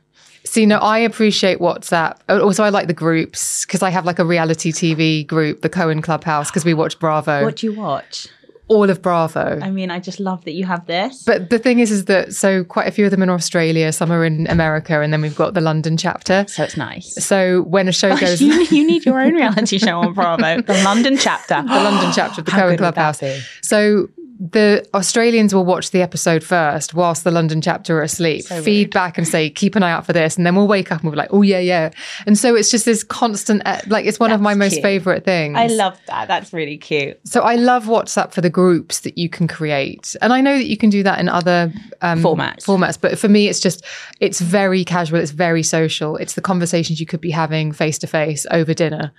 [0.43, 2.17] See, no, I appreciate WhatsApp.
[2.29, 5.69] Uh, Also, I like the groups because I have like a reality TV group, the
[5.69, 8.27] Cohen Clubhouse, because we watch Bravo, What do you watch?
[8.67, 9.59] All of Bravo.
[9.61, 11.23] I mean, I just love that you have this.
[11.23, 14.11] But the thing is, is that so quite a few of them in Australia, some
[14.11, 16.45] are in America, and then we've got the London chapter.
[16.47, 17.13] so it's nice.
[17.23, 20.81] So when a show goes, you, you need your own reality show on Bravo, the
[20.83, 21.61] London chapter.
[21.61, 23.21] The London chapter of the Cohen Clubhouse.
[23.61, 24.09] So
[24.39, 28.45] the Australians will watch the episode first, whilst the London chapter are asleep.
[28.45, 31.03] feedback and say, keep an eye out for this, and then we'll wake up and
[31.05, 31.91] we'll be like, oh yeah, yeah.
[32.25, 34.83] And so it's just this constant, uh, like it's one of my That's most cute.
[34.83, 35.57] favorite things.
[35.57, 36.27] I love that.
[36.27, 37.19] That's really cute.
[37.25, 40.67] So I love WhatsApp for the groups that you can create, and I know that
[40.67, 42.63] you can do that in other um, Formats.
[42.63, 43.83] Formats, but for me, it's just
[44.21, 45.19] it's very casual.
[45.19, 46.15] It's very social.
[46.15, 49.11] It's the conversations you could be having face to face over dinner.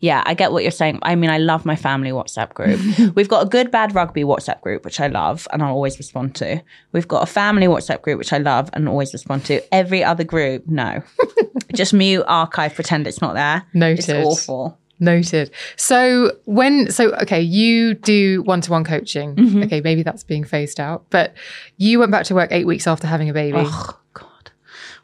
[0.00, 0.98] Yeah, I get what you're saying.
[1.00, 2.78] I mean, I love my family WhatsApp group.
[3.16, 6.34] We've got a good bad rugby WhatsApp group, which I love and I'll always respond
[6.36, 6.60] to.
[6.92, 9.62] We've got a family WhatsApp group, which I love and always respond to.
[9.74, 11.02] Every other group, no.
[11.74, 13.64] Just mute, archive, pretend it's not there.
[13.96, 14.78] It's awful.
[15.00, 15.50] Noted.
[15.76, 19.34] So when so okay, you do one to one coaching.
[19.34, 19.62] Mm-hmm.
[19.64, 21.34] Okay, maybe that's being phased out, but
[21.76, 23.58] you went back to work eight weeks after having a baby.
[23.58, 24.28] Oh, God.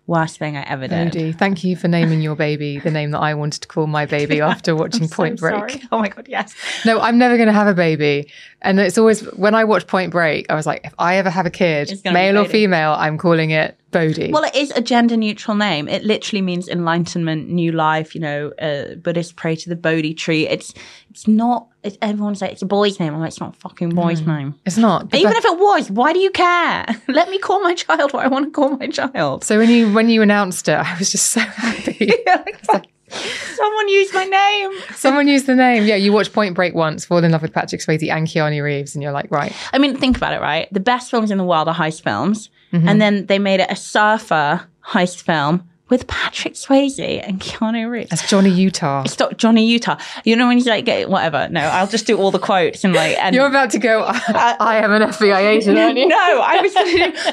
[0.07, 1.39] Worst thing I ever did.
[1.39, 4.41] Thank you for naming your baby the name that I wanted to call my baby
[4.41, 5.55] after watching Point Break.
[5.55, 5.83] sorry.
[5.93, 6.55] Oh my God, yes.
[6.85, 8.29] No, I'm never going to have a baby.
[8.63, 11.47] And it's always when I watch Point Break, I was like, if I ever have
[11.47, 14.31] a kid, It's gonna be male or female, I'm calling it Bodhi.
[14.33, 15.89] Well, it is a gender neutral name.
[15.89, 18.15] It literally means enlightenment, new life.
[18.15, 20.47] You know, uh, Buddhists pray to the Bodhi tree.
[20.47, 20.75] It's
[21.11, 21.69] it's not.
[21.83, 23.15] It's, everyone's like it's a boy's name.
[23.15, 24.55] I'm like it's not a fucking boy's name.
[24.67, 25.09] it's not.
[25.09, 26.87] but Even that- if it was, why do you care?
[27.09, 29.43] Let me call my child what I want to call my child.
[29.43, 32.13] so when you when you announced it, I was just so happy.
[33.11, 34.71] Someone used my name.
[34.95, 35.85] Someone used the name.
[35.85, 38.95] Yeah, you watch Point Break once, fall in love with Patrick Swayze and Keanu Reeves,
[38.95, 39.53] and you're like, right.
[39.73, 40.69] I mean, think about it, right?
[40.73, 42.89] The best films in the world are heist films, Mm-hmm.
[42.89, 48.09] and then they made it a surfer heist film with Patrick Swayze and Keanu Reeves.
[48.11, 49.03] That's Johnny Utah.
[49.05, 49.99] It's not Johnny Utah.
[50.25, 51.49] You know when he's like, get- whatever.
[51.51, 53.17] No, I'll just do all the quotes and like.
[53.19, 56.07] And You're about to go, I, I am an FBI agent, aren't you?
[56.09, 56.73] no, I was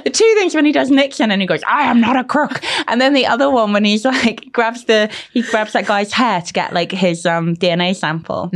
[0.04, 2.62] the two things when he does Nixon and he goes, I am not a crook.
[2.88, 6.42] And then the other one when he's like grabs the he grabs that guy's hair
[6.42, 8.50] to get like his um DNA sample.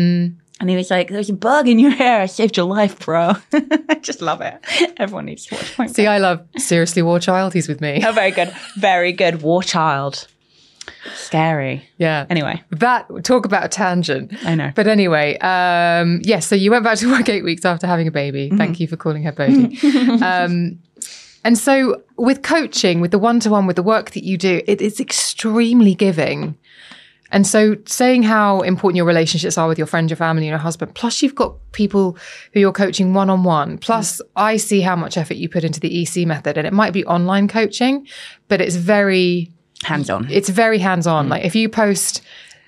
[0.62, 2.22] And he was like, There's a bug in your hair.
[2.22, 3.34] I saved your life, bro.
[3.54, 4.64] I just love it.
[4.98, 7.54] Everyone needs to watch my See, I love Seriously War Child.
[7.54, 8.02] He's with me.
[8.06, 8.56] Oh, very good.
[8.78, 9.42] Very good.
[9.42, 10.28] War child.
[11.16, 11.88] Scary.
[11.98, 12.26] Yeah.
[12.30, 12.62] Anyway.
[12.72, 14.34] That talk about a tangent.
[14.46, 14.72] I know.
[14.76, 16.46] But anyway, um, yes.
[16.46, 18.48] so you went back to work eight weeks after having a baby.
[18.48, 18.58] Mm-hmm.
[18.58, 19.80] Thank you for calling her Bodhi.
[20.22, 20.80] um,
[21.44, 24.62] and so with coaching, with the one to one, with the work that you do,
[24.68, 26.56] it is extremely giving.
[27.32, 30.58] And so saying how important your relationships are with your friends, your family, and your
[30.58, 32.18] husband, plus you've got people
[32.54, 35.80] who you're coaching one on one, plus I see how much effort you put into
[35.80, 36.58] the EC method.
[36.58, 38.08] And it might be online coaching,
[38.48, 39.52] but it's very
[39.84, 40.30] Hands on.
[40.30, 41.28] it's very hands on.
[41.28, 41.30] Mm.
[41.32, 42.22] Like if you post,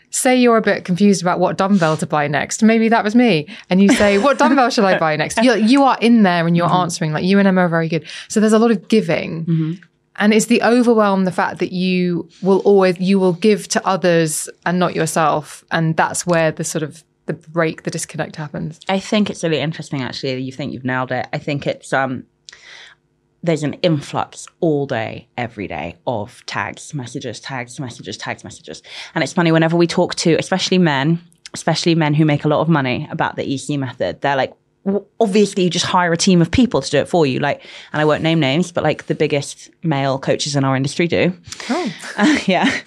[0.09, 3.47] say you're a bit confused about what dumbbell to buy next, maybe that was me,
[3.69, 6.55] and you say, "What dumbbell should I buy next?" You you are in there and
[6.55, 6.75] you're mm-hmm.
[6.75, 7.13] answering.
[7.13, 8.07] Like you and Emma are very good.
[8.29, 9.45] So there's a lot of giving.
[9.45, 9.83] Mm-hmm.
[10.17, 14.49] And it's the overwhelm, the fact that you will always you will give to others
[14.65, 18.79] and not yourself, and that's where the sort of the break, the disconnect happens.
[18.89, 20.39] I think it's really interesting actually.
[20.41, 21.27] You think you've nailed it.
[21.33, 22.25] I think it's um
[23.41, 28.81] there's an influx all day, every day of tags, messages, tags, messages, tags, messages.
[29.13, 31.19] And it's funny whenever we talk to especially men,
[31.53, 34.53] especially men who make a lot of money about the EC method, they're like
[35.19, 37.61] obviously you just hire a team of people to do it for you like
[37.93, 41.33] and i won't name names but like the biggest male coaches in our industry do
[41.69, 42.79] Oh, uh, yeah.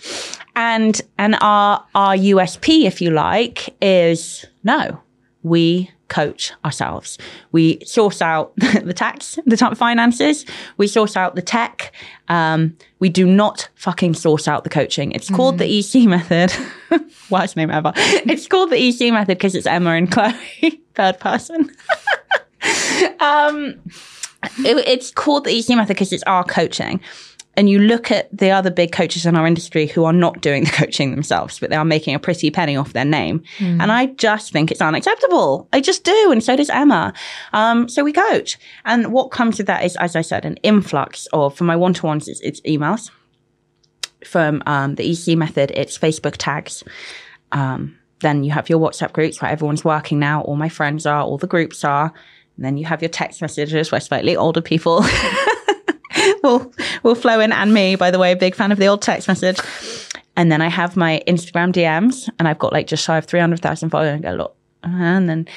[0.55, 5.01] And and our our USP, if you like, is no.
[5.47, 7.19] We coach ourselves.
[7.53, 10.45] We source out the tax, the top finances.
[10.77, 11.93] We source out the tech.
[12.27, 15.13] Um, we do not fucking source out the coaching.
[15.13, 16.53] It's called the EC method.
[17.31, 17.93] Worst name ever.
[18.29, 21.71] It's called the EC method because it's Emma and Chloe, third person.
[23.21, 23.75] um,
[24.59, 27.01] it, it's called the EC method because it's our coaching.
[27.57, 30.65] And you look at the other big coaches in our industry who are not doing
[30.65, 33.43] the coaching themselves, but they are making a pretty penny off their name.
[33.81, 35.69] And I just think it's unacceptable.
[35.73, 36.29] I just do.
[36.31, 37.15] And so does Emma.
[37.53, 38.59] Um, so we coach.
[38.85, 41.95] And what comes with that is, as I said, an influx of, for my one
[41.95, 43.11] to ones, it's, it's emails.
[44.25, 46.83] From um, the EC method, it's Facebook tags.
[47.53, 50.43] Um, then you have your WhatsApp groups where everyone's working now.
[50.43, 52.13] All my friends are, all the groups are.
[52.57, 55.05] And then you have your text messages where slightly older people
[56.43, 56.73] will
[57.03, 59.59] will flow in, and me, by the way, big fan of the old text message.
[60.37, 63.41] And then I have my Instagram DMs, and I've got like just shy of three
[63.41, 64.17] hundred thousand followers.
[64.17, 65.49] And I go, look, and then,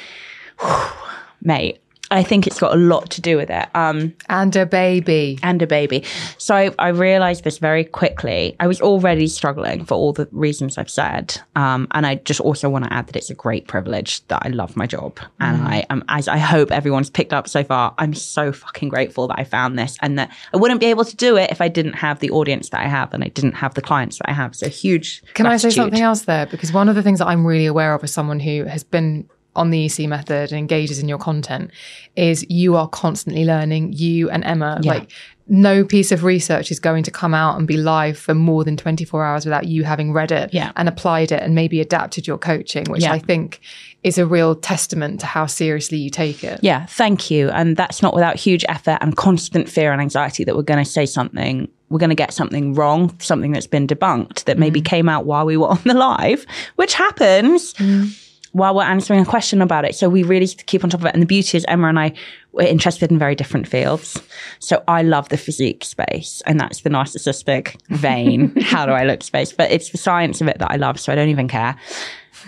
[1.41, 3.67] mate, I think it's got a lot to do with it.
[3.75, 5.37] Um, and a baby.
[5.43, 6.03] and a baby.
[6.37, 8.55] So I, I realized this very quickly.
[8.59, 11.39] I was already struggling for all the reasons I've said.
[11.55, 14.49] Um, and I just also want to add that it's a great privilege that I
[14.49, 15.19] love my job.
[15.39, 19.27] And I am, as I hope everyone's picked up so far, I'm so fucking grateful
[19.27, 21.67] that I found this and that I wouldn't be able to do it if I
[21.67, 24.33] didn't have the audience that I have and I didn't have the clients that I
[24.33, 24.55] have.
[24.55, 25.23] So huge.
[25.33, 26.45] Can I say something else there?
[26.45, 29.29] Because one of the things that I'm really aware of as someone who has been
[29.55, 31.71] on the EC method and engages in your content
[32.15, 33.93] is you are constantly learning.
[33.93, 34.93] You and Emma, Yeah.
[34.93, 35.11] like
[35.51, 38.77] no piece of research is going to come out and be live for more than
[38.77, 40.71] 24 hours without you having read it Yeah.
[40.75, 43.13] and applied it and maybe adapted your coaching, which Yeah.
[43.13, 43.59] I think
[44.03, 46.59] is a real testament to how seriously you take it.
[46.61, 47.49] Yeah, thank you.
[47.49, 50.89] And that's not without huge effort and constant fear and anxiety that we're going to
[50.89, 54.85] say something, we're going to get something wrong, something that's been debunked that maybe mm.
[54.85, 56.45] came out while we were on the live,
[56.75, 57.73] which happens.
[57.73, 58.25] Mm.
[58.51, 59.95] While we're answering a question about it.
[59.95, 61.13] So we really keep on top of it.
[61.13, 62.13] And the beauty is Emma and I
[62.51, 64.21] were interested in very different fields.
[64.59, 68.55] So I love the physique space and that's the narcissistic vein.
[68.61, 69.53] How do I look space?
[69.53, 70.99] But it's the science of it that I love.
[70.99, 71.77] So I don't even care.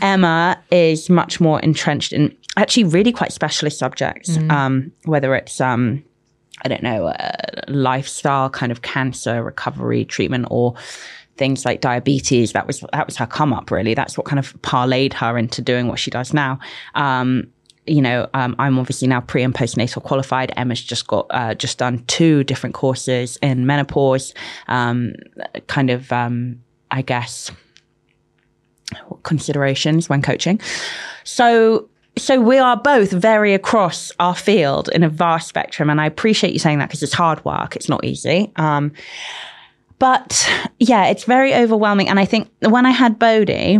[0.01, 6.03] Emma is much more entrenched in actually really quite specialist subjects, um, whether it's, um,
[6.63, 7.31] I don't know, uh,
[7.67, 10.75] lifestyle kind of cancer recovery treatment or
[11.37, 12.53] things like diabetes.
[12.53, 13.93] That was that was her come up really.
[13.93, 16.59] That's what kind of parlayed her into doing what she does now.
[16.95, 17.47] Um,
[17.87, 20.53] you know, um, I'm obviously now pre and postnatal qualified.
[20.55, 24.33] Emma's just got uh, just done two different courses in menopause,
[24.67, 25.13] um,
[25.67, 26.61] kind of, um,
[26.91, 27.51] I guess,
[29.23, 30.59] considerations when coaching.
[31.23, 36.05] So so we are both very across our field in a vast spectrum and i
[36.05, 38.91] appreciate you saying that because it's hard work it's not easy um,
[40.01, 40.49] but
[40.79, 43.79] yeah it's very overwhelming and i think when i had bodhi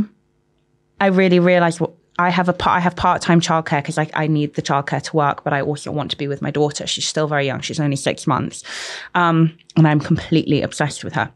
[1.02, 4.28] i really realized what I have a I have part time childcare because I, I
[4.28, 6.86] need the childcare to work, but I also want to be with my daughter.
[6.86, 8.64] She's still very young; she's only six months,
[9.16, 11.32] um, and I'm completely obsessed with her.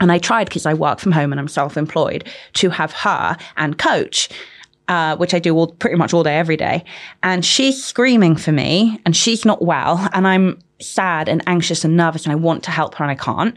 [0.00, 3.36] And I tried because I work from home and I'm self employed to have her
[3.56, 4.28] and coach.
[4.86, 6.82] Uh, which I do all pretty much all day, every day.
[7.22, 10.08] And she's screaming for me and she's not well.
[10.14, 13.14] And I'm sad and anxious and nervous and I want to help her and I
[13.14, 13.54] can't.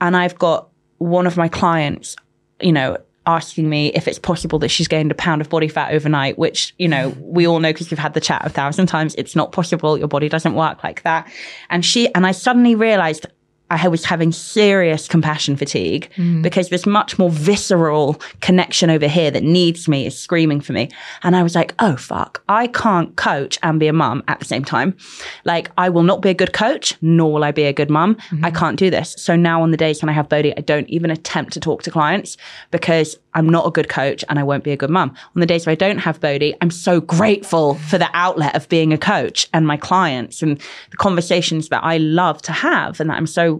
[0.00, 2.16] And I've got one of my clients,
[2.60, 5.92] you know, asking me if it's possible that she's gained a pound of body fat
[5.92, 9.14] overnight, which, you know, we all know because we've had the chat a thousand times.
[9.16, 9.98] It's not possible.
[9.98, 11.30] Your body doesn't work like that.
[11.68, 13.26] And she, and I suddenly realized
[13.70, 16.42] I was having serious compassion fatigue mm.
[16.42, 20.90] because this much more visceral connection over here that needs me is screaming for me.
[21.22, 24.44] And I was like, oh, fuck, I can't coach and be a mum at the
[24.44, 24.96] same time.
[25.44, 28.16] Like, I will not be a good coach, nor will I be a good mum.
[28.16, 28.44] Mm-hmm.
[28.44, 29.14] I can't do this.
[29.18, 31.82] So now on the days when I have Bodhi, I don't even attempt to talk
[31.84, 32.36] to clients
[32.72, 35.14] because I'm not a good coach and I won't be a good mum.
[35.36, 38.68] On the days where I don't have Bodhi, I'm so grateful for the outlet of
[38.68, 40.60] being a coach and my clients and
[40.90, 43.59] the conversations that I love to have and that I'm so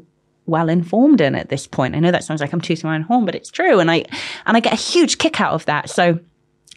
[0.50, 1.94] well informed in at this point.
[1.94, 3.80] I know that sounds like I'm tooting my own horn, but it's true.
[3.80, 4.04] And I
[4.46, 5.88] and I get a huge kick out of that.
[5.88, 6.18] So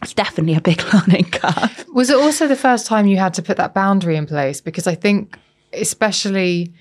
[0.02, 1.84] it's definitely a big learning curve.
[1.92, 4.60] Was it also the first time you had to put that boundary in place?
[4.60, 5.38] Because I think
[5.72, 6.72] especially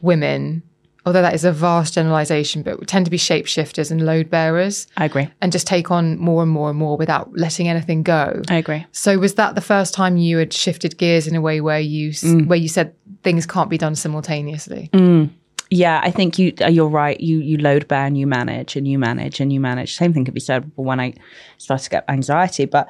[0.00, 0.62] women
[1.08, 4.86] although that is a vast generalization, but tend to be shapeshifters and load bearers.
[4.98, 5.28] I agree.
[5.40, 8.42] And just take on more and more and more without letting anything go.
[8.48, 8.86] I agree.
[8.92, 12.10] So was that the first time you had shifted gears in a way where you
[12.10, 12.46] mm.
[12.46, 14.90] where you said things can't be done simultaneously?
[14.92, 15.30] Mm.
[15.70, 17.20] Yeah, I think you uh, you're right.
[17.20, 19.96] You you load bear and you manage and you manage and you manage.
[19.96, 21.14] Same thing could be said when I
[21.58, 22.88] started to get anxiety, but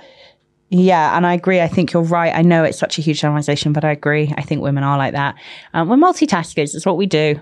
[0.70, 1.60] yeah, and I agree.
[1.60, 2.32] I think you're right.
[2.34, 4.32] I know it's such a huge generalization, but I agree.
[4.36, 5.34] I think women are like that.
[5.72, 6.74] Um, we're multitaskers.
[6.74, 7.40] It's what we do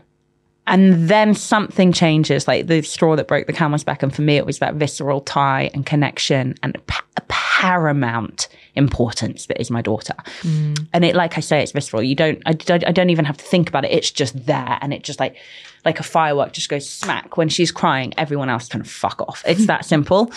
[0.66, 4.36] and then something changes like the straw that broke the camel's back and for me
[4.36, 6.76] it was that visceral tie and connection and
[7.16, 10.14] a paramount importance that is my daughter.
[10.42, 10.86] Mm.
[10.92, 12.02] and it like i say it's visceral.
[12.02, 13.92] You don't I, I don't even have to think about it.
[13.92, 15.36] It's just there and it just like
[15.84, 17.36] like a firework just goes smack.
[17.36, 19.42] When she's crying everyone else can fuck off.
[19.46, 20.30] It's that simple.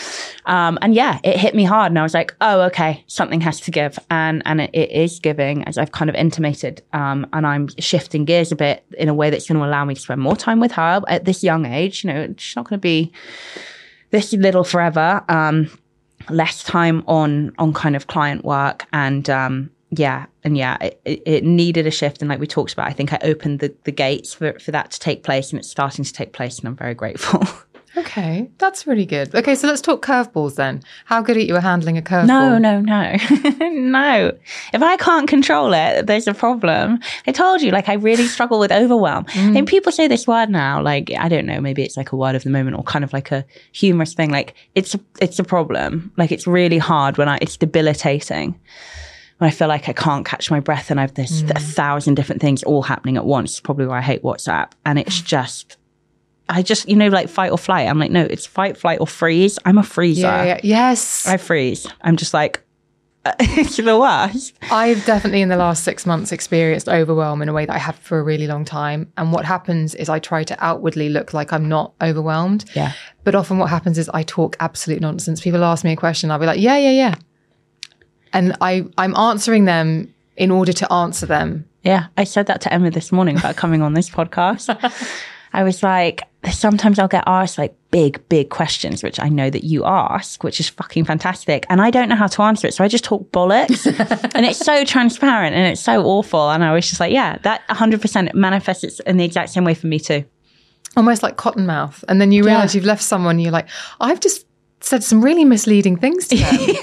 [0.45, 3.59] Um, and yeah it hit me hard and i was like oh okay something has
[3.61, 3.99] to give.
[4.09, 8.25] And and it, it is giving as i've kind of intimated um, and i'm shifting
[8.25, 10.59] gears a bit in a way that's going to allow me to spend more time
[10.59, 12.03] with her at this young age.
[12.03, 13.11] You know she's not going to be
[14.11, 15.23] this little forever.
[15.29, 15.69] Um,
[16.29, 21.43] less time on on kind of client work and um, yeah, and yeah, it, it,
[21.43, 22.21] needed a shift.
[22.21, 24.91] And like we talked about, I think I opened the, the gates for, for that
[24.91, 26.59] to take place and it's starting to take place.
[26.59, 27.43] And I'm very grateful.
[27.99, 29.33] Okay, that's really good.
[29.35, 30.81] Okay, so let's talk curveballs then.
[31.05, 32.27] How good are you at handling a curveball?
[32.27, 33.15] No, no, no,
[33.69, 34.37] no.
[34.73, 36.99] If I can't control it, there's a problem.
[37.27, 39.25] I told you, like, I really struggle with overwhelm.
[39.25, 39.57] Mm.
[39.57, 42.35] And people say this word now, like, I don't know, maybe it's like a word
[42.35, 44.31] of the moment or kind of like a humorous thing.
[44.31, 46.11] Like, it's a, it's a problem.
[46.15, 48.59] Like, it's really hard when I, it's debilitating
[49.39, 51.55] when I feel like I can't catch my breath and I've this mm.
[51.55, 53.59] a thousand different things all happening at once.
[53.59, 54.71] Probably why I hate WhatsApp.
[54.85, 55.77] And it's just,
[56.49, 57.87] I just, you know, like fight or flight.
[57.87, 59.59] I'm like, no, it's fight, flight, or freeze.
[59.65, 60.21] I'm a freezer.
[60.21, 60.59] Yeah, yeah.
[60.63, 61.27] Yes.
[61.27, 61.87] I freeze.
[62.01, 62.61] I'm just like,
[63.39, 64.55] it's the worst.
[64.71, 67.97] I've definitely in the last six months experienced overwhelm in a way that I have
[67.97, 69.11] for a really long time.
[69.17, 72.65] And what happens is I try to outwardly look like I'm not overwhelmed.
[72.73, 72.93] Yeah.
[73.23, 75.41] But often what happens is I talk absolute nonsense.
[75.41, 77.15] People ask me a question, I'll be like, yeah, yeah, yeah
[78.33, 81.65] and I I'm answering them in order to answer them.
[81.83, 84.67] Yeah, I said that to Emma this morning about coming on this podcast.
[85.53, 89.63] I was like, sometimes I'll get asked like big, big questions, which I know that
[89.63, 91.65] you ask, which is fucking fantastic.
[91.69, 92.73] And I don't know how to answer it.
[92.73, 93.85] So I just talk bollocks
[94.35, 96.49] and it's so transparent and it's so awful.
[96.49, 99.87] And I was just like, yeah, that 100% manifests in the exact same way for
[99.87, 100.23] me too.
[100.95, 102.03] Almost like cotton mouth.
[102.07, 102.79] And then you realize yeah.
[102.79, 103.67] you've left someone, you're like,
[103.99, 104.45] I've just
[104.81, 106.59] said some really misleading things to them.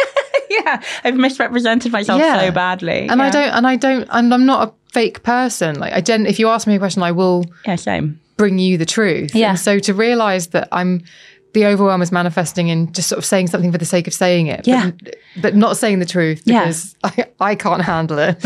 [0.51, 2.41] yeah, I've misrepresented myself yeah.
[2.41, 3.09] so badly.
[3.09, 3.27] And yeah.
[3.27, 5.79] I don't, and I don't, and I'm not a fake person.
[5.79, 8.21] Like I don't, if you ask me a question, I will yeah, same.
[8.37, 9.35] Bring you the truth.
[9.35, 9.51] Yeah.
[9.51, 11.03] And so to realize that I'm,
[11.57, 14.47] the overwhelm is manifesting in just sort of saying something for the sake of saying
[14.47, 14.67] it.
[14.67, 14.91] Yeah.
[15.03, 17.25] But, but not saying the truth because yeah.
[17.41, 18.45] I, I can't handle it.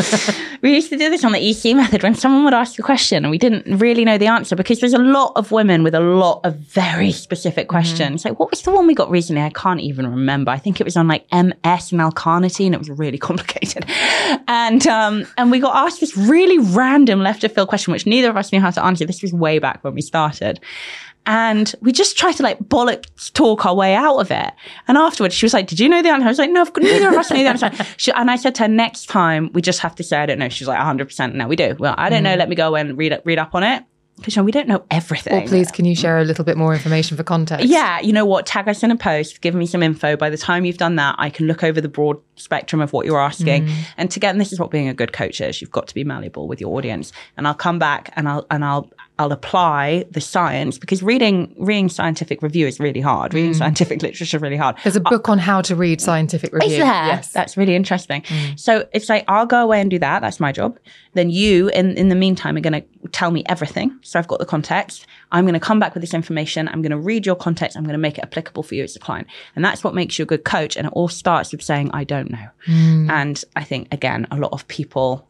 [0.62, 3.24] we used to do this on the EC method when someone would ask a question
[3.24, 5.98] and we didn't really know the answer because there's a lot of women with a
[5.98, 7.70] lot of very specific mm-hmm.
[7.70, 8.20] questions.
[8.20, 8.28] Mm-hmm.
[8.28, 9.42] Like, what was the one we got recently?
[9.42, 10.52] I can't even remember.
[10.52, 13.86] I think it was on like MS and L-carnitine and it was really complicated.
[14.46, 18.30] and, um, and we got asked this really random left of field question, which neither
[18.30, 19.04] of us knew how to answer.
[19.04, 20.61] This was way back when we started.
[21.27, 24.53] And we just tried to like bollock talk our way out of it.
[24.89, 26.25] And afterwards, she was like, Did you know the answer?
[26.25, 27.71] I was like, No, neither of us knew the answer.
[27.97, 30.39] She, and I said to her, Next time, we just have to say, I don't
[30.39, 30.49] know.
[30.49, 31.35] She was like, 100%.
[31.35, 31.77] No, we do.
[31.79, 32.25] Well, I don't mm.
[32.25, 32.35] know.
[32.37, 33.85] Let me go and read, read up on it.
[34.21, 35.33] Because we don't know everything.
[35.33, 37.66] Well, please, can you share a little bit more information for context?
[37.66, 38.45] Yeah, you know what?
[38.45, 40.14] Tag us in a post, give me some info.
[40.14, 43.07] By the time you've done that, I can look over the broad spectrum of what
[43.07, 43.66] you're asking.
[43.66, 43.75] Mm.
[43.97, 45.62] And to get, and this is what being a good coach is.
[45.62, 47.12] You've got to be malleable with your audience.
[47.39, 48.91] And I'll come back and I'll and I'll
[49.21, 53.35] I'll apply the science because reading reading scientific review is really hard.
[53.35, 53.59] Reading mm.
[53.59, 54.77] scientific literature is really hard.
[54.83, 56.71] There's a uh, book on how to read scientific review.
[56.71, 56.87] Is there?
[56.87, 57.31] Yes.
[57.31, 58.23] That's really interesting.
[58.23, 58.59] Mm.
[58.59, 60.23] So it's like I'll go away and do that.
[60.23, 60.79] That's my job.
[61.12, 63.95] Then you, in in the meantime, are going to tell me everything.
[64.01, 65.07] So I've got the context.
[65.33, 66.66] I'm going to come back with this information.
[66.68, 67.77] I'm going to read your context.
[67.77, 70.18] I'm going to make it applicable for you as a client, and that's what makes
[70.18, 70.79] you a good coach.
[70.79, 72.49] And it all starts with saying I don't know.
[72.66, 73.11] Mm.
[73.11, 75.29] And I think again, a lot of people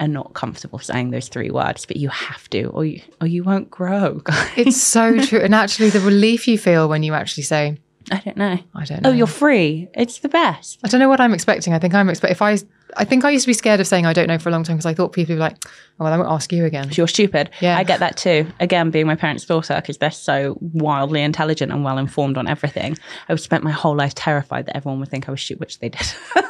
[0.00, 3.44] are not comfortable saying those three words, but you have to, or you or you
[3.44, 4.20] won't grow.
[4.56, 5.40] It's so true.
[5.40, 7.78] And actually, the relief you feel when you actually say,
[8.10, 8.58] I don't know.
[8.74, 9.10] I don't know.
[9.10, 9.88] Oh, you're free.
[9.94, 10.78] It's the best.
[10.84, 11.72] I don't know what I'm expecting.
[11.72, 12.58] I think I'm expect if I
[12.96, 14.62] I think I used to be scared of saying I don't know for a long
[14.62, 16.90] time because I thought people would be like, oh, well, I won't ask you again.
[16.92, 17.50] You're stupid.
[17.60, 17.76] Yeah.
[17.76, 18.46] I get that too.
[18.60, 22.96] Again, being my parents' daughter, because they're so wildly intelligent and well informed on everything.
[23.28, 25.88] I've spent my whole life terrified that everyone would think I was stupid, which they
[25.88, 26.06] did.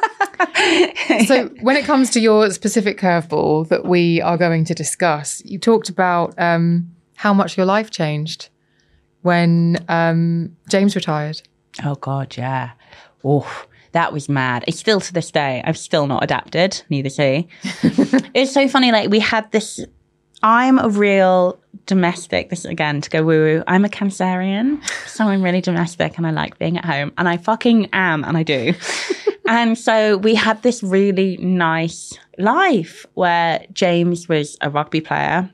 [1.27, 5.59] So when it comes to your specific curveball that we are going to discuss, you
[5.59, 8.49] talked about um, how much your life changed
[9.25, 11.41] when um, James retired.
[11.83, 12.71] oh, God, yeah.
[13.23, 14.63] Oh, that was mad.
[14.67, 15.63] It's still to this day.
[15.65, 17.47] I've still not adapted, neither he.
[18.35, 18.91] it's so funny.
[18.91, 19.83] Like, we had this.
[20.43, 22.51] I'm a real domestic.
[22.51, 23.63] This again to go woo woo.
[23.67, 27.37] I'm a Cancerian, so I'm really domestic and I like being at home, and I
[27.37, 28.73] fucking am, and I do.
[29.47, 35.49] and so we had this really nice life where James was a rugby player,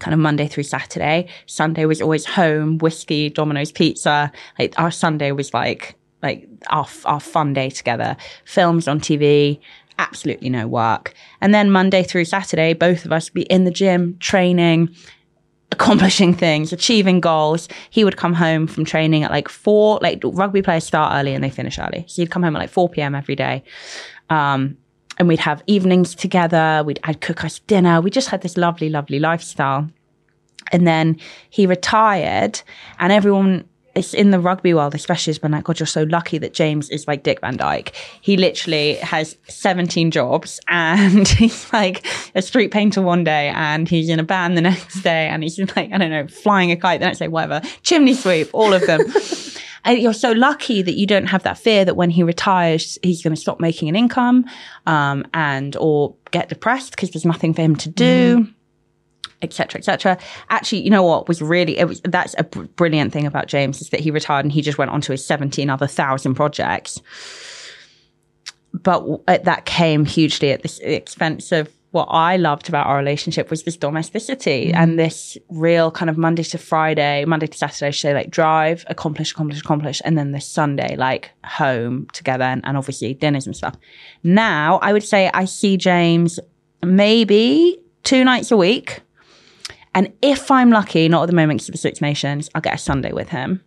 [0.00, 1.28] kind of Monday through Saturday.
[1.46, 4.32] Sunday was always home, whiskey, Domino's pizza.
[4.58, 8.16] Like our Sunday was like like our our fun day together.
[8.44, 9.60] Films on TV,
[9.98, 11.14] absolutely no work.
[11.40, 14.94] And then Monday through Saturday, both of us be in the gym, training,
[15.72, 17.68] accomplishing things, achieving goals.
[17.90, 21.42] He would come home from training at like four, like rugby players start early and
[21.42, 22.04] they finish early.
[22.08, 23.14] So he'd come home at like 4 p.m.
[23.14, 23.62] every day.
[24.30, 24.76] Um,
[25.18, 26.82] and we'd have evenings together.
[26.84, 28.00] We'd, I'd cook us dinner.
[28.00, 29.88] We just had this lovely, lovely lifestyle.
[30.72, 32.60] And then he retired
[32.98, 36.38] and everyone, it's in the rugby world, especially has been like, God, you're so lucky
[36.38, 37.94] that James is like Dick Van Dyke.
[38.20, 44.08] He literally has 17 jobs and he's like a street painter one day and he's
[44.08, 47.00] in a band the next day and he's like, I don't know, flying a kite
[47.00, 49.00] the next day, whatever, chimney sweep, all of them.
[49.86, 53.22] And you're so lucky that you don't have that fear that when he retires, he's
[53.22, 54.44] going to stop making an income,
[54.84, 58.48] um, and or get depressed because there's nothing for him to do
[59.42, 60.18] etc etc
[60.50, 63.80] actually you know what was really it was that's a br- brilliant thing about james
[63.80, 67.00] is that he retired and he just went on to his 17 other thousand projects
[68.72, 73.48] but w- that came hugely at the expense of what I loved about our relationship
[73.48, 74.74] was this domesticity mm.
[74.74, 79.32] and this real kind of Monday to Friday, Monday to Saturday, say like drive, accomplish,
[79.32, 83.76] accomplish, accomplish, and then this Sunday, like home together and, and obviously dinners and stuff.
[84.22, 86.38] Now I would say I see James
[86.82, 89.00] maybe two nights a week.
[89.96, 92.74] And if I'm lucky, not at the moment because of the Six Nations, I'll get
[92.74, 93.64] a Sunday with him.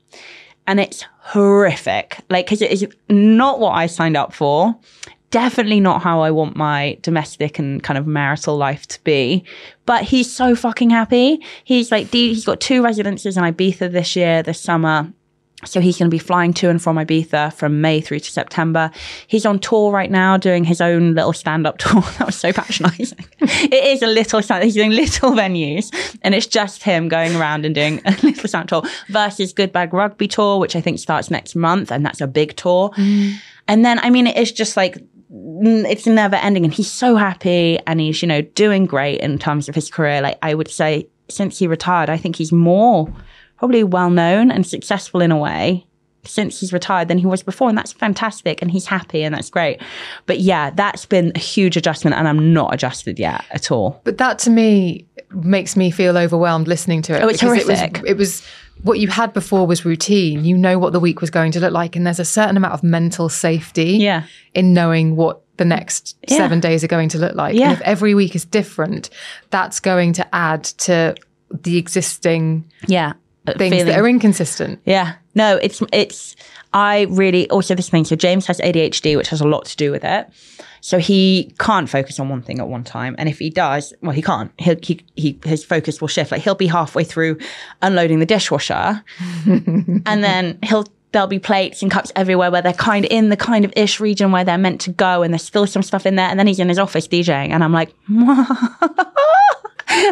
[0.68, 2.20] And it's horrific.
[2.30, 4.76] Like, because it is not what I signed up for.
[5.32, 9.44] Definitely not how I want my domestic and kind of marital life to be.
[9.88, 11.44] But he's so fucking happy.
[11.64, 15.12] He's like, he's got two residences in Ibiza this year, this summer.
[15.66, 18.92] So he's going to be flying to and from Ibiza from May through to September.
[19.28, 22.02] He's on tour right now doing his own little stand-up tour.
[22.18, 23.26] That was so patronizing.
[23.40, 24.64] it is a little stand.
[24.64, 25.92] He's doing little venues
[26.22, 29.74] and it's just him going around and doing a little stand up tour versus Good
[29.74, 31.92] Bag Rugby tour, which I think starts next month.
[31.92, 32.92] And that's a big tour.
[33.68, 34.98] And then, I mean, it is just like,
[35.32, 39.38] mm, it's never ending and he's so happy and he's, you know, doing great in
[39.38, 40.22] terms of his career.
[40.22, 43.14] Like I would say since he retired, I think he's more
[43.60, 45.86] probably well known and successful in a way
[46.26, 47.70] since he's retired than he was before.
[47.70, 48.62] And that's fantastic.
[48.62, 49.82] And he's happy and that's great.
[50.26, 54.02] But yeah, that's been a huge adjustment and I'm not adjusted yet at all.
[54.04, 57.24] But that to me makes me feel overwhelmed listening to it.
[57.24, 57.98] Oh, it's horrific.
[58.00, 58.48] It was, it was
[58.84, 60.44] what you had before was routine.
[60.46, 62.74] You know what the week was going to look like, and there's a certain amount
[62.74, 64.24] of mental safety Yeah.
[64.54, 66.38] in knowing what the next Yeah.
[66.38, 67.56] seven days are going to look like.
[67.56, 67.72] Yeah.
[67.72, 69.10] And if every week is different,
[69.50, 71.16] that's going to add to
[71.64, 73.14] the existing Yeah.
[73.56, 74.80] Uh, things Feeling- that are inconsistent.
[74.86, 75.16] Yeah.
[75.36, 76.36] No, it's it's
[76.74, 78.06] I really also this thing.
[78.06, 80.28] So James has ADHD, which has a lot to do with it.
[80.82, 83.16] So he can't focus on one thing at one time.
[83.18, 84.52] And if he does, well, he can't.
[84.58, 86.32] He'll, he he his focus will shift.
[86.32, 87.38] Like he'll be halfway through
[87.82, 89.04] unloading the dishwasher,
[89.46, 93.38] and then he'll there'll be plates and cups everywhere where they're kind of in the
[93.38, 96.16] kind of ish region where they're meant to go, and there's still some stuff in
[96.16, 96.28] there.
[96.28, 97.94] And then he's in his office DJing, and I'm like.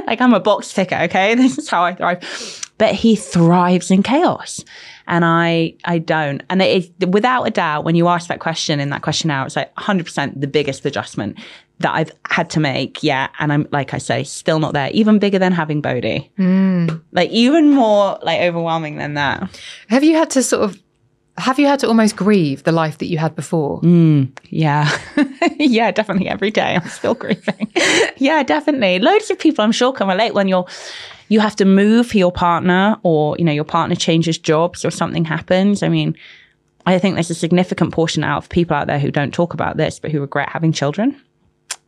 [0.08, 1.36] like I'm a box ticker, okay?
[1.36, 2.67] This is how I thrive.
[2.78, 4.64] But he thrives in chaos.
[5.08, 6.44] And I, I don't.
[6.50, 9.46] And it is without a doubt, when you ask that question in that question now,
[9.46, 11.38] it's like 100% the biggest adjustment
[11.80, 13.04] that I've had to make.
[13.04, 13.30] Yeah.
[13.40, 14.90] And I'm, like I say, still not there.
[14.92, 16.32] Even bigger than having Bodhi.
[16.38, 17.02] Mm.
[17.12, 19.60] Like even more like overwhelming than that.
[19.88, 20.82] Have you had to sort of
[21.38, 23.80] have you had to almost grieve the life that you had before?
[23.82, 24.90] Mm, yeah.
[25.60, 26.76] yeah, definitely every day.
[26.76, 27.72] I'm still grieving.
[28.18, 28.98] yeah, definitely.
[28.98, 30.66] Loads of people I'm sure can relate when you're
[31.30, 34.92] you have to move for your partner or, you know, your partner changes jobs or
[34.92, 35.84] something happens.
[35.84, 36.16] I mean,
[36.86, 39.78] I think there's a significant portion out of people out there who don't talk about
[39.78, 41.22] this, but who regret having children.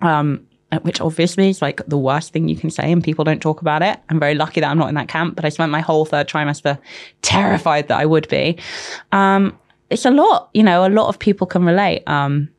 [0.01, 0.45] Um,
[0.83, 3.81] which obviously is like the worst thing you can say and people don't talk about
[3.81, 3.99] it.
[4.09, 6.27] I'm very lucky that I'm not in that camp, but I spent my whole third
[6.27, 6.77] trimester
[7.21, 8.59] terrified that I would be.
[9.11, 9.57] Um,
[9.89, 12.03] it's a lot, you know, a lot of people can relate.
[12.07, 12.49] Um,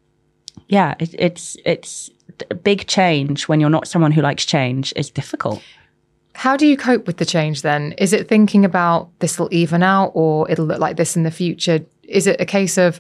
[0.68, 2.10] yeah, it, it's, it's
[2.50, 5.62] a big change when you're not someone who likes change is difficult.
[6.40, 7.92] How do you cope with the change then?
[7.98, 11.30] Is it thinking about this will even out or it'll look like this in the
[11.30, 11.84] future?
[12.04, 12.98] Is it a case of,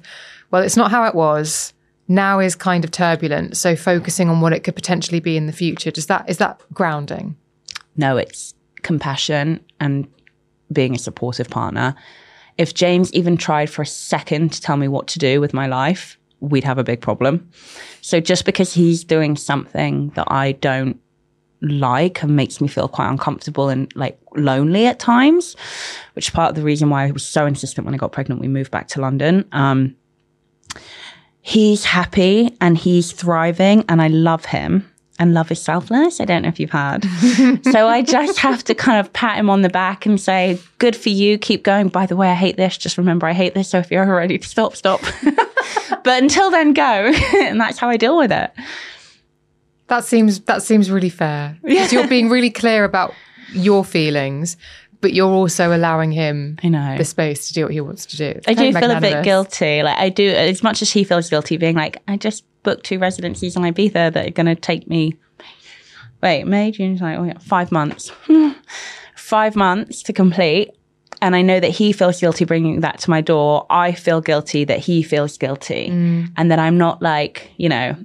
[0.50, 1.72] well, it's not how it was
[2.06, 3.56] now is kind of turbulent.
[3.56, 5.90] So focusing on what it could potentially be in the future.
[5.90, 7.34] Does that is that grounding?
[7.96, 8.52] No, it's
[8.82, 10.06] compassion and
[10.70, 11.94] being a supportive partner.
[12.58, 15.66] If James even tried for a second to tell me what to do with my
[15.66, 17.48] life, we'd have a big problem.
[18.02, 21.00] So just because he's doing something that I don't
[21.62, 25.56] like and makes me feel quite uncomfortable and like lonely at times,
[26.14, 28.40] which is part of the reason why I was so insistent when I got pregnant,
[28.40, 29.46] we moved back to London.
[29.52, 29.96] Um,
[31.42, 34.86] he's happy and he's thriving and I love him.
[35.18, 36.18] And love is selfless.
[36.18, 37.04] I don't know if you've heard.
[37.70, 40.96] so I just have to kind of pat him on the back and say, good
[40.96, 41.36] for you.
[41.36, 41.88] Keep going.
[41.88, 42.78] By the way, I hate this.
[42.78, 43.68] Just remember, I hate this.
[43.68, 45.02] So if you're ready to stop, stop.
[46.04, 46.82] but until then, go.
[47.34, 48.50] and that's how I deal with it.
[49.90, 51.58] That seems that seems really fair.
[51.62, 53.12] Because you're being really clear about
[53.52, 54.56] your feelings,
[55.00, 56.96] but you're also allowing him I know.
[56.96, 58.40] the space to do what he wants to do.
[58.46, 59.82] I do feel a bit guilty.
[59.82, 63.00] Like I do, as much as he feels guilty, being like, I just booked two
[63.00, 65.16] residencies in Ibiza that are going to take me.
[66.22, 68.12] Wait, May, June, July, oh yeah, five months.
[69.16, 70.70] five months to complete.
[71.20, 73.66] And I know that he feels guilty bringing that to my door.
[73.68, 75.90] I feel guilty that he feels guilty.
[75.90, 76.32] Mm.
[76.36, 77.96] And that I'm not like, you know,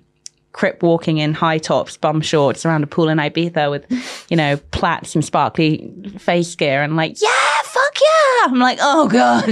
[0.55, 3.85] crip walking in high tops, bum shorts around a pool in Ibiza with,
[4.29, 8.45] you know, plaits and sparkly face gear and like, yeah, fuck yeah.
[8.45, 9.43] I'm like, oh God.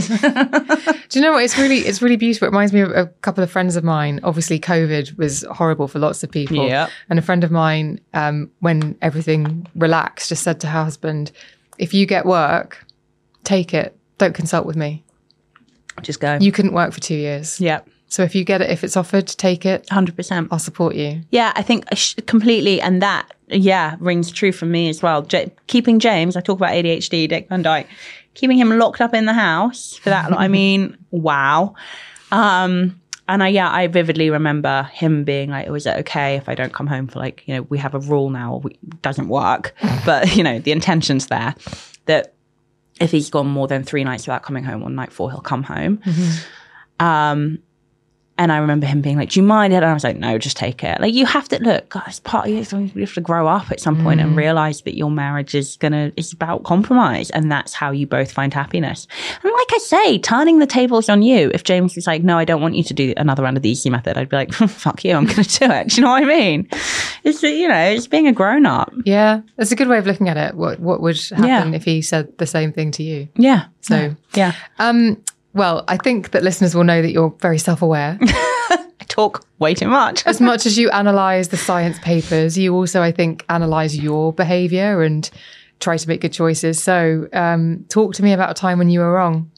[1.09, 1.43] Do you know what?
[1.43, 2.47] It's really it's really beautiful.
[2.47, 4.21] It reminds me of a couple of friends of mine.
[4.23, 6.65] Obviously, COVID was horrible for lots of people.
[6.69, 6.89] Yep.
[7.09, 11.33] And a friend of mine, um, when everything relaxed, just said to her husband,
[11.77, 12.85] "If you get work,
[13.43, 13.97] take it.
[14.19, 15.03] Don't consult with me.
[16.01, 16.37] Just go.
[16.39, 17.59] You couldn't work for two years.
[17.59, 17.81] yeah.
[18.13, 19.87] So if you get it, if it's offered, take it.
[19.87, 20.47] 100%.
[20.51, 21.23] I'll support you.
[21.31, 22.79] Yeah, I think sh- completely.
[22.79, 25.23] And that, yeah, rings true for me as well.
[25.23, 27.87] J- keeping James, I talk about ADHD, Dick Van Dyke,
[28.35, 30.31] keeping him locked up in the house for that.
[30.31, 31.73] I mean, wow.
[32.31, 36.53] Um, and I, yeah, I vividly remember him being like, "Was it okay if I
[36.53, 39.27] don't come home for like, you know, we have a rule now, we, it doesn't
[39.27, 39.73] work,
[40.05, 41.55] but you know, the intention's there
[42.05, 42.35] that
[43.01, 45.63] if he's gone more than three nights without coming home on night four, he'll come
[45.63, 45.99] home."
[46.99, 47.57] Um,
[48.37, 50.37] and I remember him being like, "Do you mind it?" And I was like, "No,
[50.37, 52.19] just take it." Like you have to look, guys.
[52.21, 55.11] Part of you, you have to grow up at some point and realize that your
[55.11, 59.07] marriage is gonna it's about compromise, and that's how you both find happiness.
[59.43, 61.51] And like I say, turning the tables on you.
[61.53, 63.71] If James was like, "No, I don't want you to do another round of the
[63.71, 66.23] EC method," I'd be like, "Fuck you, I'm gonna do it." Do you know what
[66.23, 66.67] I mean?
[67.23, 68.91] It's you know, it's being a grown up.
[69.05, 70.55] Yeah, that's a good way of looking at it.
[70.55, 71.71] What what would happen Yeah.
[71.75, 73.27] if he said the same thing to you?
[73.35, 73.65] Yeah.
[73.81, 74.53] So, Yeah.
[74.79, 75.17] um,
[75.53, 78.17] well, I think that listeners will know that you're very self-aware.
[78.21, 80.25] I talk way too much.
[80.25, 85.03] as much as you analyze the science papers, you also, I think, analyze your behavior
[85.03, 85.29] and
[85.79, 86.81] try to make good choices.
[86.81, 89.51] So, um, talk to me about a time when you were wrong.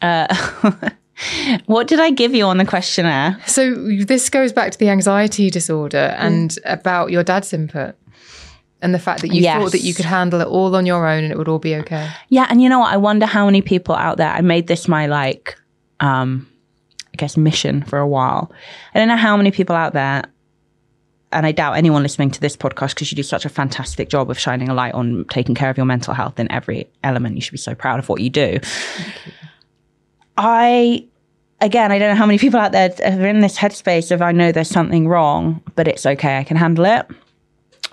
[1.66, 3.40] what did I give you on the questionnaire?
[3.46, 7.96] So, this goes back to the anxiety disorder and about your dad's input
[8.84, 9.60] and the fact that you Yes.
[9.60, 11.74] thought that you could handle it all on your own and it would all be
[11.76, 12.08] okay.
[12.28, 12.92] Yeah, and you know what?
[12.92, 14.28] I wonder how many people out there.
[14.30, 15.56] I made this my like,
[16.00, 16.46] um,
[17.12, 18.52] I guess mission for a while.
[18.94, 20.22] I don't know how many people out there,
[21.32, 24.30] and I doubt anyone listening to this podcast because you do such a fantastic job
[24.30, 27.34] of shining a light on taking care of your mental health in every element.
[27.36, 28.60] You should be so proud of what you do.
[30.36, 31.06] I.
[31.60, 34.32] Again, I don't know how many people out there are in this headspace of I
[34.32, 36.36] know there's something wrong, but it's okay.
[36.36, 37.06] I can handle it.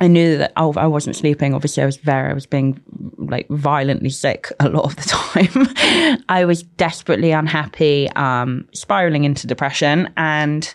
[0.02, 1.54] I knew that I wasn't sleeping.
[1.54, 2.82] Obviously, I was very, I was being
[3.20, 5.04] like violently sick a lot of the
[6.16, 6.24] time.
[6.28, 10.12] I was desperately unhappy, um, spiraling into depression.
[10.18, 10.74] And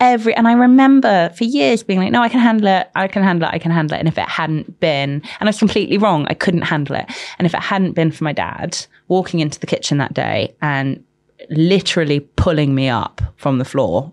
[0.00, 2.90] every, and I remember for years being like, no, I can handle it.
[2.96, 3.54] I can handle it.
[3.54, 4.00] I can handle it.
[4.00, 7.06] And if it hadn't been, and I was completely wrong, I couldn't handle it.
[7.38, 11.04] And if it hadn't been for my dad walking into the kitchen that day and
[11.50, 14.12] literally pulling me up from the floor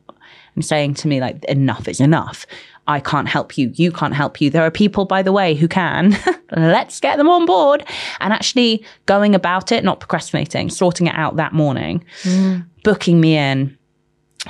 [0.54, 2.46] and saying to me like, enough is enough.
[2.88, 3.72] I can't help you.
[3.76, 4.50] You can't help you.
[4.50, 6.18] There are people, by the way, who can.
[6.56, 7.86] Let's get them on board
[8.20, 12.66] and actually going about it, not procrastinating, sorting it out that morning, mm.
[12.84, 13.78] booking me in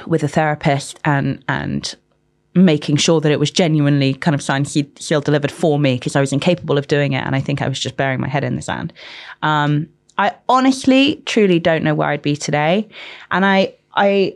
[0.06, 1.96] with a therapist and, and
[2.54, 6.22] making sure that it was genuinely kind of signed, sealed, delivered for me because I
[6.22, 7.26] was incapable of doing it.
[7.26, 8.94] And I think I was just burying my head in the sand.
[9.42, 9.90] Um,
[10.20, 12.88] I honestly, truly don't know where I'd be today.
[13.32, 14.36] And I, I,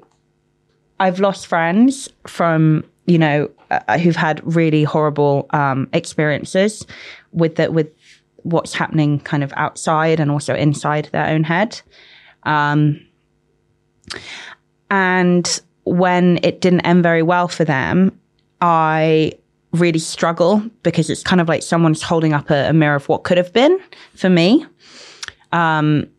[0.99, 6.85] I've lost friends from you know, uh, who've had really horrible um, experiences
[7.31, 7.87] with the, with
[8.43, 11.81] what's happening kind of outside and also inside their own head.
[12.43, 12.99] Um,
[14.89, 18.19] and when it didn't end very well for them,
[18.59, 19.33] I
[19.71, 23.23] really struggle because it's kind of like someone's holding up a, a mirror of what
[23.23, 23.79] could have been
[24.15, 24.65] for me.
[25.53, 26.09] Um,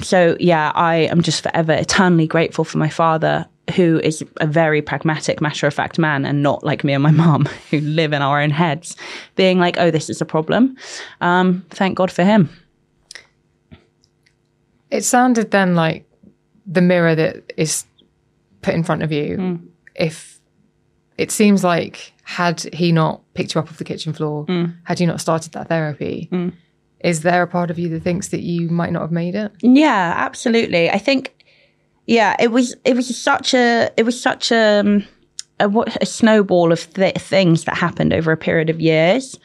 [0.00, 4.80] so yeah, I am just forever eternally grateful for my father who is a very
[4.80, 8.22] pragmatic, matter of fact man and not like me and my mom who live in
[8.22, 8.96] our own heads,
[9.34, 10.76] being like, oh, this is a problem.
[11.20, 12.48] Um, thank God for him.
[14.90, 16.08] It sounded then like
[16.64, 17.84] the mirror that is
[18.62, 19.36] put in front of you.
[19.36, 19.66] Mm.
[19.94, 20.40] If
[21.18, 24.74] it seems like, had he not picked you up off the kitchen floor, mm.
[24.84, 26.52] had you not started that therapy, mm.
[27.00, 29.52] is there a part of you that thinks that you might not have made it?
[29.60, 30.90] Yeah, absolutely.
[30.90, 31.35] I think
[32.06, 35.04] yeah, it was it was such a it was such a um,
[35.58, 35.68] a,
[36.00, 39.38] a snowball of th- things that happened over a period of years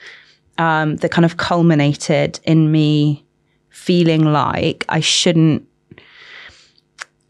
[0.57, 3.25] um, that kind of culminated in me
[3.69, 5.67] feeling like I shouldn't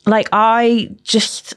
[0.05, 1.53] like I just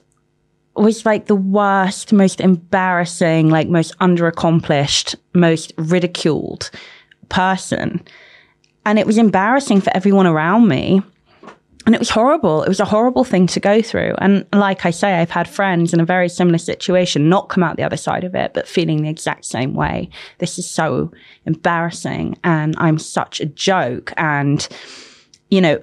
[0.76, 6.70] was like the worst, most embarrassing, like most underaccomplished, most ridiculed
[7.28, 8.04] person.
[8.84, 11.00] And it was embarrassing for everyone around me
[11.86, 12.62] and it was horrible.
[12.62, 14.14] It was a horrible thing to go through.
[14.18, 17.76] And like I say, I've had friends in a very similar situation not come out
[17.76, 20.08] the other side of it, but feeling the exact same way.
[20.38, 21.12] This is so
[21.44, 24.12] embarrassing and I'm such a joke.
[24.16, 24.66] And,
[25.50, 25.82] you know,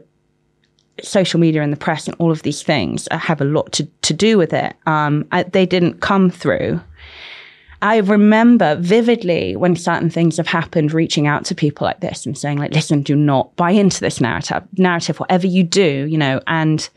[1.03, 4.13] social media and the press and all of these things have a lot to, to
[4.13, 4.75] do with it.
[4.87, 6.81] Um, I, they didn't come through
[7.81, 12.37] I remember vividly when certain things have happened, reaching out to people like this and
[12.37, 16.41] saying, like, listen, do not buy into this narrative, narrative, whatever you do, you know,
[16.45, 16.89] and,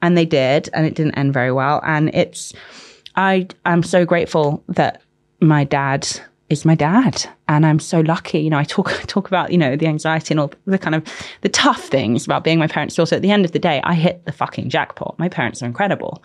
[0.00, 1.80] and they did, and it didn't end very well.
[1.84, 2.52] And it's,
[3.16, 5.02] I, I'm so grateful that
[5.40, 6.06] my dad
[6.50, 7.28] is my dad.
[7.48, 8.40] And I'm so lucky.
[8.40, 11.04] You know, I talk talk about, you know, the anxiety and all the kind of
[11.42, 13.16] the tough things about being my parents' daughter.
[13.16, 15.18] At the end of the day, I hit the fucking jackpot.
[15.18, 16.22] My parents are incredible.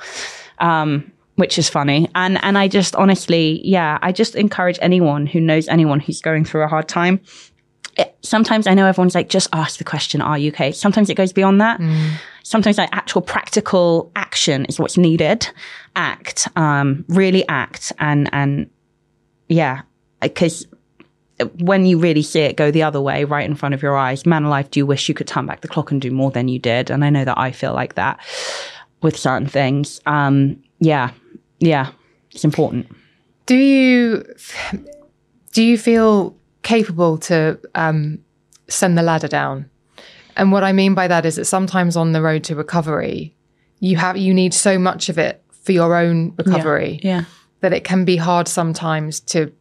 [0.59, 2.09] Um, which is funny.
[2.15, 6.45] And and I just honestly, yeah, I just encourage anyone who knows anyone who's going
[6.45, 7.21] through a hard time.
[7.97, 10.71] It, sometimes I know everyone's like, just ask the question, are you okay?
[10.71, 11.79] Sometimes it goes beyond that.
[11.79, 12.13] Mm.
[12.41, 15.47] Sometimes like actual practical action is what's needed.
[15.95, 18.69] Act, um, really act and and
[19.47, 19.81] yeah,
[20.21, 20.65] because
[21.59, 24.25] when you really see it go the other way right in front of your eyes,
[24.25, 26.47] man alive, do you wish you could turn back the clock and do more than
[26.47, 26.89] you did?
[26.89, 28.19] And I know that I feel like that
[29.01, 29.99] with certain things.
[30.05, 31.11] Um, yeah,
[31.65, 31.91] yeah,
[32.31, 32.87] it's important.
[33.45, 34.23] Do you
[35.53, 38.19] do you feel capable to um,
[38.67, 39.69] send the ladder down?
[40.35, 43.35] And what I mean by that is that sometimes on the road to recovery,
[43.79, 47.25] you have you need so much of it for your own recovery yeah, yeah.
[47.61, 49.51] that it can be hard sometimes to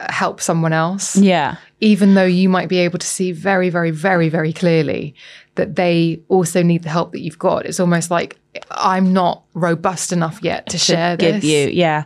[0.00, 1.16] help someone else.
[1.16, 1.56] Yeah.
[1.80, 5.14] Even though you might be able to see very, very, very, very clearly
[5.54, 7.66] that they also need the help that you've got.
[7.66, 8.38] It's almost like
[8.70, 11.68] I'm not robust enough yet to, to share give you.
[11.68, 12.04] Yeah.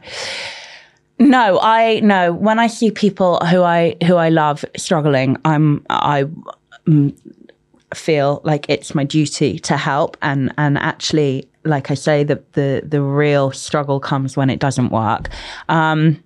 [1.19, 2.33] No, I no.
[2.33, 6.25] When I see people who I who I love struggling, I'm I
[6.87, 7.17] mm,
[7.95, 12.83] feel like it's my duty to help and and actually like I say the the
[12.87, 15.31] the real struggle comes when it doesn't work.
[15.69, 16.23] Um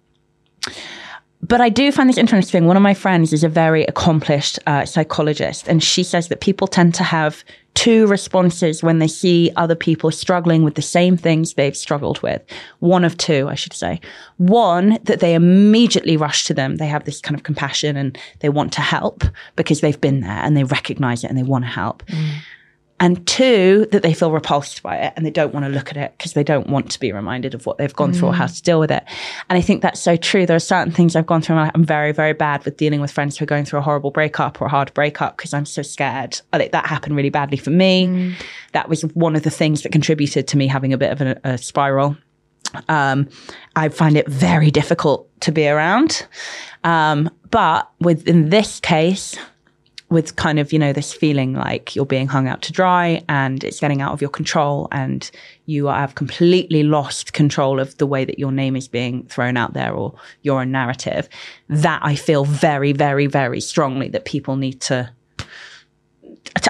[1.43, 2.67] but I do find this interesting.
[2.67, 6.67] One of my friends is a very accomplished uh, psychologist, and she says that people
[6.67, 7.45] tend to have
[7.75, 12.43] two responses when they see other people struggling with the same things they've struggled with.
[12.81, 14.01] One of two, I should say.
[14.37, 16.77] One, that they immediately rush to them.
[16.77, 19.25] They have this kind of compassion and they want to help
[19.57, 22.05] because they've been there and they recognize it and they want to help.
[22.07, 22.41] Mm
[23.01, 25.97] and two, that they feel repulsed by it and they don't want to look at
[25.97, 28.19] it because they don't want to be reminded of what they've gone mm.
[28.19, 29.03] through or how to deal with it.
[29.49, 30.45] And I think that's so true.
[30.45, 33.11] There are certain things I've gone through and I'm very, very bad with dealing with
[33.11, 35.81] friends who are going through a horrible breakup or a hard breakup because I'm so
[35.81, 36.39] scared.
[36.53, 38.07] Like, that happened really badly for me.
[38.07, 38.35] Mm.
[38.73, 41.41] That was one of the things that contributed to me having a bit of a,
[41.43, 42.19] a spiral.
[42.91, 43.31] Um,
[43.77, 46.27] I find it very difficult to be around.
[46.85, 49.39] Um, but within this case,
[50.11, 53.63] with kind of, you know, this feeling like you're being hung out to dry and
[53.63, 55.31] it's getting out of your control and
[55.67, 59.73] you have completely lost control of the way that your name is being thrown out
[59.73, 60.13] there or
[60.43, 61.29] your own narrative,
[61.69, 65.11] that I feel very, very, very strongly that people need to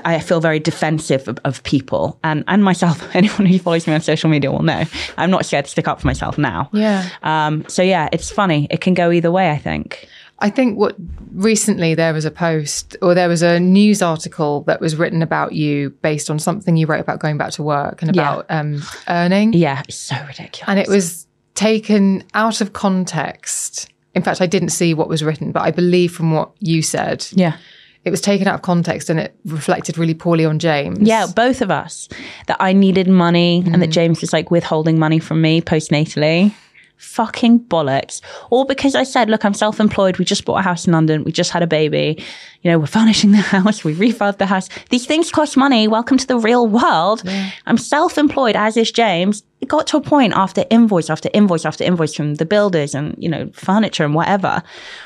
[0.04, 3.02] I feel very defensive of, of, people and, and myself.
[3.14, 4.84] Anyone who follows me on social media will know
[5.16, 6.68] I'm not scared to stick up for myself now.
[6.72, 7.08] Yeah.
[7.22, 8.66] Um, so yeah, it's funny.
[8.70, 10.08] It can go either way, I think.
[10.40, 10.96] I think what
[11.32, 15.52] recently there was a post or there was a news article that was written about
[15.52, 18.60] you based on something you wrote about going back to work and about yeah.
[18.60, 19.52] um, earning.
[19.52, 20.68] Yeah, it's so ridiculous.
[20.68, 23.90] And it was taken out of context.
[24.14, 27.26] In fact, I didn't see what was written, but I believe from what you said.
[27.32, 27.56] Yeah
[28.04, 31.00] it was taken out of context and it reflected really poorly on James.
[31.00, 32.08] Yeah, both of us.
[32.46, 33.72] That I needed money mm.
[33.72, 33.94] and that mm.
[33.94, 36.54] James was like withholding money from me postnatally.
[37.00, 38.20] Fucking bollocks.
[38.50, 40.18] All because I said, look, I'm self employed.
[40.18, 41.24] We just bought a house in London.
[41.24, 42.22] We just had a baby.
[42.60, 43.82] You know, we're furnishing the house.
[43.82, 44.68] We refurbed the house.
[44.90, 45.88] These things cost money.
[45.88, 47.22] Welcome to the real world.
[47.24, 47.50] Yeah.
[47.64, 51.84] I'm self employed, as is James got to a point after invoice after invoice after
[51.84, 54.62] invoice from the builders and, you know, furniture and whatever.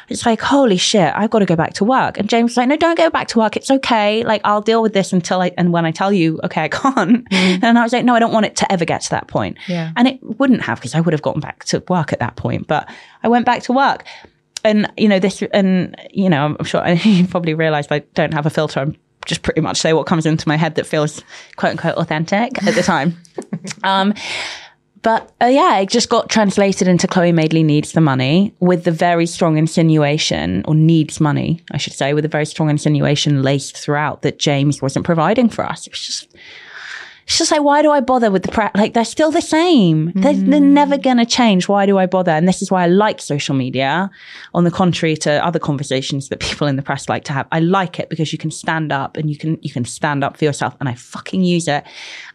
[0.08, 2.18] It's like, holy shit, I've got to go back to work.
[2.18, 3.58] And James was like, no, don't go back to work.
[3.58, 4.24] It's okay.
[4.24, 7.28] Like, I'll deal with this until I, and when I tell you, okay, I can't.
[7.28, 7.62] Mm.
[7.62, 9.58] And I was like, no, I don't want it to ever get to that point.
[9.68, 9.92] Yeah.
[9.96, 12.66] And it wouldn't have because I would have gotten back to work at that point.
[12.66, 12.90] But
[13.22, 14.04] I went back to work
[14.64, 18.46] and you know this and you know i'm sure you probably realized i don't have
[18.46, 18.96] a filter i'm
[19.26, 21.22] just pretty much say what comes into my head that feels
[21.56, 23.16] quote unquote authentic at the time.
[23.84, 24.14] um,
[25.04, 28.90] but uh, yeah, it just got translated into Chloe Madeley needs the money with the
[28.90, 33.76] very strong insinuation, or needs money, I should say, with a very strong insinuation laced
[33.76, 35.86] throughout that James wasn't providing for us.
[35.86, 36.34] It was just,
[37.26, 40.12] it's just like, why do I bother with the pre- like they're still the same.
[40.12, 40.22] Mm.
[40.22, 40.72] They're, they're mm.
[40.72, 41.68] never going to change.
[41.68, 42.32] Why do I bother?
[42.32, 44.10] And this is why I like social media.
[44.52, 47.60] On the contrary to other conversations that people in the press like to have, I
[47.60, 50.44] like it because you can stand up and you can you can stand up for
[50.44, 50.76] yourself.
[50.80, 51.84] And I fucking use it.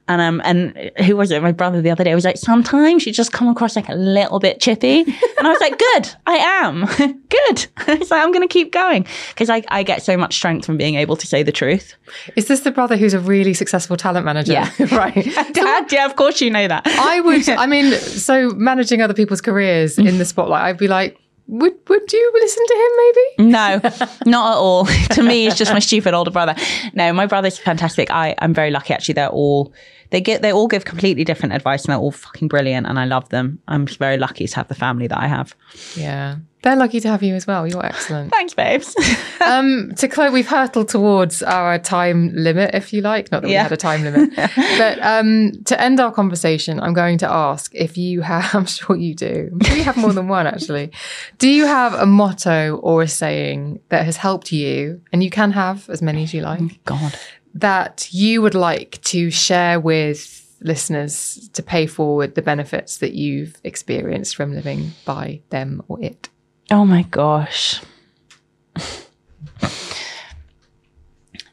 [0.09, 1.41] And um, and who was it?
[1.43, 4.39] My brother the other day was like, sometimes you just come across like a little
[4.39, 5.01] bit chippy.
[5.01, 6.85] And I was like, good, I am.
[7.29, 7.67] good.
[8.09, 10.95] Like, I'm going to keep going because I, I get so much strength from being
[10.95, 11.95] able to say the truth.
[12.35, 14.53] Is this the brother who's a really successful talent manager?
[14.53, 14.71] Yeah.
[14.91, 15.25] right.
[15.53, 16.87] Dad, yeah, of course you know that.
[16.87, 21.19] I would, I mean, so managing other people's careers in the spotlight, I'd be like,
[21.49, 23.51] would would you listen to him maybe?
[23.51, 23.81] No,
[24.25, 24.85] not at all.
[24.85, 26.55] to me, he's just my stupid older brother.
[26.93, 28.11] No, my brother's fantastic.
[28.11, 29.13] I, I'm very lucky actually.
[29.13, 29.73] They're all
[30.09, 33.05] they get they all give completely different advice and they're all fucking brilliant and I
[33.05, 33.59] love them.
[33.67, 35.55] I'm very lucky to have the family that I have.
[35.95, 36.37] Yeah.
[36.61, 37.65] They're lucky to have you as well.
[37.65, 38.31] You're excellent.
[38.33, 38.93] Thanks, babes.
[39.45, 43.31] um, to close, we've hurtled towards our time limit, if you like.
[43.31, 43.59] Not that yeah.
[43.59, 44.35] we had a time limit,
[44.77, 48.53] but um, to end our conversation, I'm going to ask if you have.
[48.53, 49.49] I'm sure you do.
[49.53, 50.91] I'm sure you have more than one, actually.
[51.37, 55.51] Do you have a motto or a saying that has helped you, and you can
[55.51, 56.83] have as many as you like?
[56.83, 57.17] God,
[57.53, 63.55] that you would like to share with listeners to pay forward the benefits that you've
[63.63, 66.29] experienced from living by them or it?
[66.71, 67.81] Oh my gosh.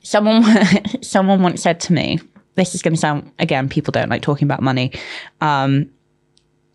[0.03, 0.45] someone
[1.03, 2.19] someone once said to me,
[2.55, 4.93] this is going to sound again, people don't like talking about money.
[5.41, 5.91] Um,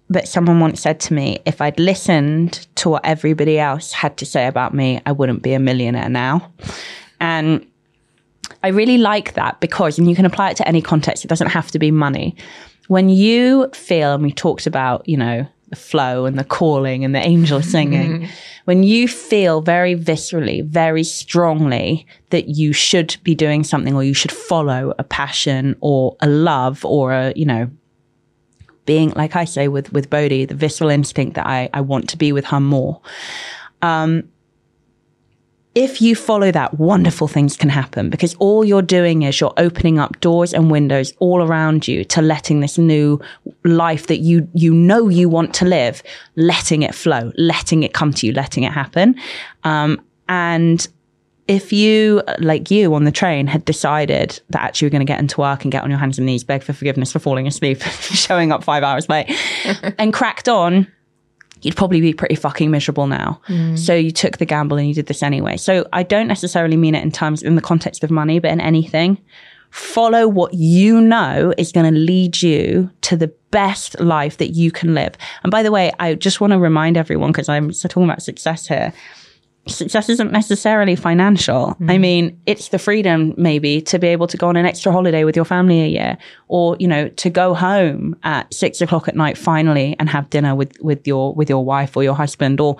[0.09, 4.25] but someone once said to me, if I'd listened to what everybody else had to
[4.25, 6.51] say about me, I wouldn't be a millionaire now.
[7.21, 7.65] And
[8.63, 11.49] I really like that because, and you can apply it to any context, it doesn't
[11.49, 12.35] have to be money.
[12.87, 17.15] When you feel, and we talked about, you know, the flow and the calling and
[17.15, 18.27] the angel singing,
[18.65, 24.13] when you feel very viscerally, very strongly that you should be doing something or you
[24.13, 27.69] should follow a passion or a love or a, you know,
[28.85, 32.17] being, like I say with, with Bodhi, the visceral instinct that I, I want to
[32.17, 32.99] be with her more.
[33.81, 34.29] Um,
[35.73, 39.99] if you follow that, wonderful things can happen because all you're doing is you're opening
[39.99, 43.21] up doors and windows all around you to letting this new
[43.63, 46.03] life that you, you know you want to live,
[46.35, 49.15] letting it flow, letting it come to you, letting it happen.
[49.63, 50.85] Um, and
[51.47, 55.19] if you, like you on the train, had decided that actually you're going to get
[55.19, 57.81] into work and get on your hands and knees, beg for forgiveness for falling asleep,
[57.81, 59.29] showing up five hours late,
[59.97, 60.87] and cracked on,
[61.61, 63.39] you'd probably be pretty fucking miserable now.
[63.47, 63.77] Mm.
[63.77, 65.57] So you took the gamble and you did this anyway.
[65.57, 68.61] So I don't necessarily mean it in terms in the context of money, but in
[68.61, 69.19] anything.
[69.69, 74.69] Follow what you know is going to lead you to the best life that you
[74.69, 75.13] can live.
[75.43, 78.67] And by the way, I just want to remind everyone because I'm talking about success
[78.67, 78.91] here.
[79.67, 81.77] Success isn't necessarily financial.
[81.87, 85.23] I mean, it's the freedom maybe to be able to go on an extra holiday
[85.23, 86.17] with your family a year
[86.47, 90.55] or, you know, to go home at six o'clock at night finally and have dinner
[90.55, 92.77] with, with your, with your wife or your husband or,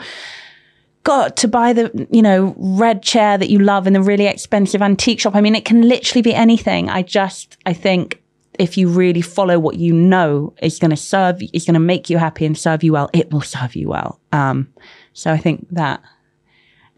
[1.04, 4.84] got to buy the, you know, red chair that you love in the really expensive
[4.84, 5.36] antique shop.
[5.36, 6.90] I mean, it can literally be anything.
[6.90, 8.22] I just, I think
[8.60, 12.12] if you really follow what you know is going to serve, is going to make
[12.12, 14.20] you happy and serve you well, it will serve you well.
[14.32, 14.68] Um,
[15.14, 16.02] so I think that.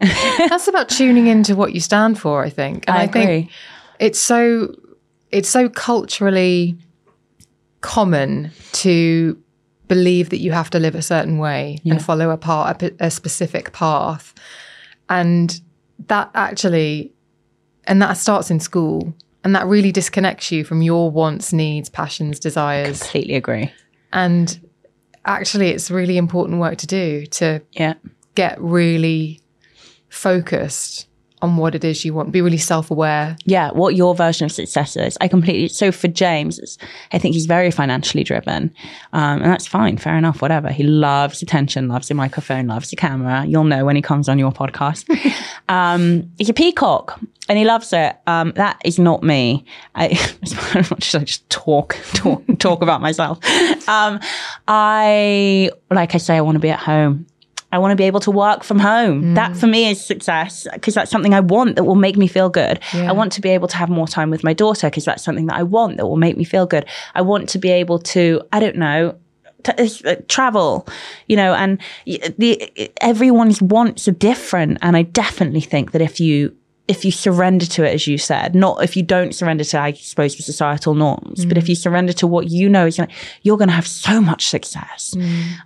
[0.00, 2.84] That's about tuning into what you stand for, I think.
[2.88, 3.50] And I I, think
[3.98, 4.74] it's so
[5.30, 6.76] it's so culturally
[7.80, 9.38] common to
[9.88, 13.10] believe that you have to live a certain way and follow a part a, a
[13.10, 14.32] specific path
[15.10, 15.60] and
[16.06, 17.12] that actually
[17.86, 19.14] and that starts in school
[19.44, 23.70] and that really disconnects you from your wants needs passions desires Completely agree.
[24.14, 24.58] and
[25.26, 27.94] actually it's really important work to do to Yeah.
[28.34, 29.40] get really
[30.14, 31.08] focused
[31.42, 34.96] on what it is you want be really self-aware yeah, what your version of success
[34.96, 35.18] is.
[35.20, 36.78] I completely, so for James,
[37.12, 38.74] I think he's very financially driven.
[39.12, 40.70] Um, and that's fine, fair enough, whatever.
[40.70, 43.44] He loves attention, loves a microphone, loves a camera.
[43.44, 45.04] You'll know when he comes on your podcast.
[45.68, 48.16] um, he's a peacock and he loves it.
[48.26, 49.66] Um, that is not me.
[49.94, 50.08] I,
[50.42, 53.38] as much as I just talk, talk, talk about myself.
[53.86, 54.18] Um,
[54.66, 57.26] I, like I say, I want to be at home.
[57.74, 59.34] I want to be able to work from home.
[59.34, 62.48] That for me is success because that's something I want that will make me feel
[62.48, 62.78] good.
[62.92, 65.46] I want to be able to have more time with my daughter because that's something
[65.46, 66.86] that I want that will make me feel good.
[67.16, 69.16] I want to be able to, I don't know,
[69.64, 70.86] t- uh, travel,
[71.26, 71.80] you know, and
[72.38, 74.78] the everyone's wants are different.
[74.80, 76.54] And I definitely think that if you
[76.86, 79.92] if you surrender to it, as you said, not if you don't surrender to, I
[79.92, 83.00] suppose, the societal norms, but if you surrender to what you know is,
[83.42, 85.16] you're going to have so much success.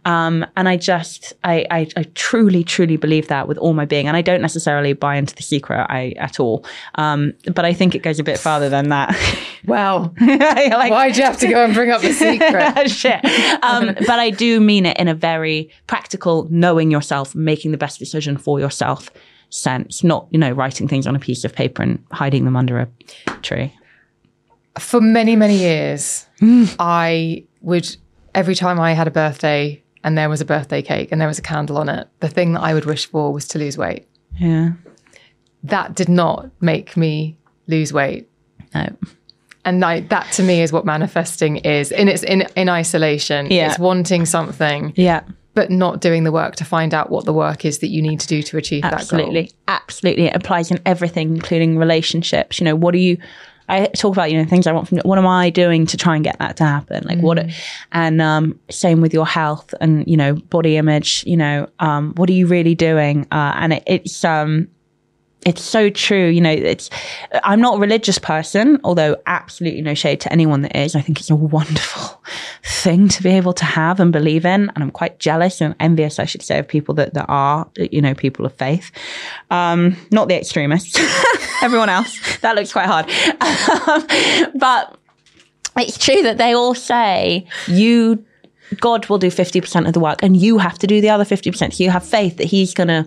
[0.04, 4.06] Um, and I just, I, I, I truly, truly believe that with all my being.
[4.06, 6.64] And I don't necessarily buy into the secret I, at all.
[6.94, 9.16] Um, but I think it goes a bit farther than that.
[9.66, 13.24] wow like, why'd you have to go and bring up the secret Shit.
[13.62, 17.98] Um, but I do mean it in a very practical, knowing yourself, making the best
[17.98, 19.10] decision for yourself
[19.50, 22.78] sense, not, you know, writing things on a piece of paper and hiding them under
[22.78, 22.88] a
[23.42, 23.72] tree.
[24.78, 26.26] for many many years
[26.78, 27.96] i would
[28.34, 31.38] every time i had a birthday and there was a birthday cake and there was
[31.38, 34.06] a candle on it the thing that i would wish for was to lose weight
[34.38, 34.72] Yeah.
[35.64, 38.28] that did not make me lose weight
[38.74, 38.86] No.
[39.64, 43.70] and I, that to me is what manifesting is in its in, in isolation Yeah.
[43.70, 45.22] it's wanting something Yeah.
[45.58, 48.20] But not doing the work to find out what the work is that you need
[48.20, 49.50] to do to achieve that goal Absolutely.
[49.66, 50.26] Absolutely.
[50.26, 52.60] It applies in everything, including relationships.
[52.60, 53.18] You know, what do you,
[53.68, 56.14] I talk about, you know, things I want from, what am I doing to try
[56.14, 57.04] and get that to happen?
[57.08, 57.44] Like what,
[57.90, 62.30] and, um, same with your health and, you know, body image, you know, um, what
[62.30, 63.26] are you really doing?
[63.32, 64.68] Uh, and it, it's, um,
[65.46, 66.26] it's so true.
[66.26, 66.90] You know, it's,
[67.44, 70.96] I'm not a religious person, although absolutely no shade to anyone that is.
[70.96, 72.22] I think it's a wonderful
[72.64, 74.70] thing to be able to have and believe in.
[74.74, 78.02] And I'm quite jealous and envious, I should say, of people that, that are, you
[78.02, 78.90] know, people of faith.
[79.50, 80.98] Um, not the extremists,
[81.62, 82.38] everyone else.
[82.38, 83.08] That looks quite hard.
[83.40, 84.98] Um, but
[85.76, 88.24] it's true that they all say you
[88.80, 91.56] God will do 50% of the work and you have to do the other 50%.
[91.72, 93.06] So you have faith that he's going to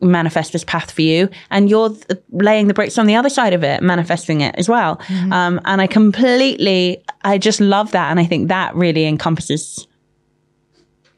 [0.00, 3.52] manifest this path for you and you're th- laying the bricks on the other side
[3.52, 5.00] of it manifesting it as well.
[5.32, 9.86] Um, and i completely i just love that and i think that really encompasses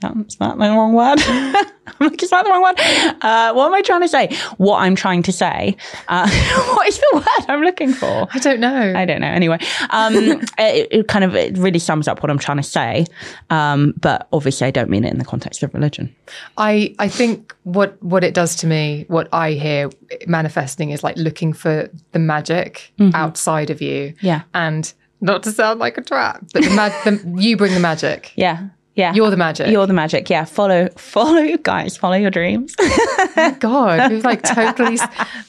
[0.05, 1.19] Oh, is that the wrong word?
[1.19, 1.67] I'm
[2.01, 2.79] like, is that the wrong word?
[3.21, 4.29] Uh, what am I trying to say?
[4.57, 5.77] What I'm trying to say.
[6.07, 6.29] Uh,
[6.75, 8.29] what is the word I'm looking for?
[8.33, 9.27] i don't know I don't know.
[9.27, 9.59] Anyway,
[9.91, 10.15] um,
[10.59, 13.07] it, it kind of it really sums up what I'm trying to say.
[13.51, 16.15] Um, but obviously, I don't mean it in the context of religion.
[16.57, 19.91] I I think what what it does to me, what I hear
[20.29, 24.15] manifesting is like looking for the magic outside of you.
[24.21, 24.43] Yeah.
[24.55, 28.33] And not to sound like a trap, but the, mag- the you bring the magic.
[28.37, 28.69] Yeah,
[28.99, 29.15] yeah.
[29.15, 29.71] You're the magic.
[29.71, 30.29] You're the magic.
[30.29, 30.45] Yeah.
[30.45, 31.97] Follow, follow, you guys.
[31.97, 32.75] Follow your dreams.
[32.79, 34.99] Oh God, we've like totally.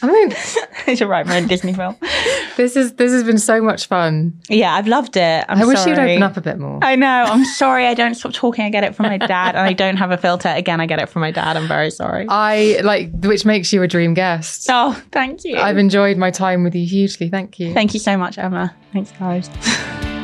[0.01, 0.33] I mean,
[0.97, 1.25] You're right.
[1.25, 1.95] We're in Disney film.
[2.57, 4.39] this is this has been so much fun.
[4.49, 5.45] Yeah, I've loved it.
[5.49, 6.79] I'm I wish you'd open up a bit more.
[6.83, 7.07] I know.
[7.27, 7.87] I'm sorry.
[7.87, 8.65] I don't stop talking.
[8.65, 10.49] I get it from my dad, and I don't have a filter.
[10.49, 11.57] Again, I get it from my dad.
[11.57, 12.27] I'm very sorry.
[12.29, 14.67] I like, which makes you a dream guest.
[14.69, 15.57] oh, thank you.
[15.57, 17.29] I've enjoyed my time with you hugely.
[17.29, 17.73] Thank you.
[17.73, 18.75] Thank you so much, Emma.
[18.93, 19.49] Thanks, guys.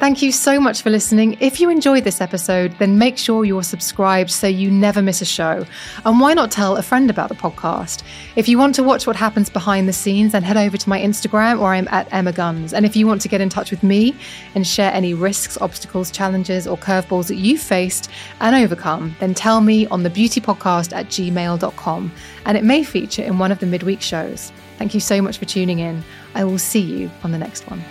[0.00, 1.36] Thank you so much for listening.
[1.40, 5.24] If you enjoyed this episode, then make sure you're subscribed so you never miss a
[5.24, 5.64] show.
[6.04, 8.02] And why not tell a friend about the podcast?
[8.34, 11.00] If you want to watch what happens behind the scenes, then head over to my
[11.00, 12.74] Instagram or I'm at Emma Guns.
[12.74, 14.14] And if you want to get in touch with me
[14.54, 18.10] and share any risks, obstacles, challenges, or curveballs that you've faced
[18.40, 22.12] and overcome, then tell me on the beautypodcast at gmail.com.
[22.44, 24.52] And it may feature in one of the midweek shows.
[24.76, 26.02] Thank you so much for tuning in.
[26.34, 27.82] I will see you on the next one.